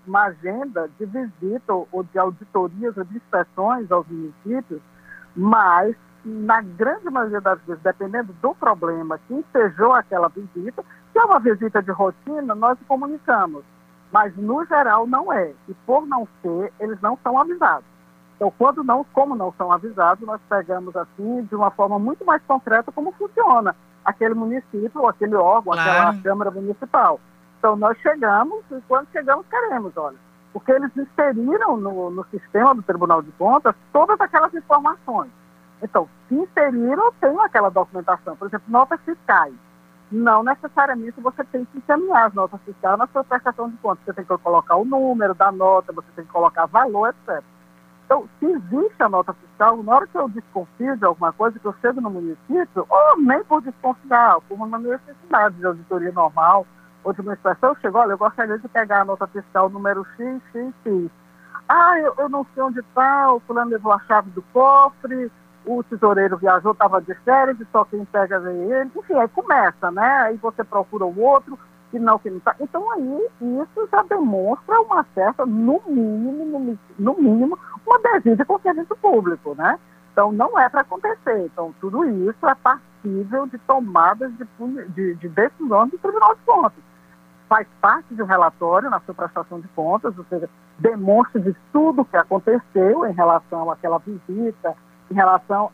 uma 0.07 0.25
agenda 0.25 0.91
de 0.99 1.07
visita 1.07 1.73
ou 1.73 2.05
de 2.13 2.19
auditorias 2.19 2.95
ou 2.97 3.05
de 3.05 3.17
inspeções 3.17 3.91
aos 3.91 4.07
municípios, 4.09 4.81
mas 5.35 5.97
na 6.23 6.61
grande 6.61 7.09
maioria 7.09 7.41
das 7.41 7.59
vezes, 7.63 7.83
dependendo 7.83 8.35
do 8.43 8.55
problema 8.55 9.19
que 9.27 9.35
ensejou 9.35 9.95
aquela 9.95 10.29
visita, 10.29 10.85
se 11.13 11.19
é 11.19 11.25
uma 11.25 11.41
visita 11.41 11.83
de 11.83 11.91
rotina, 11.91 12.55
nós 12.55 12.77
comunicamos 12.87 13.65
mas 14.13 14.35
no 14.37 14.65
geral 14.65 15.07
não 15.07 15.33
é. 15.33 15.53
E 15.69 15.75
por 15.87 16.07
não 16.07 16.27
ser, 16.43 16.73
eles 16.81 17.01
não 17.01 17.19
são 17.23 17.39
avisados. 17.39 17.85
Então, 18.37 18.53
quando 18.57 18.85
não, 18.85 19.05
como 19.13 19.35
não 19.35 19.53
são 19.59 19.73
avisados, 19.73 20.27
nós 20.27 20.41
pegamos 20.49 20.95
assim 20.97 21.43
de 21.45 21.55
uma 21.55 21.71
forma 21.71 21.99
muito 21.99 22.25
mais 22.25 22.41
concreta 22.47 22.93
como 22.93 23.13
funciona 23.13 23.75
aquele 24.05 24.35
município, 24.35 25.01
ou 25.01 25.09
aquele 25.09 25.35
órgão, 25.35 25.73
claro. 25.75 25.91
aquela 25.91 26.23
Câmara 26.23 26.51
Municipal. 26.51 27.21
Então, 27.59 27.77
nós 27.77 27.99
chegamos 27.99 28.65
e 28.71 28.81
quando 28.87 29.09
chegamos 29.11 29.45
queremos, 29.49 29.95
olha, 29.97 30.17
porque 30.53 30.71
eles 30.71 30.91
inseriram 30.97 31.77
no, 31.77 32.11
no 32.11 32.25
sistema 32.27 32.75
do 32.75 32.83
Tribunal 32.83 33.21
de 33.21 33.33
Contas 33.33 33.75
todas 33.93 34.19
aquelas 34.21 34.55
informações. 34.55 35.31
Então, 35.83 36.09
se 36.29 36.37
inseriram, 36.37 37.13
tem 37.21 37.39
aquela 37.41 37.71
documentação. 37.71 38.37
Por 38.37 38.47
exemplo, 38.47 38.67
notas 38.69 39.01
fiscais 39.01 39.55
não 40.11 40.43
necessariamente 40.43 41.21
você 41.21 41.45
tem 41.45 41.65
que 41.67 41.79
encaminhar 41.79 42.27
as 42.27 42.35
notas 42.35 42.61
fiscais 42.63 42.99
na 42.99 43.07
sua 43.09 43.25
prestação 43.25 43.69
de 43.69 43.77
contas. 43.79 44.05
Você 44.05 44.13
tem 44.15 44.25
que 44.25 44.39
colocar 44.39 44.77
o 44.77 44.85
número 44.85 45.35
da 45.35 45.53
nota, 45.53 45.93
você 45.93 46.09
tem 46.17 46.25
que 46.25 46.33
colocar 46.33 46.67
valor, 46.67 47.09
etc. 47.09 47.43
Então, 48.07 48.27
se 48.39 48.47
existe 48.47 49.03
a 49.03 49.09
nota 49.09 49.35
fiscal, 49.35 49.83
na 49.83 49.95
hora 49.95 50.07
que 50.07 50.17
eu 50.17 50.31
desconfio 50.31 50.97
de 50.97 51.05
alguma 51.05 51.31
coisa, 51.31 51.59
que 51.59 51.67
eu 51.67 51.75
chego 51.83 52.01
no 52.01 52.09
município, 52.09 52.87
ou 52.89 53.21
nem 53.21 53.45
por 53.45 53.61
desconfiar, 53.61 54.41
por 54.49 54.55
uma 54.55 54.79
necessidade 54.79 55.57
de 55.57 55.67
auditoria 55.67 56.11
normal, 56.11 56.67
ou 57.05 57.13
de 57.13 57.21
uma 57.21 57.35
inspeção, 57.35 57.69
eu 57.69 57.77
chego, 57.77 57.99
olha, 57.99 58.13
eu 58.13 58.19
gostaria 58.19 58.59
de 58.59 58.67
pegar 58.69 59.03
a 59.03 59.05
nota 59.05 59.27
fiscal 59.27 59.69
número 59.69 60.07
X, 60.17 60.41
X, 60.53 60.75
X. 60.85 61.11
Ah, 61.69 61.99
eu, 61.99 62.15
eu 62.17 62.29
não 62.31 62.47
sei 62.55 62.63
onde 62.63 62.81
está, 62.81 63.31
o 63.31 63.41
fulano 63.41 63.73
levou 63.73 63.93
a 63.93 64.01
chave 64.01 64.31
do 64.31 64.41
cofre, 64.55 65.31
o 65.69 65.83
tesoureiro 65.83 66.39
viajou, 66.39 66.73
estava 66.73 67.01
de 67.01 67.15
férias, 67.17 67.59
só 67.71 67.85
quem 67.85 68.05
pega 68.07 68.37
é 68.37 68.53
ele. 68.53 68.91
Enfim, 68.97 69.15
aí 69.15 69.29
começa, 69.29 69.91
né? 69.91 70.21
Aí 70.23 70.37
você 70.37 70.65
procura 70.65 71.05
o 71.05 71.21
outro, 71.21 71.59
que 71.91 71.99
não, 71.99 72.19
que 72.19 72.31
não 72.31 72.39
está. 72.39 72.57
Então 72.59 72.91
aí 72.93 73.29
isso 73.41 73.89
já 73.93 74.03
demonstra 74.05 74.81
uma 74.81 75.05
certa, 75.15 75.45
no 75.45 75.83
mínimo, 75.87 76.79
no, 76.99 77.15
mínimo, 77.15 77.59
uma 77.87 77.99
desvio 78.21 78.47
com 78.47 78.59
serviço 78.61 78.97
público, 78.97 79.55
né? 79.55 79.79
Então 80.13 80.33
não 80.33 80.59
é 80.59 80.69
para 80.69 80.81
acontecer. 80.81 81.45
Então 81.45 81.75
tudo 81.81 82.05
isso 82.05 82.47
é 82.47 82.55
passível 82.55 83.47
de 83.47 83.59
tomadas 83.59 84.33
de, 84.37 84.47
de, 84.95 85.15
de 85.17 85.29
decisão 85.29 85.87
do 85.87 85.99
Tribunal 85.99 86.35
de 86.35 86.41
Contas. 86.47 86.85
Faz 87.47 87.67
parte 87.81 88.15
de 88.15 88.23
um 88.23 88.27
relatório 88.27 88.91
na 88.91 89.01
sua 89.01 89.15
prestação 89.15 89.61
de 89.61 89.69
contas, 89.69 90.17
ou 90.19 90.25
seja, 90.25 90.51
demonstra 90.79 91.41
de 91.41 91.55
tudo 91.73 92.03
o 92.03 92.05
que 92.05 92.17
aconteceu 92.17 93.07
em 93.07 93.13
relação 93.13 93.71
àquela 93.71 93.99
visita, 93.99 94.77
em 95.11 95.15
relação. 95.15 95.71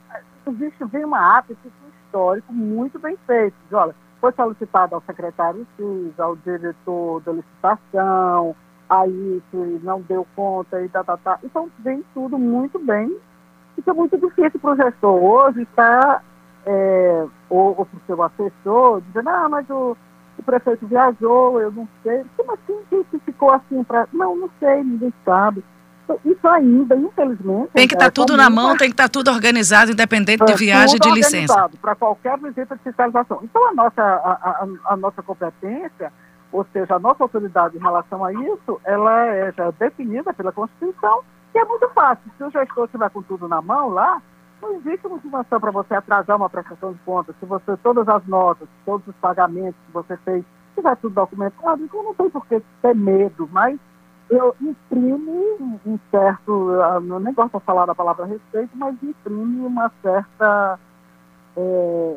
Existe, 0.46 0.84
vem 0.84 1.04
uma 1.04 1.38
ata, 1.38 1.52
existe 1.52 1.78
um 1.84 2.04
histórico 2.04 2.52
muito 2.52 2.98
bem 2.98 3.16
feito. 3.26 3.54
Olha, 3.72 3.94
foi 4.20 4.32
solicitado 4.32 4.94
ao 4.94 5.02
secretário 5.02 5.66
X, 5.76 6.20
ao 6.20 6.36
diretor 6.36 7.20
da 7.22 7.32
licitação, 7.32 8.54
aí 8.88 9.42
que 9.50 9.56
não 9.82 10.00
deu 10.02 10.26
conta 10.36 10.80
e 10.82 10.88
tá, 10.88 11.02
tá, 11.02 11.16
tá. 11.16 11.38
Então 11.42 11.70
vem 11.80 12.04
tudo 12.14 12.38
muito 12.38 12.78
bem. 12.78 13.16
Isso 13.76 13.90
é 13.90 13.92
muito 13.92 14.16
difícil 14.16 14.60
para 14.60 14.72
o 14.72 14.76
gestor 14.76 15.22
hoje 15.22 15.62
estar, 15.62 16.22
é, 16.64 17.26
ou, 17.50 17.74
ou 17.76 17.86
para 17.86 17.96
o 17.96 18.02
seu 18.06 18.22
assessor, 18.22 19.00
dizendo, 19.02 19.28
ah, 19.28 19.48
mas 19.48 19.68
o, 19.68 19.96
o 20.38 20.42
prefeito 20.42 20.86
viajou, 20.86 21.60
eu 21.60 21.72
não 21.72 21.88
sei. 22.02 22.24
Como 22.36 22.52
assim 22.52 23.04
que 23.10 23.18
ficou 23.20 23.50
assim 23.50 23.82
para. 23.82 24.08
Não, 24.12 24.36
não 24.36 24.50
sei, 24.60 24.84
ninguém 24.84 25.12
sabe. 25.24 25.64
Isso 26.24 26.46
ainda, 26.46 26.94
infelizmente. 26.94 27.70
Tem 27.72 27.88
que 27.88 27.94
estar 27.94 28.06
tá 28.06 28.10
tudo 28.10 28.36
na 28.36 28.50
mão, 28.50 28.76
tem 28.76 28.88
que 28.88 28.94
estar 28.94 29.04
tá 29.04 29.08
tudo 29.08 29.30
organizado, 29.30 29.92
independente 29.92 30.42
é, 30.42 30.46
de 30.46 30.54
viagem 30.54 30.98
de 30.98 31.10
licença. 31.10 31.70
Para 31.80 31.94
qualquer 31.94 32.38
visita 32.38 32.76
de 32.76 32.82
fiscalização. 32.82 33.40
Então, 33.42 33.68
a 33.68 33.74
nossa, 33.74 34.02
a, 34.02 34.32
a, 34.32 34.92
a, 34.92 34.96
nossa 34.96 35.22
competência, 35.22 36.12
ou 36.52 36.66
seja, 36.72 36.96
a 36.96 36.98
nossa 36.98 37.22
autoridade 37.22 37.76
em 37.76 37.80
relação 37.80 38.24
a 38.24 38.32
isso, 38.32 38.80
ela 38.84 39.24
é 39.26 39.52
já 39.52 39.70
definida 39.70 40.32
pela 40.34 40.52
Constituição 40.52 41.22
e 41.54 41.58
é 41.58 41.64
muito 41.64 41.88
fácil. 41.90 42.30
Se 42.36 42.44
o 42.44 42.50
gestor 42.50 42.84
estiver 42.84 43.10
com 43.10 43.22
tudo 43.22 43.48
na 43.48 43.62
mão 43.62 43.88
lá, 43.88 44.20
não 44.60 44.74
existe 44.74 45.08
motivação 45.08 45.60
para 45.60 45.70
você 45.70 45.94
atrasar 45.94 46.36
uma 46.36 46.50
prestação 46.50 46.92
de 46.92 46.98
contas. 47.00 47.34
Se 47.40 47.46
você, 47.46 47.76
todas 47.82 48.06
as 48.08 48.26
notas, 48.26 48.68
todos 48.84 49.06
os 49.06 49.14
pagamentos 49.16 49.76
que 49.86 49.92
você 49.92 50.16
fez, 50.18 50.44
tiver 50.74 50.96
tudo 50.96 51.14
documentado, 51.14 51.82
então 51.82 52.02
não 52.02 52.14
tem 52.14 52.28
por 52.28 52.44
que 52.46 52.62
ter 52.82 52.94
medo, 52.94 53.48
mas 53.52 53.78
eu 54.30 54.54
imprime 54.60 55.78
um 55.86 55.98
certo, 56.10 56.70
eu 57.08 57.20
nem 57.20 57.34
gosto 57.34 57.58
de 57.58 57.64
falar 57.64 57.86
da 57.86 57.94
palavra 57.94 58.26
respeito, 58.26 58.70
mas 58.74 58.94
imprime 59.02 59.66
uma 59.66 59.90
certa. 60.02 60.78
É, 61.56 62.16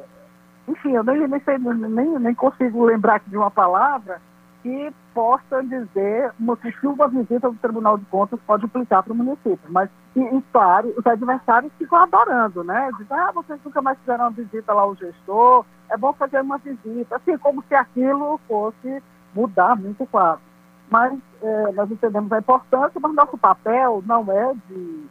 enfim, 0.67 0.91
eu 0.93 1.03
nem, 1.03 1.27
nem, 1.27 1.39
sei, 1.41 1.57
nem, 1.57 2.19
nem 2.19 2.35
consigo 2.35 2.85
lembrar 2.85 3.21
de 3.27 3.37
uma 3.37 3.51
palavra 3.51 4.21
que 4.63 4.91
possa 5.13 5.63
dizer 5.63 6.33
uma, 6.39 6.57
que 6.57 6.87
uma 6.87 7.07
visita 7.07 7.49
do 7.49 7.57
Tribunal 7.57 7.97
de 7.97 8.05
Contas 8.05 8.39
pode 8.45 8.65
implicar 8.65 9.03
para 9.03 9.13
o 9.13 9.15
município. 9.15 9.59
Mas, 9.69 9.89
e, 10.15 10.21
e, 10.21 10.41
claro, 10.51 10.93
os 10.97 11.05
adversários 11.05 11.71
ficam 11.77 11.99
adorando, 11.99 12.63
né? 12.63 12.89
Dizem, 12.97 13.17
ah, 13.17 13.31
vocês 13.33 13.59
nunca 13.63 13.81
mais 13.81 13.97
fizeram 13.99 14.25
uma 14.25 14.31
visita 14.31 14.73
lá 14.73 14.81
ao 14.81 14.95
gestor, 14.95 15.65
é 15.89 15.97
bom 15.97 16.13
fazer 16.13 16.41
uma 16.41 16.57
visita. 16.57 17.15
Assim, 17.15 17.37
como 17.37 17.63
se 17.67 17.75
aquilo 17.75 18.39
fosse 18.47 19.01
mudar 19.33 19.75
muito 19.75 20.05
quadro 20.07 20.46
mas 20.89 21.17
é, 21.41 21.71
nós 21.73 21.91
entendemos 21.91 22.31
a 22.31 22.39
importância, 22.39 22.99
mas 22.99 23.13
nosso 23.13 23.38
papel 23.38 24.03
não 24.05 24.31
é 24.31 24.53
de, 24.69 25.05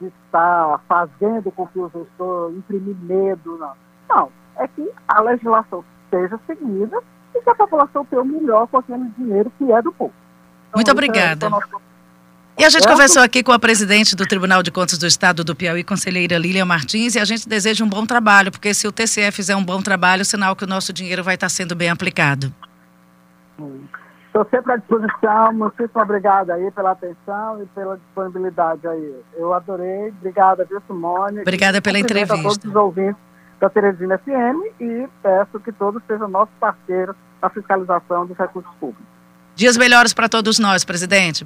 de 0.00 0.06
estar 0.06 0.80
fazendo 0.88 1.50
com 1.50 1.66
que 1.66 1.78
o 1.78 1.90
gestor 1.90 2.52
imprimir 2.52 2.96
medo, 2.96 3.58
não. 3.58 3.72
Não, 4.08 4.28
é 4.56 4.66
que 4.66 4.90
a 5.06 5.20
legislação 5.20 5.84
seja 6.10 6.38
seguida 6.46 7.00
e 7.34 7.40
que 7.40 7.50
a 7.50 7.54
população 7.54 8.04
tenha 8.06 8.22
o 8.22 8.24
melhor 8.24 8.66
com 8.66 8.78
aquele 8.78 9.08
dinheiro 9.16 9.52
que 9.56 9.70
é 9.70 9.80
do 9.80 9.92
povo. 9.92 10.12
Então, 10.68 10.78
Muito 10.78 10.88
é 10.88 10.92
obrigada. 10.92 11.46
É 11.46 11.48
nosso... 11.48 11.90
E 12.58 12.64
a 12.64 12.68
gente 12.68 12.86
conversou 12.86 13.22
aqui 13.22 13.42
com 13.42 13.52
a 13.52 13.58
presidente 13.58 14.14
do 14.14 14.26
Tribunal 14.26 14.62
de 14.62 14.70
Contas 14.70 14.98
do 14.98 15.06
Estado 15.06 15.42
do 15.42 15.56
Piauí, 15.56 15.82
conselheira 15.82 16.36
Lília 16.36 16.66
Martins, 16.66 17.14
e 17.14 17.18
a 17.18 17.24
gente 17.24 17.48
deseja 17.48 17.82
um 17.84 17.88
bom 17.88 18.04
trabalho, 18.04 18.50
porque 18.50 18.74
se 18.74 18.86
o 18.86 18.92
TCE 18.92 19.30
fizer 19.32 19.56
um 19.56 19.64
bom 19.64 19.80
trabalho, 19.80 20.24
sinal 20.24 20.54
que 20.54 20.64
o 20.64 20.66
nosso 20.66 20.92
dinheiro 20.92 21.24
vai 21.24 21.36
estar 21.36 21.48
sendo 21.48 21.74
bem 21.74 21.88
aplicado. 21.88 22.52
Hum. 23.58 23.84
Estou 24.30 24.46
sempre 24.48 24.72
à 24.72 24.76
disposição, 24.76 25.52
muitíssimo 25.52 26.00
obrigada 26.00 26.54
aí 26.54 26.70
pela 26.70 26.92
atenção 26.92 27.60
e 27.60 27.66
pela 27.74 27.96
disponibilidade 27.96 28.86
aí. 28.86 29.12
Eu 29.36 29.52
adorei, 29.52 30.10
obrigada, 30.10 30.64
viu, 30.64 30.80
Simone. 30.86 31.40
Obrigada 31.40 31.82
pela 31.82 31.98
entrevista. 31.98 32.34
a 32.34 32.42
todos 32.42 32.64
os 32.64 32.74
ouvintes 32.76 33.20
da 33.58 33.68
Teresina 33.68 34.18
FM 34.18 34.80
e 34.80 35.08
peço 35.20 35.58
que 35.58 35.72
todos 35.72 36.00
sejam 36.06 36.28
nossos 36.28 36.54
parceiros 36.60 37.16
na 37.42 37.50
fiscalização 37.50 38.24
dos 38.24 38.38
recursos 38.38 38.72
públicos. 38.78 39.04
Dias 39.56 39.76
melhores 39.76 40.14
para 40.14 40.28
todos 40.28 40.60
nós, 40.60 40.84
presidente. 40.84 41.44